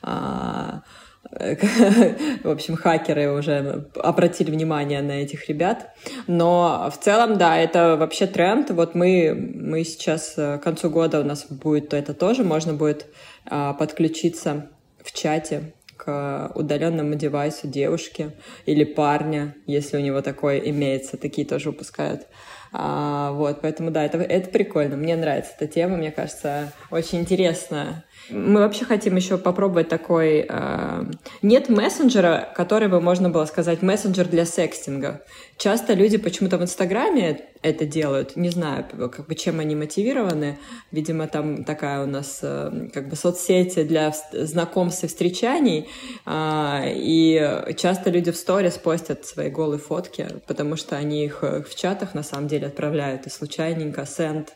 В 1.32 2.50
общем, 2.50 2.76
хакеры 2.76 3.30
уже 3.32 3.90
обратили 3.96 4.50
внимание 4.52 5.02
на 5.02 5.22
этих 5.22 5.48
ребят. 5.50 5.94
Но 6.28 6.90
в 6.92 6.98
целом, 7.04 7.38
да, 7.38 7.58
это 7.58 7.98
вообще 7.98 8.26
тренд. 8.26 8.72
Вот 8.72 8.96
мы, 8.96 9.36
мы 9.36 9.84
сейчас 9.84 10.34
к 10.36 10.60
концу 10.60 10.90
года 10.90 11.20
у 11.20 11.24
нас 11.24 11.46
будет 11.46 11.94
это 11.94 12.14
тоже, 12.14 12.44
можно 12.44 12.74
будет 12.74 13.06
подключиться 13.46 14.70
в 15.10 15.14
чате 15.14 15.74
к 15.98 16.52
удаленному 16.56 17.16
девайсу 17.16 17.68
девушки 17.68 18.32
или 18.66 18.84
парня, 18.84 19.56
если 19.66 19.98
у 19.98 20.00
него 20.00 20.22
такое 20.22 20.60
имеется, 20.60 21.18
такие 21.18 21.46
тоже 21.46 21.72
выпускают. 21.72 22.28
А, 22.72 23.32
вот, 23.32 23.62
поэтому 23.62 23.90
да, 23.90 24.06
это, 24.06 24.20
это 24.20 24.50
прикольно. 24.50 24.96
Мне 24.96 25.16
нравится 25.16 25.54
эта 25.58 25.68
тема, 25.68 25.98
мне 25.98 26.12
кажется, 26.12 26.72
очень 26.92 27.20
интересная 27.20 28.06
мы 28.30 28.60
вообще 28.60 28.86
хотим 28.86 29.16
еще 29.16 29.38
попробовать 29.38 29.90
такой... 29.90 30.46
Э, 30.48 31.06
нет 31.42 31.70
мессенджера, 31.70 32.52
который 32.56 32.88
бы 32.88 33.02
можно 33.02 33.30
было 33.30 33.46
сказать 33.46 33.82
мессенджер 33.82 34.28
для 34.28 34.46
секстинга. 34.46 35.24
Часто 35.58 35.94
люди 35.94 36.18
почему-то 36.18 36.58
в 36.58 36.62
Инстаграме 36.62 37.42
это 37.62 37.86
делают. 37.86 38.36
Не 38.36 38.50
знаю, 38.50 38.86
как 39.10 39.28
бы 39.28 39.36
чем 39.36 39.60
они 39.60 39.76
мотивированы. 39.76 40.60
Видимо, 40.92 41.28
там 41.28 41.64
такая 41.64 42.04
у 42.04 42.08
нас 42.08 42.40
э, 42.42 42.90
как 42.94 43.10
бы 43.10 43.16
соцсети 43.16 43.84
для 43.84 44.14
знакомств 44.32 45.04
и 45.04 45.08
встречаний. 45.08 45.90
Э, 46.26 46.84
и 46.88 47.74
часто 47.78 48.10
люди 48.10 48.32
в 48.32 48.38
сторис 48.38 48.78
постят 48.78 49.26
свои 49.26 49.50
голые 49.50 49.80
фотки, 49.80 50.28
потому 50.48 50.76
что 50.76 50.96
они 50.96 51.26
их 51.26 51.42
в 51.42 51.76
чатах 51.76 52.14
на 52.14 52.24
самом 52.24 52.48
деле 52.48 52.68
отправляют 52.68 53.28
и 53.28 53.30
случайненько 53.30 54.06
сенд 54.06 54.56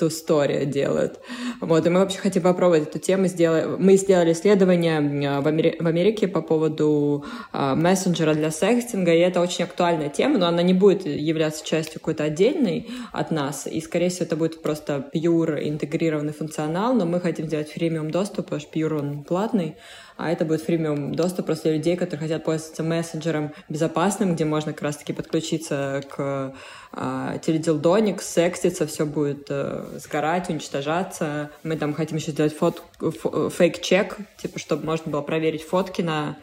ту 0.00 0.08
историю 0.08 0.64
делают. 0.64 1.20
Вот, 1.60 1.86
и 1.86 1.90
мы 1.90 2.00
вообще 2.00 2.18
хотим 2.18 2.42
попробовать 2.42 2.88
эту 2.88 2.98
тему. 2.98 3.26
Сделать. 3.26 3.78
Мы 3.78 3.96
сделали 3.96 4.32
исследование 4.32 5.00
в, 5.40 5.46
Амери... 5.46 5.76
в 5.78 5.86
Америке 5.86 6.26
по 6.26 6.40
поводу 6.40 7.26
а, 7.52 7.74
мессенджера 7.74 8.32
для 8.32 8.50
секстинга, 8.50 9.12
и 9.12 9.18
это 9.18 9.42
очень 9.42 9.64
актуальная 9.64 10.08
тема, 10.08 10.38
но 10.38 10.46
она 10.46 10.62
не 10.62 10.72
будет 10.72 11.04
являться 11.04 11.64
частью 11.66 12.00
какой-то 12.00 12.24
отдельной 12.24 12.88
от 13.12 13.30
нас, 13.30 13.66
и, 13.66 13.80
скорее 13.82 14.08
всего, 14.08 14.24
это 14.24 14.36
будет 14.36 14.62
просто 14.62 15.04
пьюр 15.12 15.58
интегрированный 15.58 16.32
функционал, 16.32 16.94
но 16.94 17.04
мы 17.04 17.20
хотим 17.20 17.46
сделать 17.46 17.72
премиум 17.74 18.10
доступ, 18.10 18.46
потому 18.46 18.60
что 18.60 18.70
пьюр 18.70 18.94
он 18.94 19.22
платный, 19.24 19.76
а 20.20 20.30
это 20.30 20.44
будет 20.44 20.62
фримиум 20.62 21.14
доступ 21.14 21.46
просто 21.46 21.68
для 21.68 21.76
людей, 21.76 21.96
которые 21.96 22.28
хотят 22.28 22.44
пользоваться 22.44 22.82
мессенджером 22.82 23.52
безопасным, 23.68 24.34
где 24.34 24.44
можно 24.44 24.72
как 24.72 24.82
раз-таки 24.82 25.12
подключиться 25.12 26.02
к 26.08 26.54
а, 26.92 27.38
теледилдоник, 27.38 28.20
секститься, 28.20 28.86
все 28.86 29.06
будет 29.06 29.46
а, 29.50 29.98
сгорать, 29.98 30.50
уничтожаться. 30.50 31.50
Мы 31.62 31.76
там 31.76 31.94
хотим 31.94 32.18
еще 32.18 32.32
сделать 32.32 32.56
фот, 32.56 32.82
фейк-чек, 33.00 34.18
типа, 34.36 34.58
чтобы 34.58 34.84
можно 34.84 35.10
было 35.10 35.22
проверить 35.22 35.62
фотки 35.62 36.02
на, 36.02 36.36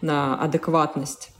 на 0.00 0.40
адекватность 0.40 1.30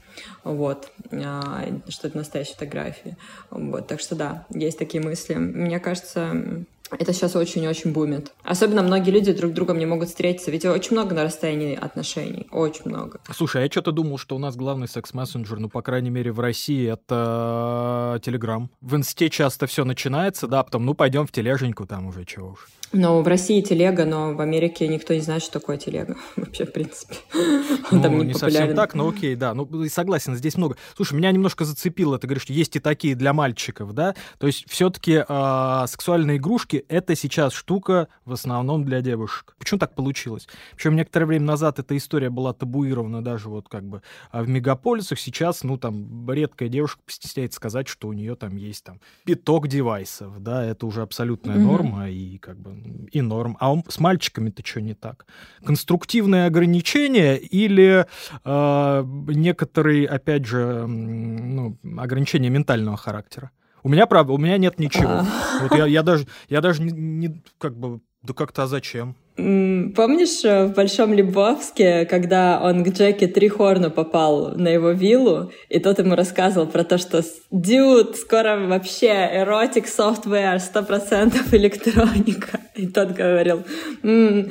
вот, 0.44 0.90
что 1.08 2.08
это 2.08 2.16
настоящие 2.16 2.54
фотографии. 2.54 3.16
Вот, 3.50 3.86
так 3.86 4.00
что 4.00 4.14
да, 4.14 4.46
есть 4.50 4.78
такие 4.78 5.02
мысли. 5.02 5.34
Мне 5.34 5.80
кажется, 5.80 6.64
это 6.91 7.12
сейчас 7.12 7.37
очень-очень 7.37 7.93
бумит. 7.93 8.32
Особенно 8.45 8.82
многие 8.82 9.11
люди 9.11 9.32
друг 9.32 9.53
с 9.53 9.55
другом 9.55 9.78
не 9.78 9.87
могут 9.87 10.09
встретиться, 10.09 10.51
ведь 10.51 10.64
очень 10.64 10.93
много 10.93 11.14
на 11.14 11.24
расстоянии 11.24 11.74
отношений, 11.74 12.47
очень 12.51 12.82
много. 12.87 13.20
Слушай, 13.34 13.62
а 13.62 13.64
я 13.64 13.70
что-то 13.70 13.93
думал, 13.93 14.18
что 14.18 14.37
у 14.37 14.39
нас 14.39 14.57
главный 14.57 14.89
секс-мессенджер, 14.89 15.59
ну, 15.59 15.68
по 15.68 15.82
крайней 15.82 16.11
мере, 16.11 16.32
в 16.32 16.41
России, 16.41 16.91
это 16.93 18.20
Телеграм. 18.24 18.70
В 18.80 18.97
Инсте 18.97 19.30
часто 19.30 19.66
все 19.66 19.84
начинается, 19.84 20.47
да, 20.47 20.62
потом, 20.62 20.84
ну, 20.84 20.95
пойдем 20.95 21.26
в 21.26 21.32
тележеньку, 21.32 21.87
там 21.87 22.07
уже 22.07 22.24
чего 22.24 22.51
уж. 22.51 22.66
Ну, 22.93 23.22
в 23.22 23.28
России 23.28 23.61
телега, 23.61 24.05
но 24.05 24.34
в 24.34 24.41
Америке 24.41 24.89
никто 24.89 25.12
не 25.14 25.20
знает, 25.20 25.43
что 25.43 25.55
такое 25.61 25.76
телега. 25.76 26.16
Вообще, 26.37 26.64
в 26.64 26.72
принципе. 26.72 27.16
Ну, 27.93 28.03
там 28.03 28.18
не, 28.18 28.26
не 28.26 28.34
совсем 28.34 28.74
так, 28.74 28.95
но 28.95 29.09
окей, 29.09 29.37
да. 29.37 29.55
Ну, 29.55 29.68
согласен, 29.89 30.34
здесь 30.34 30.57
много. 30.57 30.76
Слушай, 30.97 31.14
меня 31.14 31.30
немножко 31.30 31.64
зацепило, 31.64 32.18
ты 32.18 32.26
говоришь, 32.26 32.43
что 32.43 32.53
есть 32.53 32.74
и 32.74 32.80
такие 32.80 33.14
для 33.14 33.32
мальчиков, 33.32 33.93
да? 33.93 34.16
То 34.39 34.49
есть 34.49 34.68
все-таки 34.68 35.12
э, 35.12 35.24
а, 35.28 35.87
сексуальные 35.87 36.39
игрушки— 36.39 36.84
это 36.89 37.14
сейчас 37.14 37.53
штука 37.53 38.09
в 38.24 38.32
основном 38.32 38.84
для 38.84 39.03
девушек. 39.03 39.55
Почему 39.59 39.78
так 39.78 39.95
получилось? 39.95 40.49
Причем 40.74 40.97
некоторое 40.97 41.26
время 41.26 41.45
назад 41.45 41.78
эта 41.78 41.97
история 41.97 42.28
была 42.28 42.53
табуирована 42.53 43.22
даже 43.22 43.49
вот 43.49 43.68
как 43.68 43.84
бы 43.84 44.03
а 44.30 44.43
в 44.43 44.49
мегаполисах. 44.49 45.20
Сейчас, 45.20 45.62
ну, 45.62 45.78
там, 45.78 46.28
редкая 46.30 46.68
девушка 46.68 47.01
постесняется 47.07 47.57
сказать, 47.57 47.89
что 47.89 48.09
у 48.09 48.12
нее 48.12 48.34
там 48.34 48.57
есть 48.57 48.84
там 48.84 49.01
пяток 49.24 49.68
девайсов, 49.68 50.43
да, 50.43 50.64
это 50.64 50.87
уже 50.87 51.03
абсолютная 51.03 51.57
mm-hmm. 51.57 51.61
норма 51.61 52.11
и 52.11 52.39
как 52.39 52.59
бы 52.59 52.75
и 53.10 53.20
норм. 53.20 53.56
А 53.60 53.72
он, 53.72 53.84
с 53.88 53.98
мальчиками-то 53.98 54.64
что 54.64 54.80
не 54.80 54.94
так? 54.94 55.26
Конструктивные 55.64 56.46
ограничения 56.46 57.36
или 57.36 58.06
э, 58.44 59.04
некоторые, 59.06 60.06
опять 60.08 60.44
же, 60.46 60.86
ну, 60.86 61.78
ограничения 61.98 62.50
ментального 62.50 62.96
характера? 62.96 63.50
У 63.82 63.88
меня, 63.88 64.06
правда, 64.06 64.32
у 64.32 64.38
меня 64.38 64.58
нет 64.58 64.78
ничего. 64.78 65.20
А. 65.20 65.26
Вот 65.60 65.76
я, 65.76 65.86
я 65.86 66.02
даже, 66.02 66.26
я 66.48 66.60
даже 66.60 66.82
не, 66.82 66.90
не 66.92 67.42
как 67.58 67.76
бы, 67.78 68.00
да 68.22 68.34
как-то 68.34 68.64
а 68.64 68.66
зачем? 68.66 69.16
Помнишь 69.37 70.45
э, 70.45 70.64
в 70.64 70.72
Большом 70.72 71.12
Лебовске, 71.12 72.07
когда 72.07 72.59
он 72.62 72.82
к 72.82 72.89
Джеки 72.89 73.26
Трихорну 73.26 73.91
попал 73.91 74.53
на 74.57 74.68
его 74.68 74.93
виллу, 74.93 75.53
и 75.68 75.78
тот 75.78 75.99
ему 75.99 76.14
рассказывал 76.14 76.66
про 76.66 76.84
то, 76.84 76.97
что 76.97 77.22
«Дюд, 77.51 78.16
скоро 78.16 78.57
вообще 78.57 79.28
эротик 79.34 79.89
софтвер, 79.89 80.59
сто 80.59 80.82
процентов 80.82 81.53
электроника». 81.53 82.61
И 82.76 82.87
тот 82.87 83.11
говорил, 83.11 83.62
м-м, 84.03 84.51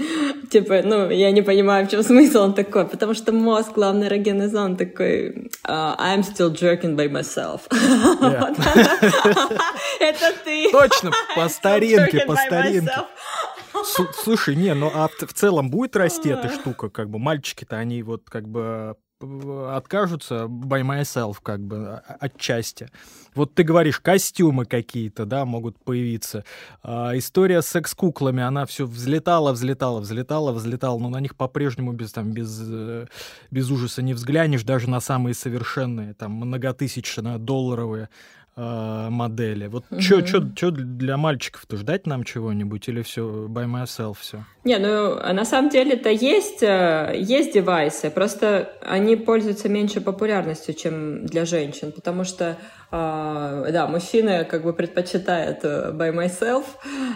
типа, 0.52 0.84
ну, 0.84 1.10
я 1.10 1.32
не 1.32 1.42
понимаю, 1.42 1.88
в 1.88 1.90
чем 1.90 2.04
смысл 2.04 2.42
он 2.42 2.54
такой, 2.54 2.88
потому 2.88 3.16
что 3.16 3.32
мозг, 3.32 3.72
главный 3.74 4.08
эрогенный 4.08 4.48
зон 4.48 4.78
такой 4.78 5.50
uh, 5.68 5.98
«I'm 5.98 6.22
still 6.22 6.54
jerking 6.54 6.96
by 6.96 7.10
myself». 7.10 7.62
Это 10.00 10.34
ты. 10.44 10.70
Точно, 10.72 11.12
по 11.36 11.50
старинке, 11.50 12.26
по 12.26 12.36
старинке. 12.36 12.92
Слушай, 14.13 14.55
не, 14.55 14.73
ну 14.73 14.91
а 14.93 15.07
в 15.07 15.34
целом 15.34 15.69
будет 15.69 15.95
расти 15.95 16.30
эта 16.30 16.49
штука, 16.49 16.89
как 16.89 17.09
бы 17.09 17.19
мальчики-то 17.19 17.78
они 17.78 18.03
вот 18.03 18.30
как 18.30 18.47
бы 18.47 18.95
откажутся 19.21 20.45
by 20.45 20.82
myself, 20.82 21.38
как 21.41 21.61
бы 21.61 22.01
отчасти. 22.19 22.89
Вот 23.34 23.53
ты 23.53 23.63
говоришь, 23.63 23.99
костюмы 23.99 24.65
какие-то, 24.65 25.26
да, 25.26 25.45
могут 25.45 25.82
появиться. 25.84 26.43
А, 26.84 27.17
история 27.17 27.61
с 27.61 27.67
секс-куклами, 27.67 28.43
она 28.43 28.65
все 28.65 28.86
взлетала, 28.86 29.51
взлетала, 29.51 29.99
взлетала, 29.99 30.51
взлетала, 30.51 30.99
но 30.99 31.09
на 31.09 31.19
них 31.19 31.36
по-прежнему 31.36 31.93
без, 31.93 32.11
там, 32.11 32.32
без, 32.32 32.61
э, 32.61 33.07
без 33.51 33.69
ужаса 33.71 34.01
не 34.01 34.13
взглянешь, 34.13 34.63
даже 34.63 34.89
на 34.89 34.99
самые 34.99 35.34
совершенные, 35.34 36.13
там, 36.13 36.34
многотысячно 36.34 37.39
долларовые 37.39 38.09
э, 38.56 39.08
модели. 39.10 39.68
Вот 39.68 39.86
угу. 39.89 40.01
что 40.01 40.72
для 40.72 41.18
мальчиков-то 41.18 41.78
ждать 41.78 42.08
нам 42.08 42.24
чего-нибудь 42.24 42.88
или 42.88 43.01
все 43.01 43.47
by 43.47 43.66
myself 43.66 44.18
все? 44.20 44.43
Не, 44.64 44.78
ну 44.78 45.16
на 45.16 45.45
самом 45.45 45.70
деле-то 45.70 46.10
есть, 46.10 46.64
э, 46.64 47.16
есть 47.18 47.53
девайсы, 47.53 48.10
просто 48.10 48.72
они 48.82 49.16
пользуются 49.16 49.70
меньше 49.70 50.01
популярностью, 50.01 50.74
чем 50.74 51.26
для 51.26 51.45
женщин, 51.45 51.91
потому 51.91 52.24
что 52.24 52.58
А, 52.95 53.72
да, 53.74 53.88
мужчины 53.88 54.46
как 54.46 54.64
бы 54.64 54.72
предпочитают 54.72 55.66
э, 55.66 55.91
by 55.91 56.16
myself, 56.16 56.64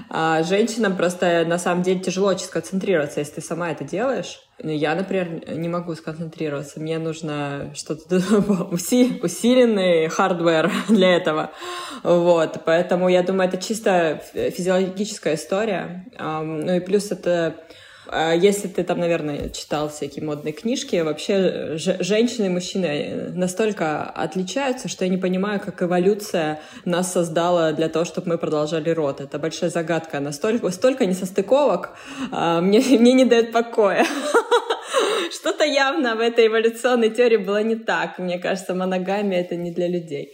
а 0.10 0.44
женщинам 0.44 0.98
просто 0.98 1.46
на 1.46 1.58
самом 1.58 1.84
деле 1.84 2.02
тяжело 2.02 2.36
сконцентрироваться, 2.36 3.22
если 3.22 3.36
ты 3.36 3.42
сама 3.42 3.72
это 3.72 3.86
делаешь. 3.86 4.42
Ну, 4.62 4.72
я, 4.72 4.94
например, 4.94 5.42
не 5.56 5.70
могу 5.70 5.96
сконцентрироваться. 5.96 6.82
Мне 6.82 7.00
нужно 7.00 7.72
что-то 7.76 8.18
уси 8.72 9.22
усиленный 9.24 10.10
hardware 10.10 10.70
для 10.90 11.16
этого. 11.16 11.52
Вот, 12.04 12.60
поэтому 12.66 13.08
я 13.08 13.24
думаю, 13.24 13.48
это 13.48 13.58
чисто 13.58 14.22
физиологическая 14.34 15.36
история. 15.36 16.08
Ну 16.20 16.76
и 16.76 16.82
плюс 16.82 17.10
это 17.12 17.56
а 17.56 17.56
если 18.36 18.68
ты 18.68 18.84
там, 18.84 19.00
наверное, 19.00 19.50
читал 19.50 19.90
всякие 19.90 20.26
модные 20.26 20.54
книжки, 20.54 20.96
вообще 20.98 21.76
женщины 21.76 22.48
и 22.48 22.50
мужчины 22.50 23.32
настолько 23.34 24.04
отличаются, 24.04 24.88
что 24.88 25.06
я 25.06 25.12
не 25.12 25.18
понимаю, 25.18 25.60
как 25.60 25.82
эволюция 25.82 26.62
нас 26.86 27.12
создала 27.12 27.72
для 27.72 27.90
того, 27.90 28.06
чтобы 28.06 28.30
мы 28.30 28.38
продолжали 28.38 28.90
род. 28.90 29.22
Это 29.22 29.40
большая 29.40 29.70
загадка. 29.70 30.20
Настолько, 30.20 30.70
столько 30.72 31.06
несостыковок 31.06 31.98
а, 32.32 32.62
мне, 32.62 32.80
мне 33.00 33.14
не 33.14 33.26
дает 33.26 33.52
покоя. 33.52 34.06
Что-то 35.32 35.64
явно 35.64 36.16
в 36.16 36.20
этой 36.20 36.48
эволюционной 36.48 37.10
теории 37.10 37.38
было 37.38 37.62
не 37.62 37.76
так. 37.76 38.18
Мне 38.18 38.40
кажется, 38.40 38.74
моногамия— 38.74 39.42
это 39.42 39.56
не 39.56 39.72
для 39.72 39.88
людей. 39.88 40.34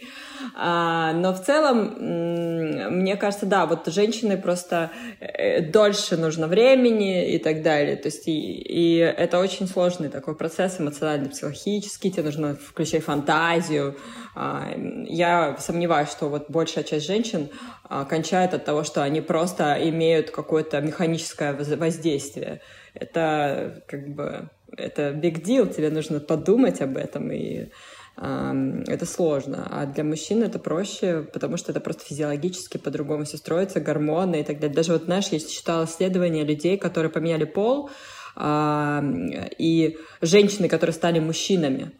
А, 0.54 1.12
но 1.12 1.32
в 1.32 1.42
целом, 1.42 1.94
мне 1.98 3.16
кажется, 3.16 3.46
да, 3.46 3.66
вот 3.66 3.86
женщины 3.86 4.36
просто 4.36 4.90
э, 5.20 5.60
дольше 5.60 6.16
нужно 6.16 6.46
времени 6.46 7.34
и 7.34 7.38
так 7.38 7.62
далее. 7.62 7.96
То 7.96 8.08
есть 8.08 8.26
и, 8.28 8.32
и 8.32 8.96
это 8.96 9.38
очень 9.38 9.66
сложный 9.68 10.08
такой 10.08 10.34
процесс 10.34 10.80
эмоционально-психологический. 10.80 12.10
Тебе 12.10 12.24
нужно 12.24 12.54
включать 12.54 13.04
фантазию. 13.04 13.96
А, 14.34 14.72
я 15.06 15.56
сомневаюсь, 15.58 16.10
что 16.10 16.28
вот 16.28 16.50
большая 16.50 16.84
часть 16.84 17.06
женщин 17.06 17.48
а, 17.84 18.04
кончает 18.04 18.54
от 18.54 18.64
того, 18.64 18.84
что 18.84 19.02
они 19.02 19.20
просто 19.20 19.76
имеют 19.88 20.30
какое-то 20.30 20.80
механическое 20.80 21.52
воздействие. 21.52 22.60
Это 22.94 23.82
как 23.86 24.08
бы 24.08 24.50
это 24.76 25.10
big 25.10 25.42
deal, 25.42 25.72
тебе 25.72 25.90
нужно 25.90 26.20
подумать 26.20 26.80
об 26.80 26.96
этом 26.96 27.30
и 27.30 27.68
это 28.18 29.04
сложно. 29.04 29.68
А 29.70 29.84
для 29.84 30.02
мужчин 30.02 30.42
это 30.42 30.58
проще, 30.58 31.28
потому 31.32 31.58
что 31.58 31.70
это 31.72 31.80
просто 31.80 32.04
физиологически 32.04 32.78
по-другому 32.78 33.24
все 33.24 33.36
строится, 33.36 33.78
гормоны 33.80 34.40
и 34.40 34.42
так 34.42 34.58
далее. 34.58 34.74
Даже 34.74 34.92
вот, 34.92 35.04
знаешь, 35.04 35.28
я 35.28 35.38
читала 35.38 35.84
исследования 35.84 36.44
людей, 36.44 36.78
которые 36.78 37.10
поменяли 37.10 37.44
пол, 37.44 37.90
и 38.38 39.98
женщины, 40.20 40.68
которые 40.68 40.94
стали 40.94 41.18
мужчинами. 41.18 41.92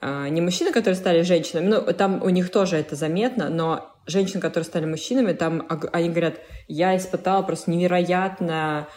А, 0.00 0.28
не 0.28 0.40
мужчины, 0.40 0.72
которые 0.72 0.96
стали 0.96 1.22
женщинами, 1.22 1.66
ну, 1.66 1.80
там 1.92 2.22
у 2.22 2.28
них 2.28 2.50
тоже 2.50 2.76
это 2.76 2.94
заметно, 2.94 3.48
но 3.48 3.96
женщины, 4.06 4.40
которые 4.40 4.64
стали 4.64 4.86
мужчинами, 4.86 5.32
там 5.32 5.66
они 5.92 6.08
говорят, 6.08 6.40
я 6.68 6.96
испытала 6.96 7.42
просто 7.42 7.70
невероятно 7.72 8.88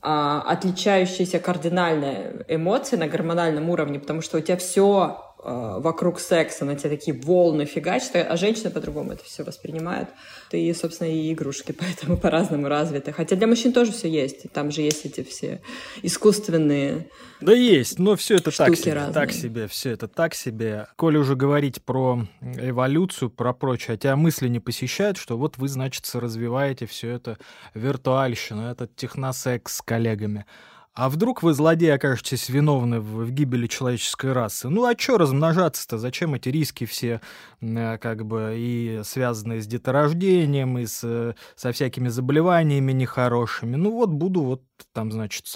а, 0.00 0.42
отличающиеся 0.42 1.40
кардинальные 1.40 2.44
эмоции 2.48 2.96
на 2.96 3.08
гормональном 3.08 3.68
уровне, 3.68 3.98
потому 3.98 4.20
что 4.20 4.38
у 4.38 4.40
тебя 4.40 4.56
все 4.56 5.33
вокруг 5.44 6.20
секса, 6.20 6.64
на 6.64 6.74
тебя 6.74 6.90
такие 6.90 7.14
волны 7.16 7.66
фигачат, 7.66 8.16
а 8.16 8.36
женщины 8.36 8.70
по-другому 8.70 9.12
это 9.12 9.24
все 9.24 9.44
воспринимают. 9.44 10.08
И, 10.50 10.72
собственно, 10.72 11.08
и 11.08 11.32
игрушки 11.32 11.72
поэтому 11.78 12.16
по-разному 12.16 12.68
развиты. 12.68 13.12
Хотя 13.12 13.36
для 13.36 13.46
мужчин 13.46 13.72
тоже 13.72 13.92
все 13.92 14.08
есть. 14.08 14.50
Там 14.52 14.70
же 14.70 14.80
есть 14.80 15.04
эти 15.04 15.22
все 15.22 15.60
искусственные 16.02 17.08
Да 17.40 17.52
есть, 17.52 17.98
но 17.98 18.16
все 18.16 18.36
это 18.36 18.56
так 18.56 18.76
себе, 18.76 18.94
разные. 18.94 19.14
так 19.14 19.32
себе, 19.32 19.68
все 19.68 19.90
это 19.90 20.08
так 20.08 20.34
себе. 20.34 20.86
Коли 20.96 21.18
уже 21.18 21.36
говорить 21.36 21.82
про 21.82 22.26
эволюцию, 22.40 23.30
про 23.30 23.52
прочее, 23.52 23.94
а 23.94 23.96
тебя 23.98 24.16
мысли 24.16 24.48
не 24.48 24.60
посещают, 24.60 25.18
что 25.18 25.36
вот 25.36 25.58
вы, 25.58 25.68
значит, 25.68 26.08
развиваете 26.14 26.86
все 26.86 27.10
это 27.10 27.38
виртуальщину, 27.74 28.70
этот 28.70 28.96
техносекс 28.96 29.76
с 29.76 29.82
коллегами. 29.82 30.46
А 30.94 31.08
вдруг 31.08 31.42
вы, 31.42 31.54
злодеи, 31.54 31.88
окажетесь 31.88 32.48
виновны 32.48 33.00
в, 33.00 33.28
гибели 33.32 33.66
человеческой 33.66 34.32
расы? 34.32 34.68
Ну 34.68 34.84
а 34.84 34.96
что 34.96 35.18
размножаться-то? 35.18 35.98
Зачем 35.98 36.34
эти 36.34 36.50
риски 36.50 36.86
все, 36.86 37.20
э, 37.60 37.98
как 37.98 38.24
бы, 38.24 38.54
и 38.56 39.00
связанные 39.02 39.60
с 39.60 39.66
деторождением, 39.66 40.78
и 40.78 40.86
с, 40.86 41.34
со 41.56 41.72
всякими 41.72 42.06
заболеваниями 42.06 42.92
нехорошими? 42.92 43.74
Ну 43.74 43.90
вот 43.90 44.10
буду 44.10 44.42
вот 44.42 44.62
там, 44.92 45.10
значит, 45.10 45.46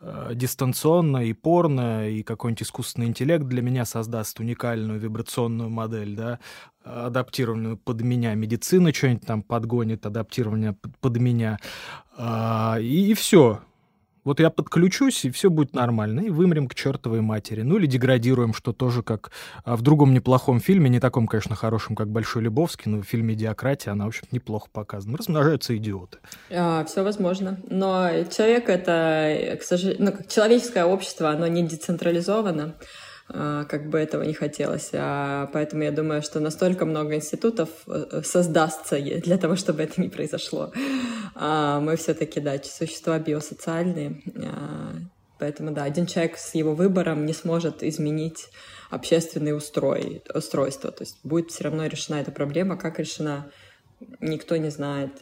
э, 0.00 0.30
дистанционно 0.34 1.24
и 1.24 1.32
порно, 1.32 2.10
и 2.10 2.22
какой-нибудь 2.22 2.64
искусственный 2.64 3.06
интеллект 3.06 3.46
для 3.46 3.62
меня 3.62 3.86
создаст 3.86 4.40
уникальную 4.40 5.00
вибрационную 5.00 5.70
модель, 5.70 6.14
да, 6.14 6.38
адаптированную 6.84 7.78
под 7.78 8.02
меня. 8.02 8.34
Медицина 8.34 8.92
что-нибудь 8.92 9.26
там 9.26 9.42
подгонит, 9.42 10.04
адаптирование 10.04 10.74
под, 10.74 10.98
под 10.98 11.16
меня. 11.16 11.58
А, 12.18 12.76
и, 12.78 13.12
и 13.12 13.14
все 13.14 13.62
Вот 14.26 14.40
я 14.40 14.50
подключусь, 14.50 15.24
и 15.24 15.30
все 15.30 15.50
будет 15.50 15.72
нормально, 15.72 16.18
и 16.18 16.30
вымрем 16.30 16.66
к 16.66 16.74
чертовой 16.74 17.20
матери. 17.20 17.62
Ну 17.62 17.76
или 17.76 17.86
деградируем, 17.86 18.52
что 18.54 18.72
тоже 18.72 19.04
как 19.04 19.30
а, 19.64 19.76
в 19.76 19.82
другом 19.82 20.12
неплохом 20.12 20.58
фильме, 20.58 20.90
не 20.90 20.98
таком, 20.98 21.28
конечно, 21.28 21.54
хорошем, 21.54 21.94
как 21.94 22.08
«Большой 22.08 22.42
Любовский», 22.42 22.90
но 22.90 23.02
в 23.02 23.04
фильме 23.04 23.34
«Идиократия» 23.34 23.92
она, 23.92 24.06
в 24.06 24.08
общем 24.08 24.24
неплохо 24.32 24.66
показана. 24.72 25.16
Размножаются 25.16 25.76
идиоты. 25.76 26.18
А, 26.50 26.84
все 26.86 27.04
возможно. 27.04 27.60
Но 27.70 28.10
человек— 28.24 28.68
это, 28.68 29.58
к 29.60 29.62
сожалению, 29.62 30.16
ну, 30.18 30.26
человеческое 30.28 30.86
общество, 30.86 31.30
оно 31.30 31.46
не 31.46 31.62
децентрализовано. 31.62 32.74
А, 33.28 33.64
как 33.64 33.88
бы 33.88 33.98
этого 33.98 34.22
не 34.22 34.34
хотелось. 34.34 34.90
А 34.92 35.48
поэтому 35.52 35.82
я 35.82 35.90
думаю, 35.90 36.22
что 36.22 36.40
настолько 36.40 36.84
много 36.84 37.14
институтов 37.14 37.68
э, 37.86 38.22
создастся 38.24 39.00
для 39.00 39.36
того, 39.36 39.56
чтобы 39.56 39.82
это 39.82 40.00
не 40.00 40.08
произошло. 40.08 40.72
А 41.34 41.80
мы 41.80 41.96
все-таки, 41.96 42.40
да, 42.40 42.56
существа 42.62 43.18
биосоциальные. 43.18 44.22
А, 44.36 44.94
поэтому, 45.38 45.72
да, 45.72 45.84
один 45.84 46.06
человек 46.06 46.38
с 46.38 46.54
его 46.54 46.74
выбором 46.74 47.26
не 47.26 47.32
сможет 47.32 47.82
изменить 47.82 48.48
общественные 48.90 49.56
устрой. 49.56 50.22
То 50.24 50.94
есть 51.00 51.18
будет 51.24 51.50
все 51.50 51.64
равно 51.64 51.86
решена 51.86 52.16
эта 52.16 52.30
проблема. 52.30 52.76
Как 52.76 53.00
решена, 53.00 53.50
никто 54.20 54.56
не 54.56 54.70
знает. 54.70 55.18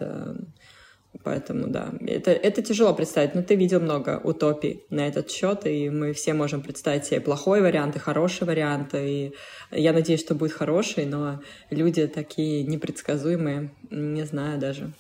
Поэтому, 1.23 1.69
да, 1.69 1.91
это, 2.07 2.33
это 2.33 2.63
тяжело 2.63 2.93
представить. 2.93 3.35
Но 3.35 3.43
ты 3.43 3.55
видел 3.55 3.81
много 3.81 4.21
утопий 4.23 4.85
на 4.91 5.07
этот 5.07 5.31
счет, 5.31 5.67
и 5.67 5.89
мы 5.89 6.13
все 6.13 6.35
можем 6.35 6.61
представить 6.61 7.05
себе 7.05 7.21
плохой 7.21 7.61
вариант 7.61 7.97
и 7.97 7.99
хороший 7.99 8.47
вариант. 8.47 8.95
И 8.95 9.33
я 9.71 9.93
надеюсь, 9.93 10.21
что 10.21 10.35
будет 10.35 10.53
хороший, 10.53 11.07
но 11.07 11.41
люди 11.71 12.07
такие 12.07 12.65
непредсказуемые, 12.65 13.71
не 13.91 14.25
знаю 14.25 14.59
даже. 14.59 14.91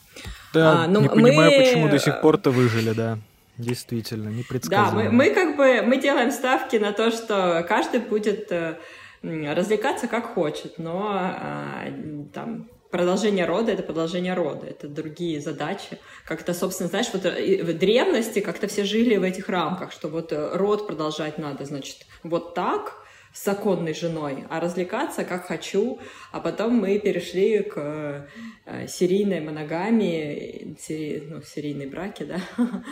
Да, 0.53 0.85
а, 0.85 0.87
но 0.87 1.01
не 1.01 1.09
мы... 1.09 1.15
понимаю, 1.15 1.53
почему 1.59 1.89
до 1.89 1.99
сих 1.99 2.21
пор-то 2.21 2.51
выжили, 2.51 2.93
да. 2.93 3.19
Действительно, 3.59 4.29
непредсказуемо. 4.31 5.05
Да, 5.05 5.11
мы, 5.11 5.29
мы 5.29 5.31
как 5.31 5.57
бы 5.57 5.83
мы 5.83 6.01
делаем 6.01 6.33
ставки 6.33 6.77
на 6.77 6.93
то, 6.93 7.11
что 7.11 7.65
каждый 7.69 8.01
будет 8.01 8.51
э, 8.51 8.79
развлекаться 9.23 10.09
как 10.09 10.35
хочет, 10.35 10.79
но 10.79 11.09
а, 11.12 11.85
там 12.33 12.69
продолжение 12.95 13.45
рода— 13.45 13.73
это 13.75 13.83
продолжение 13.83 14.35
рода, 14.35 14.67
это 14.67 14.87
другие 14.87 15.41
задачи. 15.41 15.99
Как-то, 16.25 16.55
собственно, 16.55 16.89
знаешь, 16.89 17.09
вот 17.13 17.25
э, 17.25 17.65
в 17.65 17.77
древности 17.77 18.39
как-то 18.39 18.69
все 18.69 18.85
жили 18.85 19.17
в 19.17 19.25
этих 19.25 19.49
рамках, 19.49 19.91
что 19.91 20.07
вот 20.07 20.31
э, 20.31 20.57
род 20.57 20.87
продолжать 20.87 21.37
надо, 21.37 21.65
значит, 21.65 22.07
вот 22.23 22.55
так, 22.55 23.04
с 23.35 23.45
законной 23.45 23.95
женой, 23.95 24.45
а 24.49 24.61
развлекаться 24.61 25.24
как 25.24 25.47
хочу. 25.47 25.99
А 26.30 26.39
потом 26.39 26.76
мы 26.76 26.99
перешли 27.01 27.62
к 27.62 28.26
э, 28.64 28.87
серийной 28.87 29.41
моногамии, 29.41 30.76
сери, 30.80 31.24
ну, 31.28 31.43
серийной 31.43 31.87
браки, 31.87 32.22
да, 32.22 32.41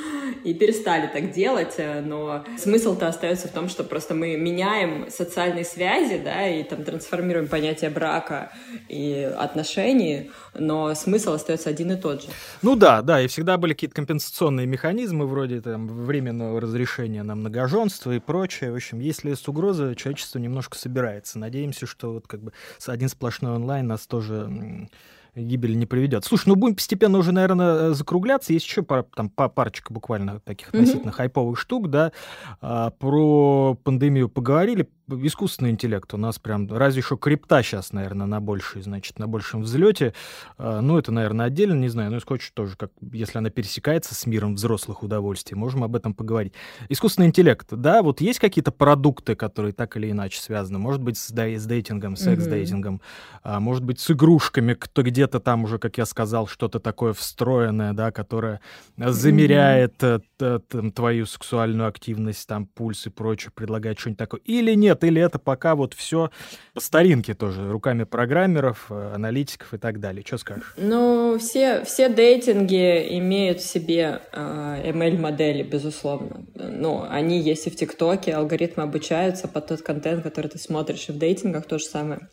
и 0.45 0.53
перестали 0.53 1.07
так 1.07 1.31
делать, 1.31 1.75
э, 1.79 2.01
но 2.01 2.45
смысл-то 2.59 3.07
остается 3.07 3.47
в 3.47 3.53
том, 3.53 3.69
что 3.69 3.85
просто 3.85 4.15
мы 4.15 4.37
меняем 4.37 5.09
социальные 5.11 5.65
связи, 5.65 6.21
да, 6.23 6.49
и 6.49 6.65
там 6.65 6.83
трансформируем 6.83 7.47
понятие 7.47 7.91
брака 7.91 8.53
и 8.89 9.33
отношений, 9.39 10.33
но 10.55 10.93
смысл 10.95 11.35
остается 11.35 11.71
один 11.71 11.93
и 11.93 11.97
тот 11.97 12.23
же. 12.23 12.29
Ну 12.63 12.75
да, 12.75 13.01
да, 13.03 13.21
и 13.21 13.29
всегда 13.29 13.59
были 13.59 13.75
какие-то 13.75 13.95
компенсационные 13.95 14.67
механизмы 14.67 15.27
вроде 15.27 15.61
там 15.61 15.87
временного 15.87 16.61
разрешения 16.61 17.23
на 17.23 17.37
многоженство 17.37 18.11
и 18.11 18.19
прочее. 18.19 18.73
В 18.73 18.75
общем, 18.75 18.99
если 18.99 19.31
есть 19.31 19.47
угроза, 19.47 19.95
человечество 19.95 20.32
количество 20.33 20.39
немножко 20.39 20.79
собирается. 20.79 21.39
Надеемся, 21.39 21.87
что 21.87 22.13
вот 22.15 22.27
как 22.27 22.43
бы 22.43 22.53
один 22.87 23.09
сплошной 23.09 23.55
онлайн 23.55 23.87
нас 23.87 24.07
тоже 24.07 24.89
гибель 25.35 25.79
не 25.79 25.87
приведет. 25.87 26.25
Слушай, 26.25 26.49
ну 26.49 26.57
будем 26.57 26.75
постепенно 26.75 27.19
уже, 27.19 27.33
наверное, 27.33 27.91
э, 27.91 27.95
закругляться. 27.95 28.53
Есть 28.53 28.67
еще 28.67 28.83
пара, 28.83 29.07
там, 29.15 29.31
парочка 29.31 29.93
буквально 29.93 30.41
таких 30.41 30.69
относительно 30.69 31.11
mm-hmm. 31.11 31.15
хайповых 31.15 31.59
штук, 31.59 31.89
да. 31.89 32.13
А, 32.61 32.91
про 32.91 33.75
пандемию 33.83 34.29
поговорили, 34.29 34.89
искусственный 35.09 35.71
интеллект 35.71 36.13
у 36.15 36.17
нас 36.17 36.39
прям, 36.39 36.73
разве 36.73 37.03
что 37.03 37.17
крипта 37.17 37.63
сейчас, 37.63 37.93
наверное, 37.93 38.27
на 38.27 38.41
большей, 38.41 38.83
значит, 38.83 39.19
на 39.19 39.27
большем 39.27 39.63
взлете. 39.63 40.15
А, 40.59 40.81
ну, 40.81 40.99
это, 40.99 41.13
наверное, 41.13 41.47
отдельно, 41.47 41.75
не 41.75 41.89
знаю, 41.89 42.11
но 42.11 42.17
ну, 42.17 42.23
хочешь 42.25 42.51
тоже, 42.51 42.77
как, 42.77 42.91
если 43.13 43.39
она 43.39 43.51
пересекается 43.51 44.15
с 44.15 44.27
миром 44.27 44.55
взрослых 44.55 45.03
удовольствий, 45.03 45.57
можем 45.57 45.85
об 45.85 45.97
этом 45.97 46.15
поговорить. 46.15 46.53
Искусственный 46.89 47.29
интеллект, 47.29 47.67
да, 47.71 48.03
вот 48.03 48.21
есть 48.21 48.39
какие-то 48.39 48.73
продукты, 48.73 49.35
которые 49.35 49.73
так 49.73 49.97
или 49.97 50.11
иначе 50.11 50.41
связаны, 50.41 50.79
может 50.79 51.03
быть, 51.03 51.19
с, 51.19 51.31
да, 51.31 51.47
с 51.49 51.67
дейтингом, 51.67 52.17
секс-дейтингом, 52.17 52.97
mm-hmm. 52.97 53.41
а, 53.43 53.61
может 53.61 53.85
быть, 53.85 54.01
с 54.01 54.11
игрушками, 54.11 54.75
кто 54.75 55.03
где-то 55.03 55.41
там 55.41 55.65
уже, 55.65 55.79
как 55.79 55.99
я 55.99 56.07
сказал, 56.07 56.47
что-то 56.47 56.81
такое 56.81 57.13
встроенное, 57.13 57.93
да, 57.93 58.13
которое 58.13 58.61
замеряет 58.97 60.03
mm-hmm. 60.03 60.93
твою 60.93 61.27
сексуальную 61.27 61.89
активность, 61.89 62.47
там, 62.49 62.67
пульс 62.67 63.07
и 63.07 63.11
прочее, 63.11 63.53
предлагает 63.55 63.99
что-нибудь 63.99 64.19
такое, 64.19 64.41
или 64.45 64.75
нет, 64.75 65.02
или 65.03 65.21
это 65.21 65.39
пока 65.39 65.75
вот 65.75 65.95
все 65.95 66.31
по 66.75 66.81
старинке 66.81 67.35
тоже, 67.35 67.71
руками 67.71 68.05
программеров, 68.05 68.87
э, 68.91 69.13
аналитиков 69.15 69.75
и 69.75 69.79
так 69.79 70.01
далее. 70.01 70.25
Что 70.27 70.39
скажешь? 70.39 70.75
Ну, 70.77 71.39
все, 71.39 71.85
все 71.85 72.09
дейтинги 72.09 73.19
имеют 73.19 73.61
в 73.61 73.67
себе 73.67 74.23
э, 74.33 74.93
ML-модели, 74.93 75.63
безусловно. 75.63 76.45
Ну, 76.55 77.07
они 77.09 77.41
есть 77.41 77.67
и 77.67 77.71
в 77.71 77.77
ТикТоке, 77.77 78.35
алгоритмы 78.35 78.83
обучаются 78.83 79.49
под 79.49 79.67
тот 79.67 79.83
контент, 79.83 80.23
который 80.23 80.49
ты 80.49 80.59
смотришь, 80.59 81.09
и 81.09 81.13
в 81.13 81.19
дейтингах 81.19 81.67
то 81.67 81.79
же 81.79 81.85
самое. 81.85 82.29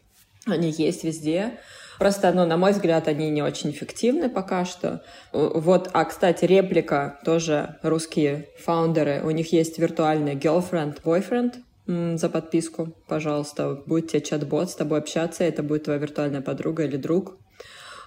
Они 0.46 0.72
есть 0.72 1.04
везде. 1.04 1.60
Просто, 2.00 2.32
ну, 2.32 2.46
на 2.46 2.56
мой 2.56 2.72
взгляд, 2.72 3.10
они 3.10 3.30
не 3.30 3.42
очень 3.42 3.72
эффективны 3.72 4.30
пока 4.30 4.64
что. 4.64 5.04
Вот, 5.34 5.90
а, 5.92 6.06
кстати, 6.06 6.46
реплика 6.46 7.20
тоже 7.26 7.78
русские 7.84 8.48
фаундеры. 8.58 9.22
У 9.22 9.32
них 9.32 9.52
есть 9.52 9.78
виртуальный 9.78 10.36
girlfriend, 10.36 11.02
boyfriend, 11.04 11.56
за 11.90 12.30
подписку, 12.30 12.94
пожалуйста. 13.08 13.82
Будет 13.86 14.10
тебе 14.10 14.22
чат-бот 14.22 14.70
с 14.70 14.76
тобой 14.76 15.00
общаться, 15.00 15.44
это 15.44 15.64
будет 15.64 15.86
твоя 15.86 16.00
виртуальная 16.00 16.42
подруга 16.42 16.86
или 16.86 16.98
друг. 16.98 17.38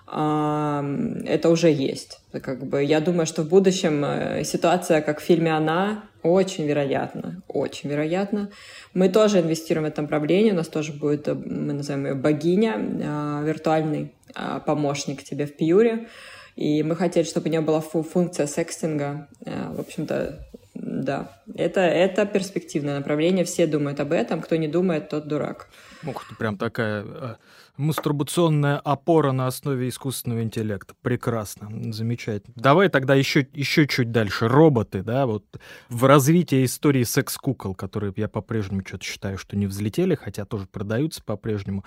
Это 0.07 1.49
уже 1.49 1.71
есть. 1.71 2.21
Как 2.33 2.67
бы, 2.67 2.85
я 2.85 3.01
думаю, 3.01 3.25
что 3.25 3.43
в 3.43 3.49
будущем 3.49 4.05
э, 4.05 4.45
ситуация, 4.45 5.01
как 5.01 5.21
в 5.21 5.23
фильме 5.23 5.55
«Она», 5.55 6.05
очень 6.23 6.67
вероятно, 6.67 7.43
очень 7.49 7.89
вероятно. 7.89 8.51
Мы 8.95 9.09
тоже 9.09 9.41
инвестируем 9.41 9.87
в 9.87 9.89
это 9.89 10.03
направление, 10.03 10.53
у 10.53 10.57
нас 10.57 10.69
тоже 10.69 10.93
будет, 10.93 11.29
э, 11.29 11.35
мы 11.35 11.73
называем 11.73 12.07
ее 12.07 12.15
богиня, 12.15 12.75
а, 13.05 13.43
виртуальный 13.43 14.13
а, 14.35 14.61
помощник 14.61 15.23
тебе 15.23 15.47
в 15.47 15.57
Пьюре. 15.57 16.09
И 16.57 16.83
мы 16.83 16.95
хотели, 16.95 17.25
чтобы 17.25 17.49
у 17.49 17.51
нее 17.51 17.63
была 17.63 17.81
функция 17.81 18.47
секстинга. 18.47 19.29
Э, 19.47 19.73
в 19.73 19.81
общем-то, 19.81 20.47
да, 20.75 21.33
это, 21.55 21.81
это 21.81 22.25
перспективное 22.25 22.97
направление. 22.97 23.45
Все 23.45 23.67
думают 23.67 24.01
об 24.01 24.13
этом. 24.13 24.41
Кто 24.41 24.57
не 24.57 24.69
думает, 24.69 25.11
тот 25.11 25.29
дурак. 25.29 25.69
Ух 26.07 26.27
ты, 26.29 26.35
прям 26.35 26.57
такая 26.57 27.05
э, 27.05 27.35
мастурбационная 27.77 28.79
опора 28.79 29.33
на 29.33 29.47
основе 29.47 29.89
искусственного 29.89 30.43
интеллекта. 30.43 30.95
Прекрасно, 31.03 31.93
замечательно. 31.93 32.55
Давай 32.57 32.89
тогда 32.89 33.15
еще, 33.15 33.47
еще 33.53 33.87
чуть 33.87 34.13
дальше. 34.13 34.49
Роботы, 34.49 35.03
да, 35.03 35.27
вот 35.27 35.45
в 35.91 36.05
развитии 36.05 36.65
истории 36.65 37.05
секс-кукол, 37.05 37.75
которые 37.75 38.13
я 38.17 38.29
по-прежнему 38.29 38.83
что-то 38.87 39.05
считаю, 39.05 39.37
что 39.37 39.57
не 39.57 39.67
взлетели, 39.67 40.15
хотя 40.15 40.47
тоже 40.47 40.67
продаются 40.67 41.23
по-прежнему 41.23 41.85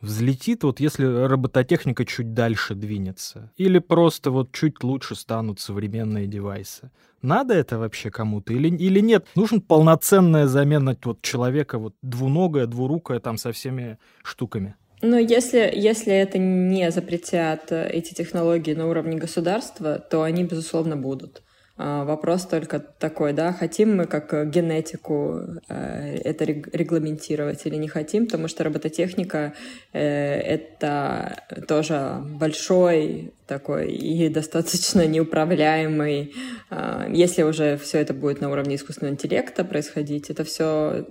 взлетит, 0.00 0.62
вот 0.64 0.80
если 0.80 1.06
робототехника 1.06 2.04
чуть 2.04 2.34
дальше 2.34 2.74
двинется? 2.74 3.52
Или 3.56 3.78
просто 3.78 4.30
вот 4.30 4.52
чуть 4.52 4.82
лучше 4.82 5.14
станут 5.14 5.60
современные 5.60 6.26
девайсы? 6.26 6.90
Надо 7.22 7.54
это 7.54 7.78
вообще 7.78 8.10
кому-то 8.10 8.52
или, 8.52 8.68
или 8.68 9.00
нет? 9.00 9.26
Нужен 9.34 9.60
полноценная 9.60 10.46
замена 10.46 10.96
вот 11.04 11.22
человека, 11.22 11.78
вот 11.78 11.94
двуногая, 12.02 12.66
двурукая 12.66 13.20
там 13.20 13.38
со 13.38 13.52
всеми 13.52 13.98
штуками. 14.22 14.76
Но 15.02 15.18
если, 15.18 15.70
если 15.74 16.12
это 16.14 16.38
не 16.38 16.90
запретят 16.90 17.70
э, 17.70 17.88
эти 17.90 18.14
технологии 18.14 18.72
на 18.72 18.86
уровне 18.86 19.18
государства, 19.18 19.98
то 19.98 20.22
они, 20.22 20.44
безусловно, 20.44 20.96
будут. 20.96 21.42
А, 21.78 22.04
вопрос 22.04 22.46
только 22.46 22.78
такой, 22.78 23.32
да, 23.34 23.52
хотим 23.52 23.96
мы 23.96 24.06
как 24.06 24.32
э, 24.32 24.46
генетику 24.46 25.42
э, 25.68 26.18
это 26.24 26.44
регламентировать 26.44 27.66
или 27.66 27.76
не 27.76 27.88
хотим, 27.88 28.26
потому 28.26 28.48
что 28.48 28.64
робототехника 28.64 29.52
э, 29.92 30.00
это 30.00 31.42
тоже 31.68 32.22
большой 32.24 33.34
такой 33.46 33.92
и 33.92 34.28
достаточно 34.28 35.06
неуправляемый. 35.06 36.34
А, 36.70 37.06
если 37.10 37.42
уже 37.42 37.76
все 37.76 37.98
это 37.98 38.12
будет 38.12 38.40
на 38.40 38.50
уровне 38.50 38.76
искусственного 38.76 39.14
интеллекта 39.14 39.64
происходить, 39.64 40.30
это 40.30 40.44
все 40.44 41.06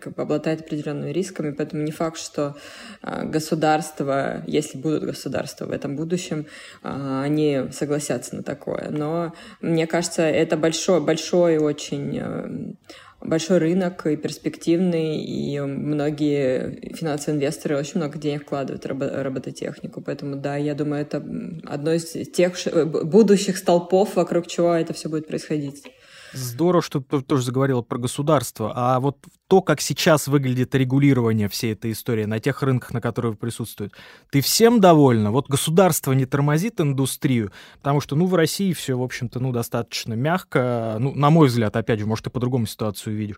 как 0.00 0.14
бы 0.14 0.22
обладает 0.22 0.60
определенными 0.60 1.10
рисками, 1.10 1.50
поэтому 1.50 1.82
не 1.82 1.90
факт, 1.90 2.18
что 2.18 2.56
а, 3.02 3.24
государство, 3.24 4.44
если 4.46 4.78
будут 4.78 5.04
государства 5.04 5.66
в 5.66 5.72
этом 5.72 5.96
будущем, 5.96 6.46
они 6.82 7.62
согласятся 7.72 8.36
на 8.36 8.42
такое. 8.42 8.88
Но 8.90 9.34
мне 9.60 9.86
кажется, 9.86 10.01
это 10.18 10.56
большой, 10.56 11.00
большой 11.00 11.58
очень 11.58 12.76
большой 13.24 13.58
рынок 13.58 14.06
и 14.06 14.16
перспективный, 14.16 15.22
и 15.22 15.60
многие 15.60 16.92
финансовые 16.94 17.36
инвесторы 17.36 17.76
очень 17.76 17.98
много 17.98 18.18
денег 18.18 18.42
вкладывают 18.42 18.84
в 18.84 19.22
робототехнику. 19.22 20.00
Поэтому, 20.00 20.36
да, 20.36 20.56
я 20.56 20.74
думаю, 20.74 21.02
это 21.02 21.24
одно 21.64 21.92
из 21.92 22.12
тех 22.30 22.54
будущих 23.04 23.56
столпов, 23.56 24.16
вокруг 24.16 24.46
чего 24.46 24.74
это 24.74 24.92
все 24.92 25.08
будет 25.08 25.28
происходить. 25.28 25.84
Здорово, 26.32 26.82
что 26.82 27.00
ты 27.00 27.20
тоже 27.20 27.44
заговорила 27.44 27.82
про 27.82 27.98
государство. 27.98 28.72
А 28.74 29.00
вот 29.00 29.18
то, 29.48 29.60
как 29.60 29.82
сейчас 29.82 30.28
выглядит 30.28 30.74
регулирование 30.74 31.46
всей 31.46 31.74
этой 31.74 31.92
истории 31.92 32.24
на 32.24 32.40
тех 32.40 32.62
рынках, 32.62 32.94
на 32.94 33.02
которых 33.02 33.38
присутствует, 33.38 33.92
ты 34.30 34.40
всем 34.40 34.80
довольна? 34.80 35.30
Вот 35.30 35.48
государство 35.48 36.12
не 36.12 36.24
тормозит 36.24 36.80
индустрию, 36.80 37.52
потому 37.76 38.00
что, 38.00 38.16
ну, 38.16 38.24
в 38.26 38.34
России 38.34 38.72
все, 38.72 38.96
в 38.96 39.02
общем-то, 39.02 39.40
ну, 39.40 39.52
достаточно 39.52 40.14
мягко. 40.14 40.96
Ну, 40.98 41.14
на 41.14 41.28
мой 41.28 41.48
взгляд, 41.48 41.76
опять 41.76 42.00
же, 42.00 42.06
может, 42.06 42.24
ты 42.24 42.30
по-другому 42.30 42.64
ситуацию 42.64 43.14
видишь. 43.14 43.36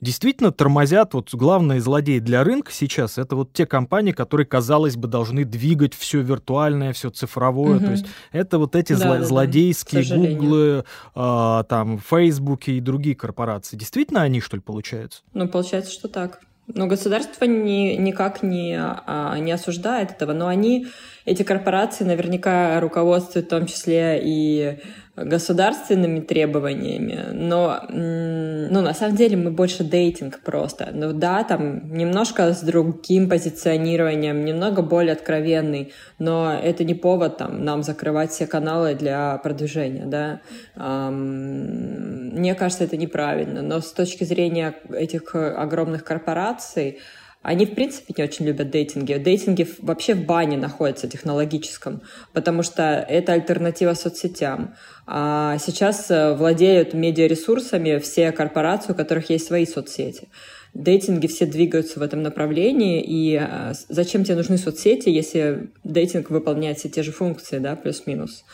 Действительно 0.00 0.52
тормозят, 0.52 1.14
вот 1.14 1.34
главные 1.34 1.80
злодеи 1.80 2.20
для 2.20 2.44
рынка 2.44 2.70
сейчас, 2.70 3.18
это 3.18 3.34
вот 3.34 3.52
те 3.52 3.66
компании, 3.66 4.12
которые, 4.12 4.46
казалось 4.46 4.96
бы, 4.96 5.08
должны 5.08 5.44
двигать 5.44 5.94
все 5.94 6.20
виртуальное, 6.20 6.92
все 6.92 7.10
цифровое. 7.10 7.78
Угу. 7.78 7.84
То 7.84 7.90
есть 7.90 8.06
это 8.30 8.58
вот 8.58 8.76
эти 8.76 8.92
да, 8.92 8.98
зло- 8.98 9.18
да, 9.18 9.24
злодейские 9.24 10.04
Гуглы, 10.16 10.84
э, 11.14 11.64
там, 11.68 11.98
Фейсбуки 12.36 12.70
и 12.70 12.80
другие 12.80 13.16
корпорации. 13.16 13.76
Действительно 13.76 14.22
они, 14.22 14.40
что 14.40 14.56
ли, 14.56 14.62
получаются? 14.62 15.22
Ну, 15.32 15.48
получается, 15.48 15.92
что 15.92 16.08
так. 16.08 16.40
Но 16.66 16.86
государство 16.86 17.44
ни, 17.44 17.94
никак 17.96 18.42
не, 18.42 18.76
а, 18.78 19.38
не 19.38 19.52
осуждает 19.52 20.10
этого, 20.10 20.32
но 20.32 20.48
они, 20.48 20.88
эти 21.24 21.44
корпорации 21.44 22.04
наверняка 22.04 22.80
руководствуют 22.80 23.46
в 23.46 23.50
том 23.50 23.66
числе 23.66 24.20
и 24.22 24.80
государственными 25.16 26.20
требованиями, 26.20 27.30
но 27.32 27.82
ну, 27.88 28.82
на 28.82 28.92
самом 28.92 29.16
деле 29.16 29.36
мы 29.36 29.50
больше 29.50 29.82
дейтинг 29.82 30.40
просто. 30.40 30.90
Ну 30.92 31.12
да, 31.12 31.42
там 31.42 31.90
немножко 31.96 32.52
с 32.52 32.60
другим 32.60 33.28
позиционированием, 33.28 34.44
немного 34.44 34.82
более 34.82 35.14
откровенный, 35.14 35.92
но 36.18 36.52
это 36.52 36.84
не 36.84 36.94
повод 36.94 37.38
там, 37.38 37.64
нам 37.64 37.82
закрывать 37.82 38.30
все 38.30 38.46
каналы 38.46 38.94
для 38.94 39.38
продвижения, 39.38 40.04
да. 40.04 40.40
Мне 40.76 42.54
кажется, 42.54 42.84
это 42.84 42.96
неправильно, 42.98 43.62
но 43.62 43.80
с 43.80 43.92
точки 43.92 44.24
зрения 44.24 44.74
этих 44.90 45.34
огромных 45.34 46.04
корпораций, 46.04 46.98
они, 47.46 47.64
в 47.64 47.76
принципе, 47.76 48.12
не 48.18 48.24
очень 48.24 48.44
любят 48.44 48.70
дейтинги. 48.70 49.14
Дейтинги 49.14 49.68
вообще 49.78 50.14
в 50.14 50.26
бане 50.26 50.56
находятся 50.56 51.06
технологическом, 51.06 52.02
потому 52.32 52.64
что 52.64 52.82
это 52.82 53.34
альтернатива 53.34 53.94
соцсетям. 53.94 54.74
А 55.06 55.56
сейчас 55.58 56.10
э, 56.10 56.34
владеют 56.34 56.92
медиаресурсами 56.92 57.98
все 57.98 58.32
корпорации, 58.32 58.92
у 58.92 58.94
которых 58.96 59.30
есть 59.30 59.46
свои 59.46 59.64
соцсети. 59.64 60.28
Дейтинги 60.74 61.28
все 61.28 61.46
двигаются 61.46 62.00
в 62.00 62.02
этом 62.02 62.20
направлении, 62.20 63.00
и 63.00 63.40
э, 63.40 63.74
зачем 63.88 64.24
тебе 64.24 64.34
нужны 64.34 64.58
соцсети, 64.58 65.08
если 65.08 65.70
дейтинг 65.84 66.30
выполняет 66.30 66.78
все 66.78 66.88
те 66.88 67.04
же 67.04 67.12
функции, 67.12 67.58
да, 67.58 67.76
плюс-минус. 67.76 68.44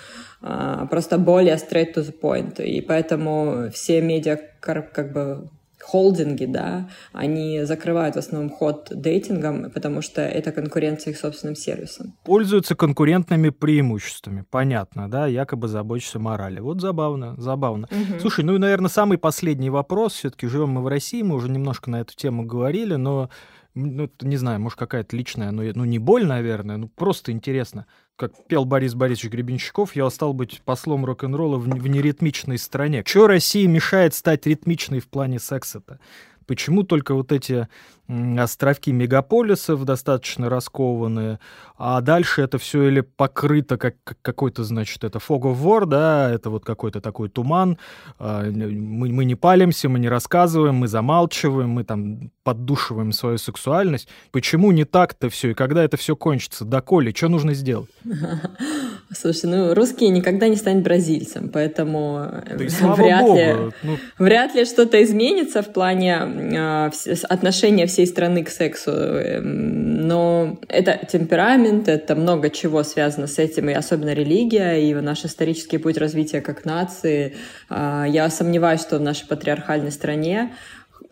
А, 0.42 0.84
просто 0.84 1.16
более 1.16 1.54
straight 1.54 1.94
to 1.94 2.04
the 2.04 2.14
point. 2.20 2.62
И 2.62 2.82
поэтому 2.82 3.70
все 3.72 4.02
медиа 4.02 4.38
как 4.60 5.14
бы 5.14 5.48
холдинги, 5.82 6.44
да, 6.44 6.88
они 7.12 7.64
закрывают 7.64 8.14
в 8.14 8.18
основном 8.18 8.50
ход 8.50 8.88
дейтингом, 8.90 9.70
потому 9.70 10.00
что 10.00 10.22
это 10.22 10.52
конкуренция 10.52 11.12
их 11.12 11.18
собственным 11.18 11.56
сервисом. 11.56 12.14
Пользуются 12.24 12.74
конкурентными 12.74 13.50
преимуществами, 13.50 14.44
понятно, 14.48 15.10
да, 15.10 15.26
якобы 15.26 15.68
заботятся 15.68 16.18
о 16.18 16.20
морали. 16.20 16.60
Вот 16.60 16.80
забавно, 16.80 17.34
забавно. 17.36 17.88
Угу. 17.90 18.20
Слушай, 18.20 18.44
ну 18.44 18.54
и, 18.54 18.58
наверное, 18.58 18.88
самый 18.88 19.18
последний 19.18 19.70
вопрос, 19.70 20.14
все-таки 20.14 20.46
живем 20.46 20.70
мы 20.70 20.82
в 20.82 20.86
России, 20.86 21.22
мы 21.22 21.34
уже 21.34 21.50
немножко 21.50 21.90
на 21.90 22.00
эту 22.00 22.14
тему 22.14 22.44
говорили, 22.44 22.94
но 22.94 23.28
ну, 23.74 24.10
не 24.20 24.36
знаю, 24.36 24.60
может, 24.60 24.78
какая-то 24.78 25.16
личная, 25.16 25.50
но 25.50 25.62
ну, 25.62 25.84
не 25.84 25.98
боль, 25.98 26.26
наверное, 26.26 26.76
ну, 26.76 26.88
просто 26.88 27.32
интересно 27.32 27.86
как 28.16 28.32
пел 28.46 28.64
Борис 28.64 28.94
Борисович 28.94 29.32
Гребенщиков, 29.32 29.96
я 29.96 30.08
стал 30.10 30.32
быть 30.32 30.62
послом 30.64 31.04
рок-н-ролла 31.04 31.56
в, 31.56 31.64
в 31.64 31.88
неритмичной 31.88 32.58
стране. 32.58 33.02
Что 33.06 33.26
России 33.26 33.66
мешает 33.66 34.14
стать 34.14 34.46
ритмичной 34.46 35.00
в 35.00 35.08
плане 35.08 35.38
секса-то? 35.38 35.98
Почему 36.46 36.82
только 36.82 37.14
вот 37.14 37.32
эти 37.32 37.68
островки 38.38 38.92
мегаполисов 38.92 39.84
достаточно 39.84 40.48
раскованные, 40.48 41.38
а 41.78 42.00
дальше 42.00 42.42
это 42.42 42.58
все 42.58 42.88
или 42.88 43.00
покрыто 43.00 43.76
как 43.76 43.96
какой-то, 44.22 44.64
значит, 44.64 45.02
это 45.04 45.18
fog 45.18 45.42
of 45.42 45.60
war, 45.62 45.86
да, 45.86 46.30
это 46.30 46.50
вот 46.50 46.64
какой-то 46.64 47.00
такой 47.00 47.28
туман, 47.28 47.78
а, 48.18 48.44
мы, 48.44 49.08
мы 49.08 49.24
не 49.24 49.34
палимся, 49.34 49.88
мы 49.88 49.98
не 49.98 50.08
рассказываем, 50.08 50.76
мы 50.76 50.88
замалчиваем, 50.88 51.70
мы 51.70 51.84
там 51.84 52.30
поддушиваем 52.44 53.12
свою 53.12 53.38
сексуальность. 53.38 54.08
Почему 54.30 54.72
не 54.72 54.84
так-то 54.84 55.28
все, 55.28 55.50
и 55.50 55.54
когда 55.54 55.84
это 55.84 55.96
все 55.96 56.16
кончится, 56.16 56.64
доколе, 56.64 57.12
что 57.14 57.28
нужно 57.28 57.54
сделать? 57.54 57.90
Слушай, 59.10 59.50
ну 59.50 59.74
русский 59.74 60.08
никогда 60.08 60.48
не 60.48 60.56
станет 60.56 60.82
бразильцем, 60.82 61.48
поэтому 61.48 62.28
да 62.48 62.94
вряд, 62.94 63.22
Богу. 63.22 63.36
ли, 63.36 63.54
ну... 63.82 63.98
вряд 64.18 64.54
ли 64.54 64.64
что-то 64.64 65.02
изменится 65.02 65.62
в 65.62 65.72
плане 65.72 66.16
э, 66.16 66.90
отношения 67.28 67.86
всей 67.86 68.01
страны 68.06 68.44
к 68.44 68.48
сексу. 68.48 68.90
Эм, 68.90 70.06
но 70.06 70.58
это 70.68 70.98
темперамент, 71.06 71.88
это 71.88 72.14
много 72.14 72.50
чего 72.50 72.82
связано 72.82 73.26
с 73.26 73.38
этим, 73.38 73.68
и 73.68 73.72
особенно 73.72 74.12
религия, 74.12 74.74
и 74.76 74.94
наш 74.94 75.24
исторический 75.24 75.78
путь 75.78 75.98
развития 75.98 76.40
как 76.40 76.64
нации. 76.64 77.34
Э, 77.70 78.04
я 78.08 78.28
сомневаюсь, 78.30 78.80
что 78.80 78.98
в 78.98 79.00
нашей 79.02 79.26
патриархальной 79.26 79.90
стране 79.92 80.52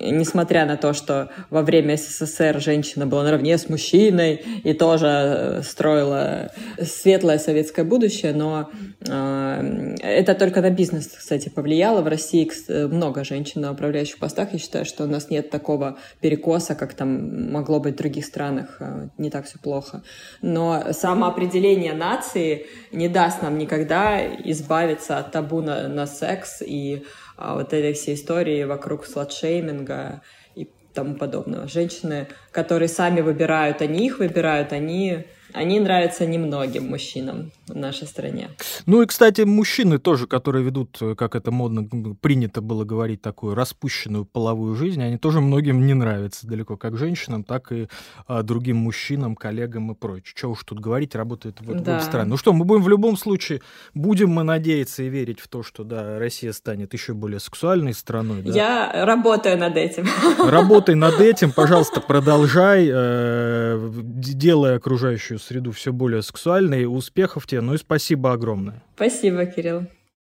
несмотря 0.01 0.67
на 0.67 0.77
то, 0.77 0.93
что 0.93 1.31
во 1.51 1.63
время 1.63 1.97
СССР 1.97 2.61
женщина 2.61 3.07
была 3.07 3.25
наравне 3.25 3.57
с 3.59 3.69
мужчиной 3.69 4.43
и 4.65 4.73
тоже 4.73 5.07
э, 5.07 5.63
строила 5.63 6.51
светлое 6.83 7.39
советское 7.39 7.85
будущее, 7.85 8.33
но 8.33 8.71
э, 9.07 9.97
это 10.03 10.35
только 10.35 10.61
на 10.61 10.71
бизнес, 10.71 11.09
кстати, 11.09 11.49
повлияло. 11.49 12.03
В 12.03 12.09
России 12.09 12.51
много 12.87 13.25
женщин 13.25 13.61
на 13.61 13.73
управляющих 13.73 14.19
постах. 14.19 14.53
Я 14.53 14.59
считаю, 14.59 14.85
что 14.85 15.05
у 15.05 15.07
нас 15.07 15.31
нет 15.31 15.51
такого 15.51 15.99
перекоса, 16.21 16.75
как 16.75 16.95
там 16.95 17.53
могло 17.53 17.81
быть 17.81 17.95
в 17.95 17.99
других 17.99 18.25
странах. 18.25 18.77
Э, 18.81 19.09
не 19.19 19.31
так 19.31 19.47
все 19.47 19.59
плохо. 19.59 20.03
Но 20.43 20.93
самоопределение 20.93 21.93
нации 21.93 22.67
не 22.93 23.09
даст 23.09 23.43
нам 23.43 23.59
никогда 23.59 24.21
избавиться 24.45 25.19
от 25.19 25.33
табу 25.33 25.61
на, 25.61 25.89
на 25.89 26.07
секс 26.07 26.63
и 26.63 27.05
вот 27.41 27.73
этой 27.73 27.95
всей 27.95 28.15
истории 28.15 28.65
вокруг 28.65 29.07
сладшейминга 29.07 30.23
и 30.55 30.71
тому 30.95 31.15
подобного. 31.17 31.67
Женщины, 31.67 32.29
которые 32.53 32.89
сами 32.89 33.21
выбирают, 33.21 33.83
они 33.83 34.07
их 34.07 34.19
выбирают, 34.19 34.73
они 34.73 35.27
они 35.53 35.81
нравятся 35.81 36.27
немногим 36.27 36.89
мужчинам 36.89 37.53
в 37.67 37.77
нашей 37.77 38.07
стране. 38.07 38.51
Ну 38.87 39.03
и, 39.03 39.07
кстати, 39.07 39.43
мужчины 39.43 39.99
тоже, 39.99 40.27
которые 40.27 40.65
ведут, 40.65 40.99
э, 41.01 41.15
как 41.15 41.35
это 41.35 41.51
модно 41.51 41.89
принято 42.21 42.61
было 42.61 42.85
говорить, 42.85 43.23
такую 43.23 43.55
распущенную 43.55 44.25
половую 44.25 44.75
жизнь, 44.77 45.03
они 45.03 45.19
тоже 45.19 45.41
многим 45.41 45.87
не 45.87 45.95
нравятся 45.95 46.47
далеко, 46.47 46.77
как 46.77 46.97
женщинам, 46.97 47.45
так 47.45 47.73
и 47.73 47.89
а, 48.27 48.43
другим 48.43 48.77
мужчинам, 48.77 49.35
коллегам 49.35 49.93
и 49.93 49.95
прочее. 49.95 50.33
Что 50.37 50.51
уж 50.51 50.65
тут 50.65 50.81
говорить, 50.81 51.15
работает 51.15 51.61
в 51.61 51.83
да. 51.83 52.01
стране. 52.01 52.29
Ну 52.29 52.37
что, 52.37 52.53
мы 52.53 52.65
будем 52.65 52.83
в 52.83 52.89
любом 52.89 53.17
случае, 53.17 53.61
будем 53.95 54.31
мы 54.31 54.43
надеяться 54.43 55.03
и 55.03 55.09
верить 55.09 55.41
в 55.41 55.49
то, 55.49 55.63
что, 55.63 55.85
да, 55.85 56.19
Россия 56.19 56.53
станет 56.53 56.93
еще 56.93 57.15
более 57.15 57.41
сексуальной 57.41 57.95
страной. 57.95 58.43
Да? 58.43 58.53
Я 58.53 59.05
работаю 59.05 59.59
над 59.59 59.77
этим. 59.77 60.07
Работай 60.39 60.95
над 60.95 61.21
этим, 61.21 61.53
пожалуйста, 61.53 62.01
продолжай, 62.01 62.89
э, 62.93 63.91
делая 64.03 64.77
окружающую 64.77 65.39
среду 65.41 65.73
все 65.73 65.93
более 65.93 66.23
сексуальной. 66.23 66.87
Успехов 66.87 67.47
тебе, 67.47 67.61
ну 67.61 67.75
и 67.75 67.79
спасибо 67.79 68.33
огромное. 68.33 68.83
Спасибо, 68.95 69.47
Кирилл. 69.47 69.87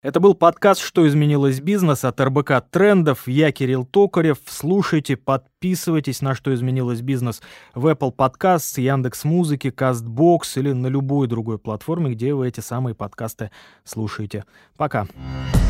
Это 0.02 0.20
был 0.20 0.34
подкаст 0.34 0.82
«Что 0.82 1.08
изменилось 1.08 1.62
бизнес» 1.62 2.04
от 2.04 2.20
РБК 2.20 2.62
Трендов. 2.70 3.26
Я 3.26 3.54
Кирилл 3.54 3.86
Токарев. 3.86 4.38
Слушайте, 4.46 5.16
подписывайтесь 5.16 6.22
на 6.22 6.36
«Что 6.36 6.54
изменилось 6.54 7.00
бизнес» 7.00 7.42
в 7.74 7.88
Apple 7.88 8.14
Podcasts, 8.14 8.82
Яндекс 8.82 9.24
Музыки, 9.24 9.68
Castbox 9.68 10.42
или 10.56 10.74
на 10.74 10.88
любой 10.88 11.28
другой 11.28 11.58
платформе, 11.58 12.12
где 12.12 12.34
вы 12.34 12.50
эти 12.50 12.60
самые 12.60 12.96
подкасты 12.96 13.52
слушаете. 13.86 14.44
Пока. 14.76 15.06
Пока. 15.06 15.63